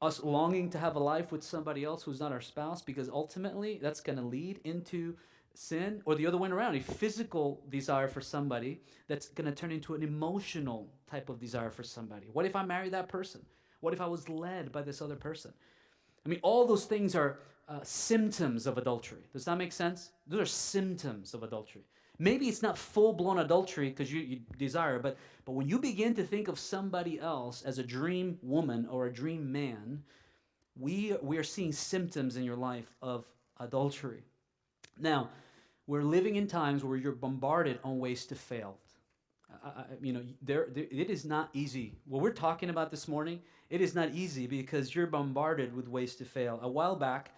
us 0.01 0.23
longing 0.23 0.69
to 0.69 0.77
have 0.77 0.95
a 0.95 0.99
life 0.99 1.31
with 1.31 1.43
somebody 1.43 1.83
else 1.83 2.03
who's 2.03 2.19
not 2.19 2.31
our 2.31 2.41
spouse, 2.41 2.81
because 2.81 3.09
ultimately 3.09 3.79
that's 3.81 3.99
going 3.99 4.17
to 4.17 4.23
lead 4.23 4.59
into 4.63 5.15
sin, 5.53 6.01
or 6.05 6.15
the 6.15 6.27
other 6.27 6.37
way 6.37 6.49
around, 6.49 6.75
a 6.75 6.81
physical 6.81 7.63
desire 7.69 8.07
for 8.07 8.21
somebody 8.21 8.81
that's 9.07 9.29
going 9.29 9.45
to 9.45 9.55
turn 9.55 9.71
into 9.71 9.93
an 9.93 10.03
emotional 10.03 10.89
type 11.09 11.29
of 11.29 11.39
desire 11.39 11.69
for 11.69 11.83
somebody. 11.83 12.27
What 12.31 12.45
if 12.45 12.55
I 12.55 12.63
marry 12.63 12.89
that 12.89 13.07
person? 13.07 13.41
What 13.79 13.93
if 13.93 14.01
I 14.01 14.07
was 14.07 14.27
led 14.29 14.71
by 14.71 14.81
this 14.81 15.01
other 15.01 15.15
person? 15.15 15.53
I 16.25 16.29
mean, 16.29 16.39
all 16.41 16.65
those 16.65 16.85
things 16.85 17.15
are 17.15 17.39
uh, 17.67 17.79
symptoms 17.83 18.67
of 18.67 18.77
adultery. 18.77 19.21
Does 19.33 19.45
that 19.45 19.57
make 19.57 19.71
sense? 19.71 20.11
Those 20.27 20.41
are 20.41 20.45
symptoms 20.45 21.33
of 21.33 21.43
adultery. 21.43 21.83
Maybe 22.17 22.47
it's 22.47 22.61
not 22.61 22.77
full 22.77 23.13
blown 23.13 23.39
adultery 23.39 23.89
because 23.89 24.11
you, 24.11 24.21
you, 24.21 24.39
desire, 24.57 24.99
but, 24.99 25.17
but 25.43 25.51
when 25.51 25.67
you 25.67 25.79
begin 25.79 26.13
to 26.15 26.23
think 26.23 26.47
of 26.47 26.57
somebody 26.57 27.19
else 27.19 27.61
as 27.63 27.77
a 27.77 27.83
dream 27.83 28.39
woman 28.41 28.87
or 28.89 29.07
a 29.07 29.13
dream 29.13 29.51
man, 29.51 30.03
we, 30.77 31.15
we 31.21 31.37
are 31.37 31.43
seeing 31.43 31.71
symptoms 31.71 32.37
in 32.37 32.43
your 32.43 32.55
life 32.55 32.95
of 33.01 33.25
adultery. 33.59 34.23
Now, 34.97 35.29
we're 35.87 36.03
living 36.03 36.35
in 36.35 36.47
times 36.47 36.83
where 36.83 36.97
you're 36.97 37.11
bombarded 37.11 37.79
on 37.83 37.99
ways 37.99 38.25
to 38.27 38.35
fail. 38.35 38.77
I, 39.63 39.83
you 40.01 40.13
know, 40.13 40.23
there, 40.41 40.67
there, 40.73 40.85
it 40.89 41.09
is 41.09 41.25
not 41.25 41.49
easy. 41.53 41.93
What 42.05 42.21
we're 42.21 42.31
talking 42.31 42.69
about 42.69 42.91
this 42.91 43.07
morning, 43.07 43.41
it 43.69 43.81
is 43.81 43.95
not 43.95 44.09
easy 44.13 44.47
because 44.47 44.93
you're 44.93 45.07
bombarded 45.07 45.75
with 45.75 45.87
ways 45.87 46.15
to 46.15 46.25
fail. 46.25 46.59
A 46.61 46.69
while 46.69 46.95
back, 46.95 47.31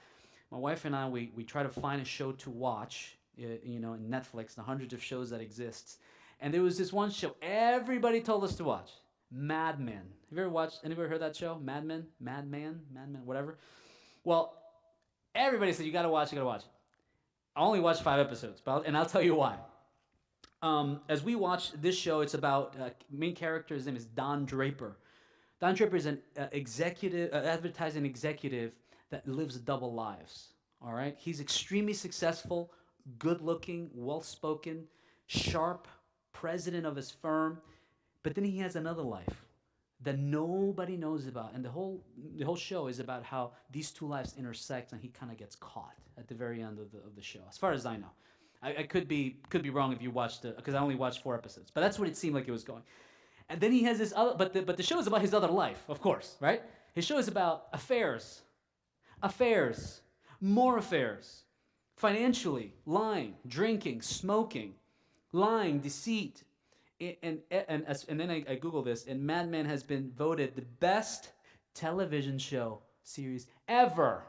my 0.52 0.58
wife 0.58 0.86
and 0.86 0.96
I, 0.96 1.08
we, 1.08 1.32
we 1.36 1.44
try 1.44 1.63
to 1.63 1.70
find 1.70 2.02
a 2.02 2.06
show 2.06 2.32
to 2.34 2.50
watch 2.50 3.18
you 3.38 3.80
know, 3.80 3.94
in 3.94 4.10
Netflix, 4.10 4.56
the 4.56 4.62
hundreds 4.62 4.94
of 4.94 5.04
shows 5.04 5.30
that 5.30 5.42
exists. 5.42 5.98
And 6.40 6.54
there 6.54 6.62
was 6.62 6.78
this 6.78 6.92
one 6.92 7.10
show 7.10 7.36
everybody 7.42 8.22
told 8.22 8.44
us 8.44 8.56
to 8.56 8.63
watch, 8.63 8.92
Mad 9.32 9.80
Men. 9.80 9.96
Have 10.30 10.38
you 10.38 10.44
ever 10.44 10.50
watched? 10.50 10.82
Anybody 10.84 11.10
heard 11.10 11.22
that 11.22 11.36
show, 11.36 11.58
Mad 11.60 11.86
Men, 11.86 12.06
Mad 12.20 12.50
Man, 12.50 12.82
Mad 12.94 13.10
Men, 13.12 13.26
whatever? 13.26 13.58
Well, 14.24 14.54
everybody 15.36 15.74
said 15.74 15.86
you 15.86 15.92
got 15.92 16.04
to 16.04 16.10
watch, 16.10 16.32
you 16.32 16.36
got 16.36 16.42
to 16.42 16.48
watch. 16.48 16.63
I 17.56 17.62
only 17.62 17.80
watched 17.80 18.04
five 18.04 18.20
episodes, 18.20 18.62
but 18.63 18.86
and 18.86 18.96
I'll 18.98 19.06
tell 19.06 19.22
you 19.22 19.36
why. 19.36 19.58
Um, 20.62 21.02
as 21.08 21.24
we 21.24 21.36
watch 21.36 21.72
this 21.74 21.96
show, 21.98 22.22
it's 22.22 22.34
about 22.34 22.76
uh, 22.80 22.90
main 23.12 23.36
character. 23.36 23.76
His 23.76 23.86
name 23.86 23.96
is 23.96 24.06
Don 24.06 24.46
Draper. 24.46 24.98
Don 25.60 25.74
Draper 25.74 25.96
is 25.96 26.06
an 26.06 26.20
uh, 26.38 26.46
executive, 26.52 27.34
uh, 27.34 27.38
advertising 27.38 28.06
executive 28.06 28.74
that 29.10 29.28
lives 29.28 29.58
double 29.58 29.93
lives. 29.93 30.50
All 30.82 30.93
right, 30.93 31.15
he's 31.17 31.39
extremely 31.39 31.93
successful 31.93 32.72
good 33.20 33.41
looking, 33.41 33.89
well 33.93 34.22
spoken, 34.22 34.84
sharp 35.28 35.88
president 36.34 36.86
of 36.86 36.96
his 36.96 37.10
firm. 37.10 37.60
But 38.24 38.36
then 38.36 38.43
he 38.43 38.58
has 38.60 38.76
another 38.76 39.02
life 39.02 39.46
that 40.04 40.20
nobody 40.20 40.98
knows 40.98 41.28
about. 41.28 41.54
And 41.54 41.63
the 41.63 41.70
whole, 41.70 42.04
the 42.36 42.46
whole 42.46 42.56
show 42.56 42.88
is 42.88 43.00
about 43.00 43.24
how 43.24 43.54
these 43.72 43.91
two 43.91 44.06
lives 44.06 44.36
intersect 44.38 44.91
and 44.91 45.02
he 45.02 45.08
kind 45.08 45.32
of 45.32 45.38
gets 45.38 45.56
caught 45.56 45.96
at 46.17 46.28
the 46.28 46.36
very 46.36 46.62
end 46.62 46.80
of 46.80 46.91
the, 46.91 47.00
of 47.00 47.15
the 47.15 47.22
show, 47.22 47.39
as 47.50 47.58
far 47.58 47.72
as 47.72 47.86
I 47.86 47.98
know. 47.98 48.12
I, 48.62 48.76
I 48.76 48.84
could 48.84 49.08
be 49.08 49.38
could 49.50 49.62
be 49.62 49.70
wrong 49.70 49.93
if 49.93 50.02
you 50.02 50.10
watched 50.10 50.43
it 50.46 50.56
because 50.58 50.74
I 50.74 50.80
only 50.80 50.96
watched 50.96 51.22
four 51.22 51.36
episodes, 51.36 51.70
but 51.72 51.82
that's 51.82 52.00
what 52.00 52.08
it 52.08 52.17
seemed 52.17 52.34
like 52.34 52.48
it 52.48 52.52
was 52.52 52.63
going. 52.63 52.82
And 53.49 53.62
then 53.62 53.71
he 53.71 53.83
has 53.83 53.97
this 53.97 54.13
other, 54.15 54.36
but 54.38 54.53
the, 54.53 54.62
but 54.62 54.77
the 54.77 54.83
show 54.83 54.99
is 54.99 55.07
about 55.07 55.21
his 55.21 55.33
other 55.33 55.47
life, 55.47 55.83
of 55.88 56.01
course, 56.01 56.36
right? 56.39 56.62
His 56.93 57.05
show 57.05 57.17
is 57.17 57.27
about 57.27 57.67
affairs, 57.73 58.41
affairs, 59.23 60.01
more 60.41 60.77
affairs, 60.77 61.43
financially, 61.95 62.73
lying, 62.86 63.36
drinking, 63.47 64.01
smoking, 64.01 64.73
lying, 65.31 65.79
deceit. 65.79 66.43
And, 66.99 67.15
and, 67.21 67.65
and, 67.69 67.86
and 68.10 68.19
then 68.19 68.29
I, 68.29 68.43
I 68.49 68.55
Google 68.55 68.81
this, 68.81 69.05
and 69.05 69.21
Mad 69.21 69.49
Men 69.49 69.65
has 69.65 69.83
been 69.83 70.12
voted 70.17 70.55
the 70.55 70.63
best 70.79 71.31
television 71.73 72.39
show 72.39 72.81
series 73.03 73.47
ever 73.67 74.23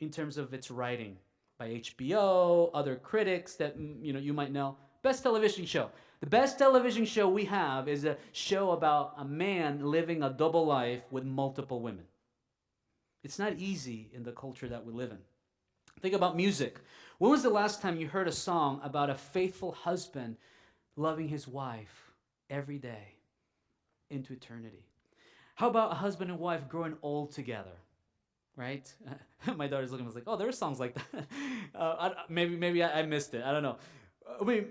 in 0.00 0.10
terms 0.10 0.36
of 0.36 0.52
its 0.54 0.70
writing 0.70 1.16
by 1.58 1.70
HBO, 1.70 2.70
other 2.72 2.94
critics 2.96 3.54
that 3.54 3.78
mm, 3.78 3.96
you 4.00 4.12
know 4.12 4.20
you 4.20 4.32
might 4.32 4.52
know. 4.52 4.76
Best 5.02 5.22
television 5.22 5.64
show. 5.64 5.90
The 6.20 6.26
best 6.26 6.58
television 6.58 7.04
show 7.04 7.28
we 7.28 7.44
have 7.44 7.88
is 7.88 8.04
a 8.04 8.16
show 8.32 8.72
about 8.72 9.14
a 9.18 9.24
man 9.24 9.84
living 9.84 10.22
a 10.22 10.30
double 10.30 10.66
life 10.66 11.02
with 11.10 11.24
multiple 11.24 11.80
women. 11.80 12.04
It's 13.22 13.38
not 13.38 13.54
easy 13.58 14.10
in 14.12 14.24
the 14.24 14.32
culture 14.32 14.68
that 14.68 14.84
we 14.84 14.92
live 14.92 15.10
in. 15.10 15.18
Think 16.00 16.14
about 16.14 16.36
music. 16.36 16.80
When 17.18 17.30
was 17.30 17.42
the 17.42 17.50
last 17.50 17.82
time 17.82 17.98
you 17.98 18.08
heard 18.08 18.28
a 18.28 18.32
song 18.32 18.80
about 18.82 19.10
a 19.10 19.14
faithful 19.14 19.72
husband 19.72 20.36
loving 20.96 21.28
his 21.28 21.46
wife 21.46 22.12
every 22.50 22.78
day 22.78 23.14
into 24.10 24.32
eternity? 24.32 24.86
How 25.54 25.68
about 25.68 25.92
a 25.92 25.96
husband 25.96 26.30
and 26.30 26.38
wife 26.38 26.68
growing 26.68 26.96
old 27.02 27.32
together? 27.32 27.76
Right? 28.56 28.92
My 29.56 29.68
daughter's 29.68 29.92
looking 29.92 30.06
at 30.06 30.10
me 30.10 30.14
like, 30.16 30.28
oh, 30.28 30.36
there 30.36 30.48
are 30.48 30.52
songs 30.52 30.80
like 30.80 30.94
that. 30.94 31.26
uh, 31.74 31.96
I, 31.98 32.12
maybe 32.28 32.56
maybe 32.56 32.82
I, 32.82 33.00
I 33.00 33.02
missed 33.02 33.34
it. 33.34 33.44
I 33.44 33.52
don't 33.52 33.62
know. 33.62 33.76
I 34.40 34.44
mean, 34.44 34.66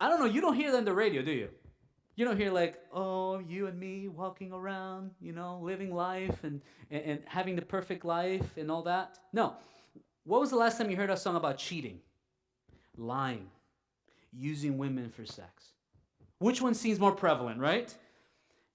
I 0.00 0.08
don't 0.08 0.18
know. 0.18 0.26
You 0.26 0.40
don't 0.40 0.54
hear 0.54 0.72
that 0.72 0.78
on 0.78 0.84
the 0.84 0.94
radio, 0.94 1.22
do 1.22 1.30
you? 1.30 1.50
You 2.16 2.24
don't 2.24 2.36
hear 2.36 2.50
like, 2.50 2.78
oh, 2.92 3.38
you 3.38 3.66
and 3.66 3.78
me 3.78 4.08
walking 4.08 4.52
around, 4.52 5.10
you 5.20 5.32
know, 5.32 5.60
living 5.62 5.94
life 5.94 6.42
and, 6.42 6.60
and, 6.90 7.02
and 7.02 7.22
having 7.26 7.54
the 7.56 7.62
perfect 7.62 8.04
life 8.04 8.56
and 8.56 8.70
all 8.70 8.82
that. 8.82 9.18
No. 9.32 9.54
What 10.24 10.40
was 10.40 10.50
the 10.50 10.56
last 10.56 10.78
time 10.78 10.90
you 10.90 10.96
heard 10.96 11.10
a 11.10 11.16
song 11.16 11.36
about 11.36 11.58
cheating, 11.58 12.00
lying, 12.96 13.48
using 14.32 14.78
women 14.78 15.10
for 15.10 15.24
sex? 15.24 15.72
Which 16.38 16.60
one 16.60 16.74
seems 16.74 16.98
more 16.98 17.12
prevalent, 17.12 17.60
right? 17.60 17.94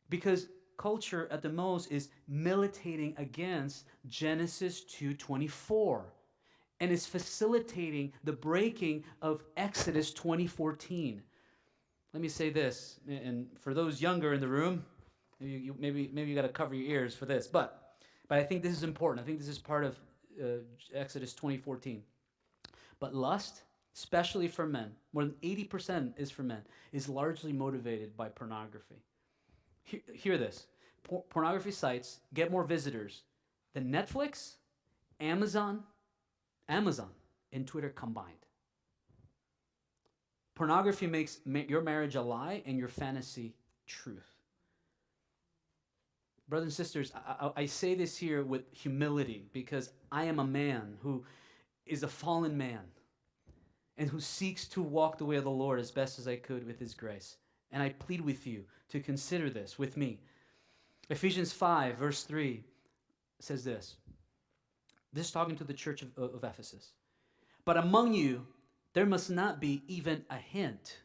Because 0.10 0.48
culture 0.78 1.28
at 1.32 1.42
the 1.42 1.50
most 1.50 1.92
is 1.92 2.10
militating 2.28 3.16
against 3.18 3.86
Genesis 4.08 4.84
2:24 4.86 6.04
and 6.86 6.94
is 6.94 7.08
facilitating 7.08 8.14
the 8.24 8.32
breaking 8.32 9.04
of 9.20 9.44
Exodus 9.58 10.14
20:14. 10.14 11.24
Let 12.14 12.22
me 12.22 12.30
say 12.30 12.52
this, 12.52 13.00
and 13.08 13.48
for 13.60 13.74
those 13.74 14.00
younger 14.00 14.34
in 14.34 14.40
the 14.40 14.48
room, 14.48 14.86
maybe 15.40 15.54
you, 15.54 15.76
maybe 15.80 16.12
maybe 16.14 16.30
you 16.30 16.36
got 16.36 16.44
to 16.44 16.50
cover 16.50 16.76
your 16.76 16.88
ears 16.88 17.16
for 17.16 17.26
this, 17.26 17.48
but 17.48 17.98
but 18.28 18.38
I 18.38 18.44
think 18.44 18.62
this 18.62 18.72
is 18.72 18.84
important. 18.84 19.24
I 19.24 19.26
think 19.26 19.40
this 19.40 19.48
is 19.48 19.58
part 19.58 19.84
of 19.84 19.98
uh, 20.40 20.58
Exodus 20.94 21.34
20:14. 21.34 22.02
But 23.00 23.16
lust, 23.16 23.64
especially 23.96 24.48
for 24.48 24.68
men, 24.68 24.92
more 25.12 25.24
than 25.24 25.34
80% 25.42 26.14
is 26.18 26.30
for 26.30 26.44
men, 26.44 26.62
is 26.94 27.10
largely 27.10 27.52
motivated 27.52 28.16
by 28.16 28.30
pornography. 28.30 29.02
Hear, 29.86 30.02
hear 30.14 30.38
this 30.38 30.68
Por- 31.04 31.24
pornography 31.30 31.72
sites 31.72 32.20
get 32.32 32.52
more 32.52 32.64
visitors 32.64 33.24
than 33.74 33.92
Netflix, 33.92 34.58
Amazon, 35.20 35.84
Amazon, 36.68 37.12
and 37.52 37.68
Twitter 37.68 37.90
combined. 37.90 38.46
Pornography 40.56 41.08
makes 41.08 41.40
ma- 41.46 41.60
your 41.68 41.82
marriage 41.82 42.16
a 42.16 42.22
lie 42.22 42.64
and 42.66 42.78
your 42.78 42.88
fantasy 42.88 43.54
truth. 43.86 44.32
Brothers 46.48 46.66
and 46.66 46.74
sisters, 46.74 47.12
I, 47.16 47.48
I, 47.48 47.52
I 47.62 47.66
say 47.66 47.96
this 47.96 48.18
here 48.18 48.44
with 48.44 48.64
humility 48.72 49.46
because 49.52 49.92
I 50.12 50.26
am 50.26 50.40
a 50.40 50.46
man 50.46 50.98
who 51.02 51.26
is 51.86 52.04
a 52.04 52.08
fallen 52.08 52.58
man 52.58 52.82
and 53.98 54.10
who 54.10 54.20
seeks 54.20 54.68
to 54.70 54.82
walk 54.82 55.18
the 55.18 55.26
way 55.26 55.36
of 55.36 55.44
the 55.44 55.52
Lord 55.52 55.80
as 55.80 55.92
best 55.92 56.20
as 56.20 56.28
I 56.28 56.36
could 56.36 56.66
with 56.66 56.80
his 56.80 56.94
grace. 56.94 57.38
And 57.72 57.82
I 57.82 57.90
plead 57.90 58.22
with 58.22 58.48
you 58.48 58.64
to 58.90 59.00
consider 59.00 59.50
this 59.50 59.78
with 59.78 59.98
me. 59.98 60.20
Ephesians 61.10 61.52
5, 61.52 61.98
verse 61.98 62.24
3 62.24 62.64
says 63.40 63.64
this. 63.64 63.96
This 65.16 65.28
is 65.28 65.32
talking 65.32 65.56
to 65.56 65.64
the 65.64 65.74
church 65.74 66.02
of, 66.02 66.10
of 66.18 66.44
Ephesus. 66.44 66.92
But 67.64 67.78
among 67.78 68.14
you, 68.14 68.46
there 68.94 69.06
must 69.06 69.30
not 69.30 69.62
be 69.62 69.82
even 69.88 70.26
a 70.30 70.36
hint, 70.36 70.98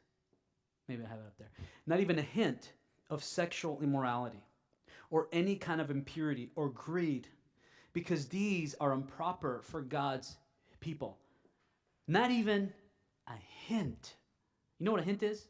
maybe 0.88 1.04
I 1.04 1.08
have 1.08 1.20
it 1.20 1.26
up 1.26 1.38
there, 1.38 1.50
not 1.86 2.00
even 2.00 2.18
a 2.18 2.22
hint 2.22 2.72
of 3.08 3.22
sexual 3.22 3.80
immorality 3.80 4.42
or 5.10 5.28
any 5.32 5.54
kind 5.54 5.80
of 5.80 5.92
impurity 5.92 6.50
or 6.56 6.70
greed, 6.70 7.28
because 7.92 8.26
these 8.26 8.74
are 8.80 8.92
improper 8.92 9.62
for 9.62 9.80
God's 9.80 10.36
people. 10.80 11.18
Not 12.08 12.32
even 12.32 12.72
a 13.28 13.34
hint. 13.66 14.16
You 14.78 14.86
know 14.86 14.92
what 14.92 15.00
a 15.00 15.04
hint 15.04 15.22
is? 15.22 15.46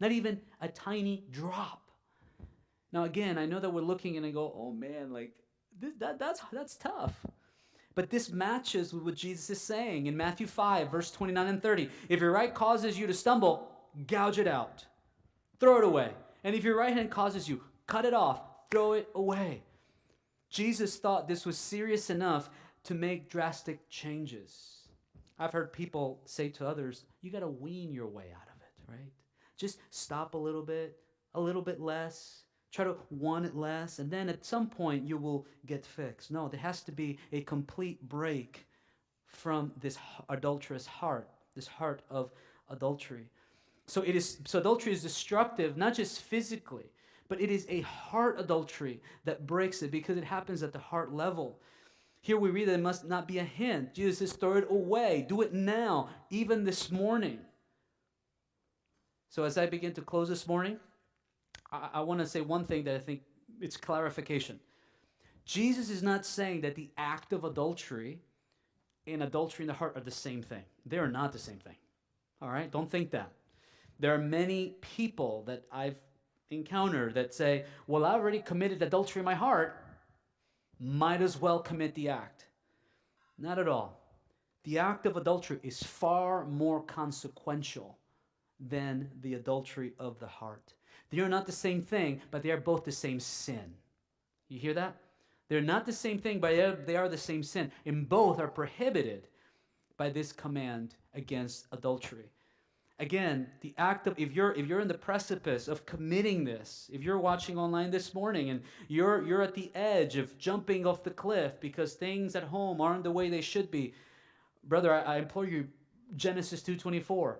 Not 0.00 0.10
even 0.10 0.40
a 0.62 0.68
tiny 0.68 1.26
drop. 1.30 1.90
Now, 2.92 3.04
again, 3.04 3.36
I 3.36 3.44
know 3.44 3.60
that 3.60 3.70
we're 3.70 3.82
looking 3.82 4.16
and 4.16 4.24
I 4.24 4.30
go, 4.30 4.54
oh 4.56 4.72
man, 4.72 5.12
like 5.12 5.32
this, 5.78 5.92
that, 5.98 6.18
that's, 6.18 6.40
that's 6.50 6.76
tough. 6.76 7.14
But 7.94 8.10
this 8.10 8.30
matches 8.30 8.92
with 8.92 9.04
what 9.04 9.14
Jesus 9.14 9.50
is 9.50 9.60
saying 9.60 10.06
in 10.06 10.16
Matthew 10.16 10.46
5, 10.46 10.90
verse 10.90 11.10
29 11.10 11.46
and 11.46 11.62
30. 11.62 11.88
If 12.08 12.20
your 12.20 12.32
right 12.32 12.52
causes 12.52 12.98
you 12.98 13.06
to 13.06 13.14
stumble, 13.14 13.68
gouge 14.06 14.38
it 14.38 14.48
out, 14.48 14.84
throw 15.60 15.78
it 15.78 15.84
away. 15.84 16.10
And 16.42 16.54
if 16.54 16.64
your 16.64 16.76
right 16.76 16.92
hand 16.92 17.10
causes 17.10 17.48
you, 17.48 17.60
cut 17.86 18.04
it 18.04 18.14
off, 18.14 18.42
throw 18.70 18.94
it 18.94 19.08
away. 19.14 19.62
Jesus 20.50 20.96
thought 20.96 21.28
this 21.28 21.46
was 21.46 21.56
serious 21.56 22.10
enough 22.10 22.50
to 22.84 22.94
make 22.94 23.30
drastic 23.30 23.88
changes. 23.88 24.88
I've 25.38 25.52
heard 25.52 25.72
people 25.72 26.20
say 26.26 26.48
to 26.50 26.66
others, 26.66 27.04
you 27.20 27.30
got 27.30 27.40
to 27.40 27.48
wean 27.48 27.92
your 27.92 28.06
way 28.06 28.26
out 28.34 28.48
of 28.48 28.60
it, 28.60 28.92
right? 28.92 29.12
Just 29.56 29.78
stop 29.90 30.34
a 30.34 30.38
little 30.38 30.62
bit, 30.62 30.98
a 31.34 31.40
little 31.40 31.62
bit 31.62 31.80
less, 31.80 32.43
try 32.74 32.84
to 32.84 32.96
want 33.10 33.46
it 33.46 33.54
less, 33.54 34.00
and 34.00 34.10
then 34.10 34.28
at 34.28 34.44
some 34.44 34.66
point 34.66 35.06
you 35.06 35.16
will 35.16 35.46
get 35.64 35.86
fixed. 35.86 36.32
No, 36.32 36.48
there 36.48 36.58
has 36.58 36.82
to 36.82 36.92
be 36.92 37.18
a 37.30 37.40
complete 37.42 38.08
break 38.08 38.66
from 39.28 39.70
this 39.80 39.96
adulterous 40.28 40.84
heart, 40.84 41.28
this 41.54 41.68
heart 41.68 42.02
of 42.10 42.32
adultery. 42.68 43.26
So 43.86 44.02
it 44.02 44.16
is 44.16 44.38
so 44.44 44.58
adultery 44.58 44.92
is 44.92 45.02
destructive 45.02 45.76
not 45.76 45.94
just 45.94 46.20
physically, 46.20 46.90
but 47.28 47.40
it 47.40 47.50
is 47.50 47.64
a 47.68 47.82
heart 47.82 48.40
adultery 48.40 49.00
that 49.24 49.46
breaks 49.46 49.82
it 49.82 49.92
because 49.92 50.18
it 50.18 50.24
happens 50.24 50.64
at 50.64 50.72
the 50.72 50.78
heart 50.80 51.12
level. 51.12 51.60
Here 52.22 52.38
we 52.38 52.50
read 52.50 52.66
that 52.68 52.74
it 52.74 52.82
must 52.82 53.04
not 53.04 53.28
be 53.28 53.38
a 53.38 53.44
hint. 53.44 53.94
Jesus 53.94 54.18
says, 54.18 54.32
throw 54.32 54.56
it 54.56 54.66
away. 54.68 55.26
Do 55.28 55.42
it 55.42 55.52
now, 55.52 56.08
even 56.30 56.64
this 56.64 56.90
morning. 56.90 57.38
So 59.28 59.44
as 59.44 59.58
I 59.58 59.66
begin 59.66 59.92
to 59.92 60.00
close 60.00 60.28
this 60.30 60.48
morning, 60.48 60.78
I, 61.74 61.88
I 61.94 62.00
want 62.00 62.20
to 62.20 62.26
say 62.26 62.40
one 62.40 62.64
thing 62.64 62.84
that 62.84 62.94
I 62.94 62.98
think 62.98 63.22
it's 63.60 63.76
clarification. 63.76 64.60
Jesus 65.44 65.90
is 65.90 66.02
not 66.02 66.24
saying 66.24 66.62
that 66.62 66.74
the 66.74 66.90
act 66.96 67.32
of 67.32 67.44
adultery 67.44 68.20
and 69.06 69.22
adultery 69.22 69.64
in 69.64 69.66
the 69.66 69.74
heart 69.74 69.96
are 69.96 70.00
the 70.00 70.10
same 70.10 70.42
thing. 70.42 70.62
They 70.86 70.98
are 70.98 71.08
not 71.10 71.32
the 71.32 71.38
same 71.38 71.58
thing. 71.58 71.76
All 72.40 72.48
right? 72.48 72.70
Don't 72.70 72.90
think 72.90 73.10
that. 73.10 73.32
There 73.98 74.14
are 74.14 74.18
many 74.18 74.76
people 74.80 75.44
that 75.46 75.64
I've 75.70 75.96
encountered 76.50 77.14
that 77.14 77.34
say, 77.34 77.64
Well, 77.86 78.04
I 78.04 78.12
already 78.12 78.40
committed 78.40 78.82
adultery 78.82 79.20
in 79.20 79.24
my 79.24 79.34
heart, 79.34 79.76
might 80.80 81.22
as 81.22 81.40
well 81.40 81.58
commit 81.60 81.94
the 81.94 82.08
act. 82.08 82.46
Not 83.38 83.58
at 83.58 83.68
all. 83.68 84.00
The 84.64 84.78
act 84.78 85.06
of 85.06 85.16
adultery 85.16 85.60
is 85.62 85.82
far 85.82 86.44
more 86.46 86.82
consequential 86.82 87.98
than 88.58 89.10
the 89.20 89.34
adultery 89.34 89.92
of 89.98 90.18
the 90.18 90.26
heart. 90.26 90.74
They 91.14 91.20
are 91.20 91.28
not 91.28 91.46
the 91.46 91.52
same 91.52 91.80
thing, 91.80 92.20
but 92.30 92.42
they 92.42 92.50
are 92.50 92.60
both 92.60 92.84
the 92.84 92.92
same 92.92 93.20
sin. 93.20 93.74
You 94.48 94.58
hear 94.58 94.74
that? 94.74 94.96
They're 95.48 95.60
not 95.60 95.86
the 95.86 95.92
same 95.92 96.18
thing, 96.18 96.40
but 96.40 96.86
they 96.86 96.96
are 96.96 97.08
the 97.08 97.18
same 97.18 97.42
sin. 97.42 97.70
And 97.86 98.08
both 98.08 98.40
are 98.40 98.48
prohibited 98.48 99.28
by 99.96 100.10
this 100.10 100.32
command 100.32 100.96
against 101.14 101.66
adultery. 101.70 102.30
Again, 102.98 103.48
the 103.60 103.74
act 103.76 104.06
of 104.06 104.18
if 104.18 104.32
you're 104.32 104.52
if 104.52 104.66
you're 104.66 104.80
in 104.80 104.88
the 104.88 104.94
precipice 104.94 105.68
of 105.68 105.84
committing 105.84 106.44
this, 106.44 106.88
if 106.92 107.02
you're 107.02 107.18
watching 107.18 107.58
online 107.58 107.90
this 107.90 108.14
morning 108.14 108.50
and 108.50 108.62
you're 108.88 109.24
you're 109.26 109.42
at 109.42 109.54
the 109.54 109.70
edge 109.74 110.16
of 110.16 110.38
jumping 110.38 110.86
off 110.86 111.02
the 111.02 111.10
cliff 111.10 111.60
because 111.60 111.94
things 111.94 112.36
at 112.36 112.44
home 112.44 112.80
aren't 112.80 113.04
the 113.04 113.10
way 113.10 113.28
they 113.28 113.40
should 113.40 113.70
be, 113.70 113.94
brother, 114.62 114.92
I, 114.92 115.00
I 115.00 115.18
implore 115.18 115.44
you, 115.44 115.68
Genesis 116.16 116.62
2:24, 116.62 117.36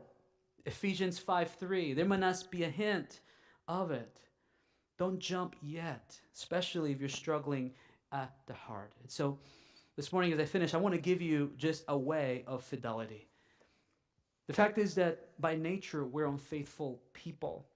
Ephesians 0.67 1.21
5:3, 1.21 1.95
there 1.95 2.05
must 2.05 2.51
be 2.51 2.65
a 2.65 2.71
hint 2.71 3.21
of 3.69 3.91
it. 3.91 4.21
Don't 4.99 5.19
jump 5.19 5.57
yet, 5.61 6.17
especially 6.35 6.93
if 6.93 7.01
you're 7.01 7.09
struggling 7.09 7.73
at 8.13 8.33
the 8.47 8.55
heart. 8.55 8.93
And 9.03 9.11
so 9.11 9.39
this 9.97 10.13
morning, 10.13 10.33
as 10.33 10.39
I 10.39 10.45
finish, 10.45 10.75
I 10.75 10.79
want 10.79 10.95
to 10.95 11.01
give 11.01 11.21
you 11.21 11.53
just 11.57 11.85
a 11.89 11.97
way 11.97 12.45
of 12.47 12.63
fidelity. 12.63 13.29
The 14.47 14.53
fact 14.53 14.79
is 14.79 14.95
that 14.97 15.41
by 15.41 15.57
nature, 15.57 16.05
we're 16.05 16.27
unfaithful 16.27 17.01
people. 17.13 17.67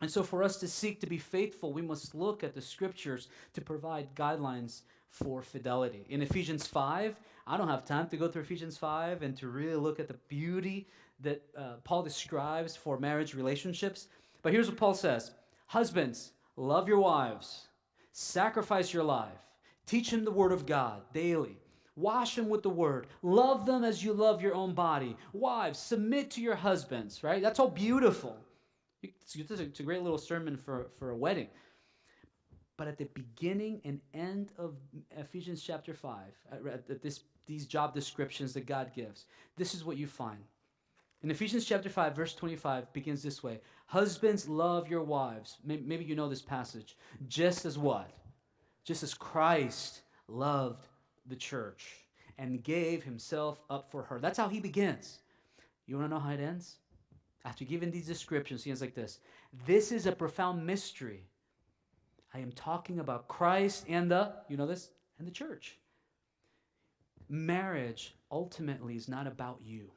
And 0.00 0.10
so, 0.10 0.22
for 0.22 0.42
us 0.42 0.58
to 0.58 0.68
seek 0.68 1.00
to 1.00 1.06
be 1.06 1.18
faithful, 1.18 1.72
we 1.72 1.80
must 1.80 2.14
look 2.14 2.42
at 2.42 2.54
the 2.54 2.60
scriptures 2.60 3.28
to 3.54 3.60
provide 3.60 4.14
guidelines 4.14 4.82
for 5.08 5.42
fidelity. 5.42 6.04
In 6.08 6.20
Ephesians 6.20 6.66
5, 6.66 7.16
I 7.46 7.56
don't 7.56 7.68
have 7.68 7.84
time 7.84 8.08
to 8.08 8.16
go 8.16 8.26
through 8.28 8.42
Ephesians 8.42 8.76
5 8.76 9.22
and 9.22 9.36
to 9.36 9.48
really 9.48 9.76
look 9.76 10.00
at 10.00 10.08
the 10.08 10.18
beauty 10.28 10.88
that 11.20 11.42
uh, 11.56 11.74
Paul 11.84 12.02
describes 12.02 12.74
for 12.74 12.98
marriage 12.98 13.34
relationships. 13.34 14.08
But 14.44 14.52
here's 14.52 14.68
what 14.68 14.76
Paul 14.76 14.94
says 14.94 15.32
Husbands, 15.66 16.30
love 16.54 16.86
your 16.86 17.00
wives, 17.00 17.66
sacrifice 18.12 18.92
your 18.92 19.02
life, 19.02 19.32
teach 19.86 20.12
them 20.12 20.24
the 20.24 20.30
word 20.30 20.52
of 20.52 20.66
God 20.66 21.02
daily. 21.12 21.58
Wash 21.96 22.34
them 22.34 22.48
with 22.48 22.64
the 22.64 22.70
word. 22.70 23.06
Love 23.22 23.66
them 23.66 23.84
as 23.84 24.02
you 24.02 24.12
love 24.12 24.42
your 24.42 24.54
own 24.54 24.74
body. 24.74 25.16
Wives, 25.32 25.78
submit 25.78 26.28
to 26.32 26.40
your 26.40 26.56
husbands, 26.56 27.22
right? 27.22 27.40
That's 27.40 27.60
all 27.60 27.70
beautiful. 27.70 28.36
It's, 29.00 29.36
a 29.60 29.82
great 29.84 30.02
little 30.02 30.18
sermon 30.18 30.56
for, 30.56 30.88
for 30.98 31.10
a 31.10 31.16
wedding. 31.16 31.46
But 32.76 32.88
at 32.88 32.98
the 32.98 33.04
beginning 33.14 33.80
and 33.84 34.00
end 34.12 34.50
of 34.58 34.74
Ephesians 35.16 35.62
chapter 35.62 35.94
5, 35.94 36.20
at, 36.50 36.90
at 36.90 37.00
this, 37.00 37.20
these 37.46 37.64
job 37.64 37.94
descriptions 37.94 38.52
that 38.54 38.66
God 38.66 38.90
gives, 38.92 39.26
this 39.56 39.72
is 39.72 39.84
what 39.84 39.96
you 39.96 40.08
find. 40.08 40.42
In 41.24 41.30
Ephesians 41.30 41.64
chapter 41.64 41.88
5, 41.88 42.14
verse 42.14 42.34
25 42.34 42.92
begins 42.92 43.22
this 43.22 43.42
way 43.42 43.60
Husbands, 43.86 44.46
love 44.46 44.90
your 44.90 45.02
wives. 45.02 45.56
Maybe 45.64 46.04
you 46.04 46.14
know 46.14 46.28
this 46.28 46.42
passage. 46.42 46.98
Just 47.28 47.64
as 47.64 47.78
what? 47.78 48.10
Just 48.84 49.02
as 49.02 49.14
Christ 49.14 50.02
loved 50.28 50.86
the 51.26 51.34
church 51.34 51.86
and 52.36 52.62
gave 52.62 53.02
himself 53.02 53.58
up 53.70 53.90
for 53.90 54.02
her. 54.02 54.20
That's 54.20 54.36
how 54.36 54.50
he 54.50 54.60
begins. 54.60 55.20
You 55.86 55.96
want 55.96 56.10
to 56.10 56.14
know 56.14 56.20
how 56.20 56.32
it 56.32 56.40
ends? 56.40 56.76
After 57.46 57.64
giving 57.64 57.90
these 57.90 58.06
descriptions, 58.06 58.62
he 58.62 58.68
ends 58.68 58.82
like 58.82 58.94
this 58.94 59.20
This 59.66 59.92
is 59.92 60.04
a 60.04 60.12
profound 60.12 60.66
mystery. 60.66 61.24
I 62.34 62.40
am 62.40 62.52
talking 62.52 62.98
about 62.98 63.28
Christ 63.28 63.86
and 63.88 64.10
the, 64.10 64.34
you 64.50 64.58
know 64.58 64.66
this, 64.66 64.90
and 65.18 65.26
the 65.26 65.32
church. 65.32 65.78
Marriage 67.30 68.14
ultimately 68.30 68.96
is 68.96 69.08
not 69.08 69.26
about 69.26 69.60
you. 69.64 69.90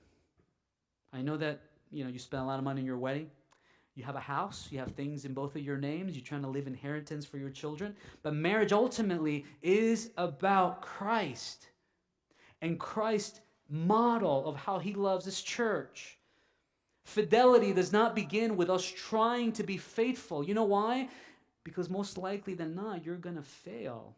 I 1.13 1.21
know 1.21 1.37
that, 1.37 1.61
you 1.91 2.03
know, 2.03 2.09
you 2.09 2.19
spend 2.19 2.43
a 2.43 2.45
lot 2.45 2.59
of 2.59 2.65
money 2.65 2.81
on 2.81 2.85
your 2.85 2.97
wedding. 2.97 3.29
You 3.95 4.03
have 4.03 4.15
a 4.15 4.19
house, 4.19 4.67
you 4.69 4.77
have 4.77 4.91
things 4.91 5.25
in 5.25 5.33
both 5.33 5.55
of 5.55 5.63
your 5.63 5.77
names, 5.77 6.15
you're 6.15 6.23
trying 6.23 6.43
to 6.43 6.47
live 6.47 6.67
inheritance 6.67 7.25
for 7.25 7.39
your 7.39 7.49
children. 7.49 7.95
But 8.21 8.35
marriage 8.35 8.71
ultimately 8.71 9.43
is 9.63 10.11
about 10.17 10.83
Christ 10.83 11.69
and 12.61 12.79
Christ's 12.79 13.39
model 13.69 14.47
of 14.47 14.55
how 14.55 14.77
he 14.77 14.93
loves 14.93 15.25
his 15.25 15.41
church. 15.41 16.19
Fidelity 17.05 17.73
does 17.73 17.91
not 17.91 18.15
begin 18.15 18.55
with 18.55 18.69
us 18.69 18.85
trying 18.85 19.51
to 19.53 19.63
be 19.63 19.77
faithful. 19.77 20.43
You 20.43 20.53
know 20.53 20.65
why? 20.65 21.09
Because 21.63 21.89
most 21.89 22.19
likely 22.19 22.53
than 22.53 22.75
not, 22.75 23.03
you're 23.03 23.15
going 23.15 23.35
to 23.35 23.41
fail. 23.41 24.15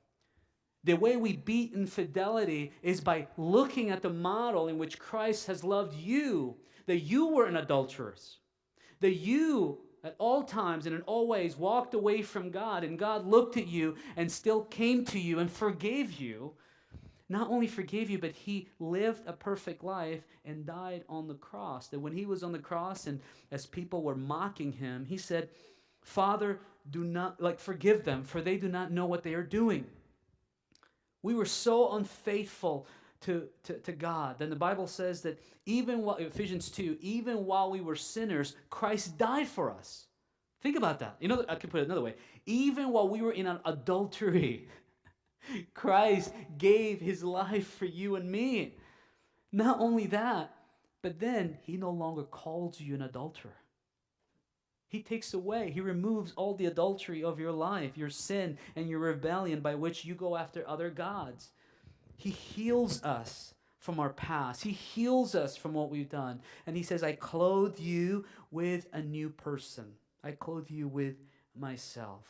The 0.83 0.95
way 0.95 1.15
we 1.15 1.37
beat 1.37 1.73
infidelity 1.73 2.71
is 2.81 2.99
by 2.99 3.27
looking 3.37 3.91
at 3.91 4.01
the 4.01 4.09
model 4.09 4.67
in 4.67 4.77
which 4.77 4.99
Christ 4.99 5.47
has 5.47 5.63
loved 5.63 5.95
you, 5.95 6.57
that 6.89 7.01
you 7.01 7.27
were 7.27 7.45
an 7.45 7.55
adulteress, 7.55 8.37
that 8.99 9.13
you 9.13 9.77
at 10.03 10.15
all 10.17 10.41
times 10.41 10.87
and 10.87 10.95
in 10.95 11.03
all 11.03 11.27
ways 11.27 11.55
walked 11.55 11.93
away 11.93 12.23
from 12.23 12.49
God, 12.49 12.83
and 12.83 12.97
God 12.97 13.27
looked 13.27 13.57
at 13.57 13.67
you 13.67 13.95
and 14.17 14.31
still 14.31 14.63
came 14.63 15.05
to 15.05 15.19
you 15.19 15.37
and 15.37 15.51
forgave 15.51 16.13
you. 16.13 16.53
Not 17.29 17.47
only 17.51 17.67
forgave 17.67 18.09
you, 18.09 18.17
but 18.17 18.31
he 18.31 18.69
lived 18.79 19.27
a 19.27 19.33
perfect 19.33 19.83
life 19.83 20.23
and 20.43 20.65
died 20.65 21.03
on 21.07 21.27
the 21.27 21.35
cross. 21.35 21.89
That 21.89 21.99
when 21.99 22.13
he 22.13 22.25
was 22.25 22.41
on 22.41 22.53
the 22.53 22.57
cross 22.57 23.05
and 23.05 23.19
as 23.51 23.67
people 23.67 24.01
were 24.01 24.15
mocking 24.15 24.71
him, 24.71 25.05
he 25.05 25.19
said, 25.19 25.49
Father, 26.01 26.59
do 26.89 27.03
not, 27.03 27.39
like, 27.39 27.59
forgive 27.59 28.03
them, 28.03 28.23
for 28.23 28.41
they 28.41 28.57
do 28.57 28.67
not 28.67 28.91
know 28.91 29.05
what 29.05 29.21
they 29.21 29.35
are 29.35 29.43
doing. 29.43 29.85
We 31.21 31.35
were 31.35 31.45
so 31.45 31.93
unfaithful 31.93 32.87
to, 33.21 33.47
to, 33.63 33.73
to 33.79 33.91
God. 33.91 34.37
Then 34.39 34.49
the 34.49 34.55
Bible 34.55 34.87
says 34.87 35.21
that 35.21 35.41
even 35.65 36.03
while, 36.03 36.15
Ephesians 36.15 36.69
2, 36.69 36.97
even 37.01 37.45
while 37.45 37.69
we 37.69 37.81
were 37.81 37.95
sinners, 37.95 38.55
Christ 38.69 39.17
died 39.17 39.47
for 39.47 39.71
us. 39.71 40.05
Think 40.61 40.77
about 40.77 40.99
that. 40.99 41.15
You 41.19 41.27
know, 41.27 41.45
I 41.47 41.55
can 41.55 41.69
put 41.69 41.81
it 41.81 41.85
another 41.85 42.01
way. 42.01 42.15
Even 42.45 42.91
while 42.91 43.07
we 43.07 43.21
were 43.21 43.31
in 43.31 43.47
an 43.47 43.59
adultery, 43.65 44.67
Christ 45.73 46.33
gave 46.57 46.99
his 46.99 47.23
life 47.23 47.67
for 47.75 47.85
you 47.85 48.15
and 48.15 48.29
me. 48.29 48.75
Not 49.51 49.79
only 49.79 50.07
that, 50.07 50.53
but 51.01 51.19
then 51.19 51.57
he 51.63 51.77
no 51.77 51.91
longer 51.91 52.23
calls 52.23 52.79
you 52.79 52.95
an 52.95 53.01
adulterer. 53.01 53.55
He 54.89 55.03
takes 55.03 55.35
away, 55.35 55.69
He 55.69 55.81
removes 55.81 56.33
all 56.35 56.55
the 56.55 56.65
adultery 56.65 57.23
of 57.23 57.39
your 57.39 57.51
life, 57.51 57.95
your 57.95 58.09
sin, 58.09 58.57
and 58.75 58.89
your 58.89 58.99
rebellion 58.99 59.61
by 59.61 59.75
which 59.75 60.03
you 60.03 60.15
go 60.15 60.35
after 60.35 60.67
other 60.67 60.89
gods. 60.89 61.49
He 62.19 62.31
heals 62.31 63.01
us 63.01 63.53
from 63.77 63.97
our 63.97 64.09
past, 64.09 64.63
He 64.63 64.71
heals 64.71 65.35
us 65.35 65.55
from 65.55 65.73
what 65.73 65.89
we've 65.89 66.09
done. 66.09 66.41
And 66.67 66.75
He 66.75 66.83
says, 66.83 67.01
I 67.01 67.13
clothe 67.13 67.79
you 67.79 68.25
with 68.51 68.87
a 68.91 69.01
new 69.01 69.29
person, 69.29 69.93
I 70.21 70.31
clothe 70.31 70.69
you 70.69 70.89
with 70.89 71.15
myself. 71.57 72.25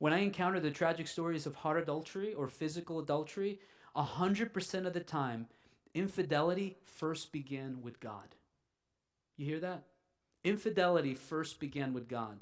When 0.00 0.12
I 0.12 0.18
encounter 0.18 0.58
the 0.60 0.70
tragic 0.70 1.06
stories 1.06 1.46
of 1.46 1.54
heart 1.54 1.78
adultery 1.78 2.34
or 2.34 2.48
physical 2.48 2.98
adultery, 2.98 3.60
100% 3.96 4.86
of 4.86 4.92
the 4.92 5.00
time, 5.00 5.46
infidelity 5.94 6.76
first 6.84 7.32
began 7.32 7.82
with 7.82 8.00
God. 8.00 8.34
You 9.36 9.46
hear 9.46 9.60
that? 9.60 9.84
Infidelity 10.42 11.14
first 11.14 11.60
began 11.60 11.92
with 11.92 12.08
God. 12.08 12.40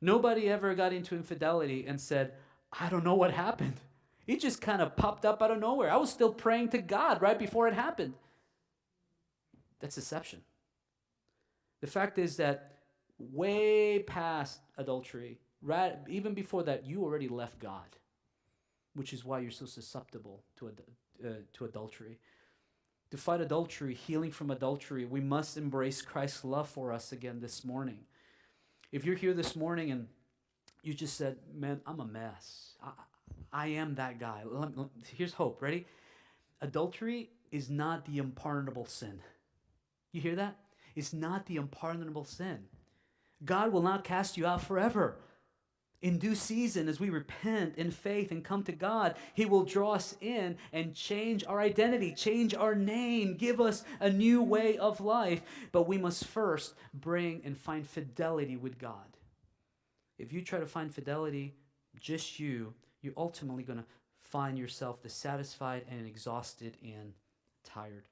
Nobody 0.00 0.48
ever 0.48 0.74
got 0.74 0.92
into 0.92 1.16
infidelity 1.16 1.84
and 1.86 2.00
said, 2.00 2.34
I 2.72 2.88
don't 2.88 3.04
know 3.04 3.14
what 3.14 3.32
happened. 3.32 3.80
It 4.26 4.40
just 4.40 4.60
kind 4.60 4.82
of 4.82 4.96
popped 4.96 5.24
up 5.24 5.42
out 5.42 5.50
of 5.50 5.60
nowhere. 5.60 5.90
I 5.90 5.96
was 5.96 6.10
still 6.10 6.32
praying 6.32 6.70
to 6.70 6.78
God 6.78 7.22
right 7.22 7.38
before 7.38 7.68
it 7.68 7.74
happened. 7.74 8.14
That's 9.80 9.94
deception. 9.94 10.42
The 11.80 11.86
fact 11.86 12.18
is 12.18 12.36
that 12.36 12.78
way 13.18 14.00
past 14.00 14.60
adultery, 14.76 15.38
right, 15.62 15.96
even 16.08 16.34
before 16.34 16.64
that, 16.64 16.86
you 16.86 17.04
already 17.04 17.28
left 17.28 17.58
God, 17.58 17.96
which 18.94 19.12
is 19.12 19.24
why 19.24 19.40
you're 19.40 19.50
so 19.50 19.66
susceptible 19.66 20.42
to, 20.56 20.72
uh, 21.24 21.28
to 21.52 21.64
adultery. 21.64 22.18
To 23.12 23.16
fight 23.16 23.40
adultery, 23.40 23.94
healing 23.94 24.32
from 24.32 24.50
adultery, 24.50 25.04
we 25.04 25.20
must 25.20 25.56
embrace 25.56 26.02
Christ's 26.02 26.44
love 26.44 26.68
for 26.68 26.92
us 26.92 27.12
again 27.12 27.40
this 27.40 27.64
morning. 27.64 28.00
If 28.90 29.04
you're 29.04 29.14
here 29.14 29.34
this 29.34 29.54
morning 29.54 29.92
and 29.92 30.08
you 30.82 30.94
just 30.94 31.16
said, 31.16 31.36
Man, 31.54 31.80
I'm 31.86 32.00
a 32.00 32.04
mess, 32.04 32.74
I 33.52 33.68
am 33.68 33.94
that 33.94 34.18
guy. 34.18 34.42
Here's 35.14 35.34
hope. 35.34 35.62
Ready? 35.62 35.86
Adultery 36.60 37.30
is 37.50 37.70
not 37.70 38.04
the 38.06 38.18
unpardonable 38.18 38.86
sin. 38.86 39.20
You 40.12 40.20
hear 40.20 40.36
that? 40.36 40.56
It's 40.94 41.12
not 41.12 41.46
the 41.46 41.58
unpardonable 41.58 42.24
sin. 42.24 42.64
God 43.44 43.72
will 43.72 43.82
not 43.82 44.04
cast 44.04 44.36
you 44.36 44.46
out 44.46 44.62
forever. 44.62 45.16
In 46.02 46.18
due 46.18 46.34
season, 46.34 46.88
as 46.88 47.00
we 47.00 47.10
repent 47.10 47.76
in 47.76 47.90
faith 47.90 48.30
and 48.30 48.44
come 48.44 48.62
to 48.64 48.72
God, 48.72 49.14
He 49.34 49.46
will 49.46 49.64
draw 49.64 49.92
us 49.92 50.16
in 50.20 50.56
and 50.72 50.94
change 50.94 51.44
our 51.46 51.60
identity, 51.60 52.12
change 52.12 52.54
our 52.54 52.74
name, 52.74 53.34
give 53.36 53.60
us 53.60 53.82
a 53.98 54.10
new 54.10 54.42
way 54.42 54.78
of 54.78 55.00
life. 55.00 55.42
But 55.72 55.88
we 55.88 55.98
must 55.98 56.26
first 56.26 56.74
bring 56.92 57.42
and 57.44 57.56
find 57.56 57.88
fidelity 57.88 58.56
with 58.56 58.78
God. 58.78 59.16
If 60.18 60.32
you 60.32 60.42
try 60.42 60.60
to 60.60 60.66
find 60.66 60.94
fidelity, 60.94 61.54
just 61.98 62.38
you, 62.38 62.74
you're 63.06 63.14
ultimately 63.16 63.62
going 63.62 63.78
to 63.78 63.84
find 64.20 64.58
yourself 64.58 65.00
dissatisfied 65.02 65.84
and 65.88 66.06
exhausted 66.06 66.76
and 66.82 67.12
tired. 67.64 68.08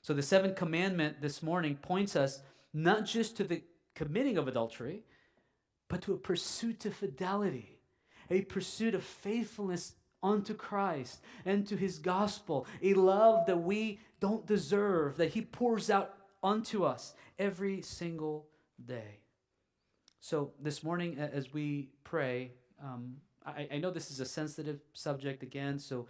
So 0.00 0.14
the 0.14 0.22
seventh 0.22 0.56
commandment 0.56 1.20
this 1.20 1.42
morning 1.42 1.76
points 1.76 2.16
us 2.16 2.40
not 2.72 3.04
just 3.04 3.36
to 3.36 3.44
the 3.44 3.62
committing 3.94 4.38
of 4.38 4.48
adultery, 4.48 5.02
but 5.88 6.00
to 6.02 6.14
a 6.14 6.16
pursuit 6.16 6.86
of 6.86 6.94
fidelity, 6.94 7.78
a 8.30 8.40
pursuit 8.42 8.94
of 8.94 9.04
faithfulness 9.04 9.94
unto 10.22 10.54
Christ 10.54 11.20
and 11.44 11.66
to 11.66 11.76
his 11.76 11.98
gospel, 11.98 12.66
a 12.82 12.94
love 12.94 13.46
that 13.46 13.62
we 13.62 14.00
don't 14.18 14.46
deserve, 14.46 15.18
that 15.18 15.32
he 15.32 15.42
pours 15.42 15.90
out 15.90 16.14
unto 16.42 16.84
us 16.84 17.12
every 17.38 17.82
single 17.82 18.46
day. 18.82 19.18
So, 20.20 20.52
this 20.60 20.82
morning, 20.82 21.18
as 21.18 21.52
we 21.52 21.90
pray, 22.04 22.52
um, 22.82 23.16
I, 23.46 23.68
I 23.72 23.78
know 23.78 23.90
this 23.90 24.10
is 24.10 24.20
a 24.20 24.24
sensitive 24.24 24.80
subject 24.92 25.42
again, 25.42 25.78
so 25.78 26.06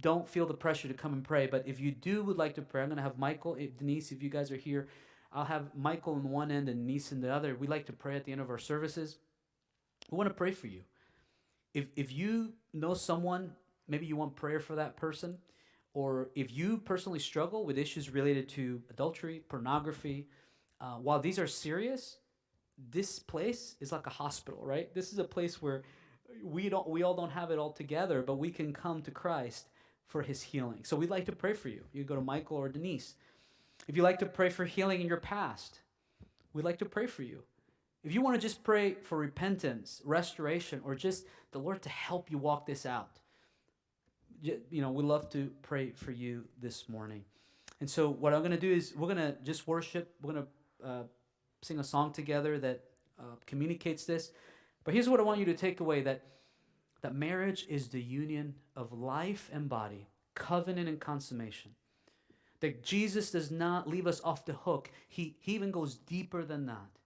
don't 0.00 0.28
feel 0.28 0.46
the 0.46 0.54
pressure 0.54 0.88
to 0.88 0.94
come 0.94 1.12
and 1.12 1.24
pray. 1.24 1.46
But 1.46 1.64
if 1.66 1.80
you 1.80 1.90
do 1.90 2.22
would 2.24 2.38
like 2.38 2.54
to 2.54 2.62
pray, 2.62 2.82
I'm 2.82 2.88
going 2.88 2.96
to 2.96 3.02
have 3.02 3.18
Michael, 3.18 3.56
Denise, 3.78 4.12
if 4.12 4.22
you 4.22 4.30
guys 4.30 4.50
are 4.50 4.56
here, 4.56 4.88
I'll 5.32 5.44
have 5.44 5.74
Michael 5.74 6.14
on 6.14 6.30
one 6.30 6.50
end 6.50 6.68
and 6.68 6.86
Niece 6.86 7.12
in 7.12 7.20
the 7.20 7.32
other. 7.32 7.56
We 7.56 7.66
like 7.66 7.86
to 7.86 7.92
pray 7.92 8.16
at 8.16 8.24
the 8.24 8.32
end 8.32 8.40
of 8.40 8.50
our 8.50 8.58
services. 8.58 9.18
We 10.10 10.16
want 10.16 10.28
to 10.28 10.34
pray 10.34 10.52
for 10.52 10.68
you. 10.68 10.82
If, 11.72 11.86
if 11.96 12.12
you 12.12 12.52
know 12.72 12.94
someone, 12.94 13.52
maybe 13.88 14.06
you 14.06 14.16
want 14.16 14.36
prayer 14.36 14.60
for 14.60 14.76
that 14.76 14.96
person, 14.96 15.38
or 15.92 16.30
if 16.34 16.52
you 16.52 16.78
personally 16.78 17.18
struggle 17.18 17.66
with 17.66 17.78
issues 17.78 18.10
related 18.10 18.48
to 18.50 18.82
adultery, 18.90 19.42
pornography, 19.48 20.28
uh, 20.80 20.94
while 20.94 21.18
these 21.18 21.38
are 21.38 21.46
serious, 21.46 22.18
this 22.90 23.18
place 23.18 23.76
is 23.80 23.92
like 23.92 24.06
a 24.06 24.10
hospital, 24.10 24.60
right? 24.64 24.94
This 24.94 25.12
is 25.12 25.18
a 25.18 25.24
place 25.24 25.60
where 25.62 25.82
we 26.42 26.68
don't 26.68 26.88
we 26.88 27.02
all 27.02 27.14
don't 27.14 27.30
have 27.30 27.50
it 27.50 27.58
all 27.58 27.72
together, 27.72 28.22
but 28.22 28.36
we 28.36 28.50
can 28.50 28.72
come 28.72 29.02
to 29.02 29.10
Christ 29.10 29.68
for 30.06 30.22
his 30.22 30.42
healing. 30.42 30.80
So 30.84 30.96
we'd 30.96 31.10
like 31.10 31.26
to 31.26 31.32
pray 31.32 31.54
for 31.54 31.68
you. 31.68 31.84
You 31.92 32.04
go 32.04 32.14
to 32.14 32.20
Michael 32.20 32.56
or 32.56 32.68
Denise. 32.68 33.14
If 33.88 33.96
you 33.96 34.02
like 34.02 34.18
to 34.20 34.26
pray 34.26 34.50
for 34.50 34.64
healing 34.64 35.00
in 35.00 35.06
your 35.06 35.18
past, 35.18 35.80
we'd 36.52 36.64
like 36.64 36.78
to 36.78 36.84
pray 36.84 37.06
for 37.06 37.22
you. 37.22 37.42
If 38.02 38.12
you 38.12 38.20
want 38.20 38.36
to 38.36 38.40
just 38.40 38.62
pray 38.62 38.94
for 38.94 39.18
repentance, 39.18 40.02
restoration, 40.04 40.80
or 40.84 40.94
just 40.94 41.26
the 41.52 41.58
Lord 41.58 41.82
to 41.82 41.88
help 41.88 42.30
you 42.30 42.38
walk 42.38 42.66
this 42.66 42.84
out, 42.84 43.18
you 44.42 44.82
know, 44.82 44.90
we'd 44.90 45.06
love 45.06 45.30
to 45.30 45.50
pray 45.62 45.92
for 45.92 46.10
you 46.10 46.44
this 46.60 46.88
morning. 46.88 47.24
And 47.80 47.88
so, 47.88 48.10
what 48.10 48.34
I'm 48.34 48.40
going 48.40 48.52
to 48.52 48.58
do 48.58 48.72
is 48.72 48.94
we're 48.94 49.12
going 49.12 49.16
to 49.16 49.36
just 49.42 49.66
worship. 49.66 50.14
We're 50.22 50.34
going 50.34 50.46
to 50.82 50.86
uh, 50.86 51.02
sing 51.62 51.78
a 51.78 51.84
song 51.84 52.12
together 52.12 52.58
that 52.58 52.84
uh, 53.18 53.36
communicates 53.46 54.04
this. 54.04 54.32
But 54.84 54.94
here's 54.94 55.08
what 55.08 55.20
I 55.20 55.24
want 55.24 55.40
you 55.40 55.46
to 55.46 55.54
take 55.54 55.80
away 55.80 56.02
that, 56.02 56.22
that 57.00 57.14
marriage 57.14 57.66
is 57.68 57.88
the 57.88 58.02
union 58.02 58.54
of 58.76 58.92
life 58.92 59.50
and 59.52 59.68
body, 59.68 60.08
covenant 60.34 60.88
and 60.88 61.00
consummation 61.00 61.72
that 62.64 62.82
Jesus 62.82 63.30
does 63.30 63.50
not 63.50 63.86
leave 63.86 64.06
us 64.06 64.22
off 64.24 64.46
the 64.46 64.54
hook. 64.54 64.90
He, 65.06 65.36
he 65.40 65.54
even 65.54 65.70
goes 65.70 65.96
deeper 65.96 66.46
than 66.46 66.64
that. 66.64 66.98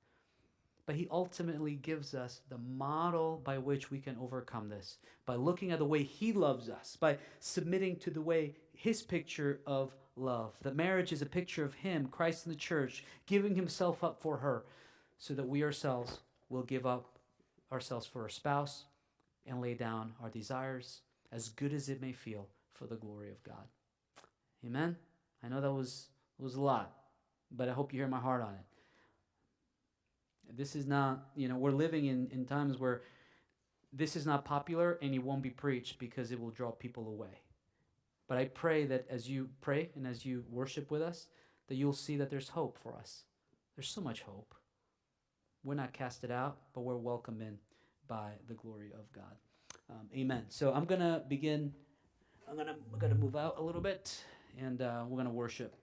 But 0.86 0.94
he 0.94 1.08
ultimately 1.10 1.74
gives 1.74 2.14
us 2.14 2.42
the 2.48 2.58
model 2.58 3.40
by 3.42 3.58
which 3.58 3.90
we 3.90 3.98
can 3.98 4.16
overcome 4.20 4.68
this 4.68 4.98
by 5.26 5.34
looking 5.34 5.72
at 5.72 5.80
the 5.80 5.84
way 5.84 6.04
he 6.04 6.32
loves 6.32 6.70
us, 6.70 6.96
by 6.98 7.18
submitting 7.40 7.96
to 7.96 8.10
the 8.10 8.22
way 8.22 8.54
his 8.72 9.02
picture 9.02 9.58
of 9.66 9.92
love. 10.14 10.54
That 10.62 10.76
marriage 10.76 11.12
is 11.12 11.22
a 11.22 11.26
picture 11.26 11.64
of 11.64 11.74
him, 11.74 12.06
Christ 12.06 12.46
in 12.46 12.52
the 12.52 12.56
church, 12.56 13.04
giving 13.26 13.56
himself 13.56 14.04
up 14.04 14.22
for 14.22 14.36
her, 14.36 14.64
so 15.18 15.34
that 15.34 15.48
we 15.48 15.64
ourselves 15.64 16.20
will 16.48 16.62
give 16.62 16.86
up 16.86 17.17
ourselves 17.72 18.06
for 18.06 18.22
our 18.22 18.28
spouse 18.28 18.84
and 19.46 19.60
lay 19.60 19.74
down 19.74 20.12
our 20.22 20.30
desires, 20.30 21.00
as 21.32 21.48
good 21.48 21.72
as 21.72 21.88
it 21.88 22.00
may 22.00 22.12
feel, 22.12 22.48
for 22.72 22.86
the 22.86 22.96
glory 22.96 23.30
of 23.30 23.42
God. 23.42 23.66
Amen. 24.64 24.96
I 25.42 25.48
know 25.48 25.60
that 25.60 25.72
was 25.72 26.08
was 26.38 26.54
a 26.54 26.60
lot, 26.60 26.92
but 27.50 27.68
I 27.68 27.72
hope 27.72 27.92
you 27.92 27.98
hear 27.98 28.08
my 28.08 28.20
heart 28.20 28.42
on 28.42 28.54
it. 28.54 28.64
This 30.56 30.76
is 30.76 30.86
not, 30.86 31.26
you 31.34 31.48
know, 31.48 31.56
we're 31.56 31.72
living 31.72 32.06
in, 32.06 32.28
in 32.32 32.46
times 32.46 32.78
where 32.78 33.02
this 33.92 34.16
is 34.16 34.24
not 34.24 34.44
popular 34.44 34.98
and 35.02 35.14
it 35.14 35.22
won't 35.22 35.42
be 35.42 35.50
preached 35.50 35.98
because 35.98 36.30
it 36.30 36.40
will 36.40 36.50
draw 36.50 36.70
people 36.70 37.08
away. 37.08 37.42
But 38.28 38.38
I 38.38 38.44
pray 38.46 38.84
that 38.86 39.06
as 39.10 39.28
you 39.28 39.48
pray 39.60 39.90
and 39.94 40.06
as 40.06 40.24
you 40.24 40.44
worship 40.50 40.90
with 40.90 41.02
us, 41.02 41.26
that 41.68 41.74
you'll 41.74 41.92
see 41.92 42.16
that 42.16 42.30
there's 42.30 42.50
hope 42.50 42.78
for 42.78 42.94
us. 42.94 43.24
There's 43.74 43.88
so 43.88 44.00
much 44.00 44.22
hope. 44.22 44.54
We're 45.68 45.74
not 45.74 45.92
casted 45.92 46.30
out, 46.30 46.56
but 46.72 46.80
we're 46.80 46.96
welcomed 46.96 47.42
in 47.42 47.58
by 48.06 48.30
the 48.48 48.54
glory 48.54 48.90
of 48.94 49.12
God. 49.12 49.36
Um, 49.90 50.08
amen. 50.16 50.44
So 50.48 50.72
I'm 50.72 50.86
going 50.86 51.02
to 51.02 51.22
begin. 51.28 51.74
I'm 52.48 52.56
going 52.56 53.10
to 53.10 53.14
move 53.14 53.36
out 53.36 53.56
a 53.58 53.62
little 53.62 53.82
bit 53.82 54.24
and 54.58 54.80
uh, 54.80 55.04
we're 55.06 55.16
going 55.16 55.26
to 55.26 55.30
worship. 55.30 55.76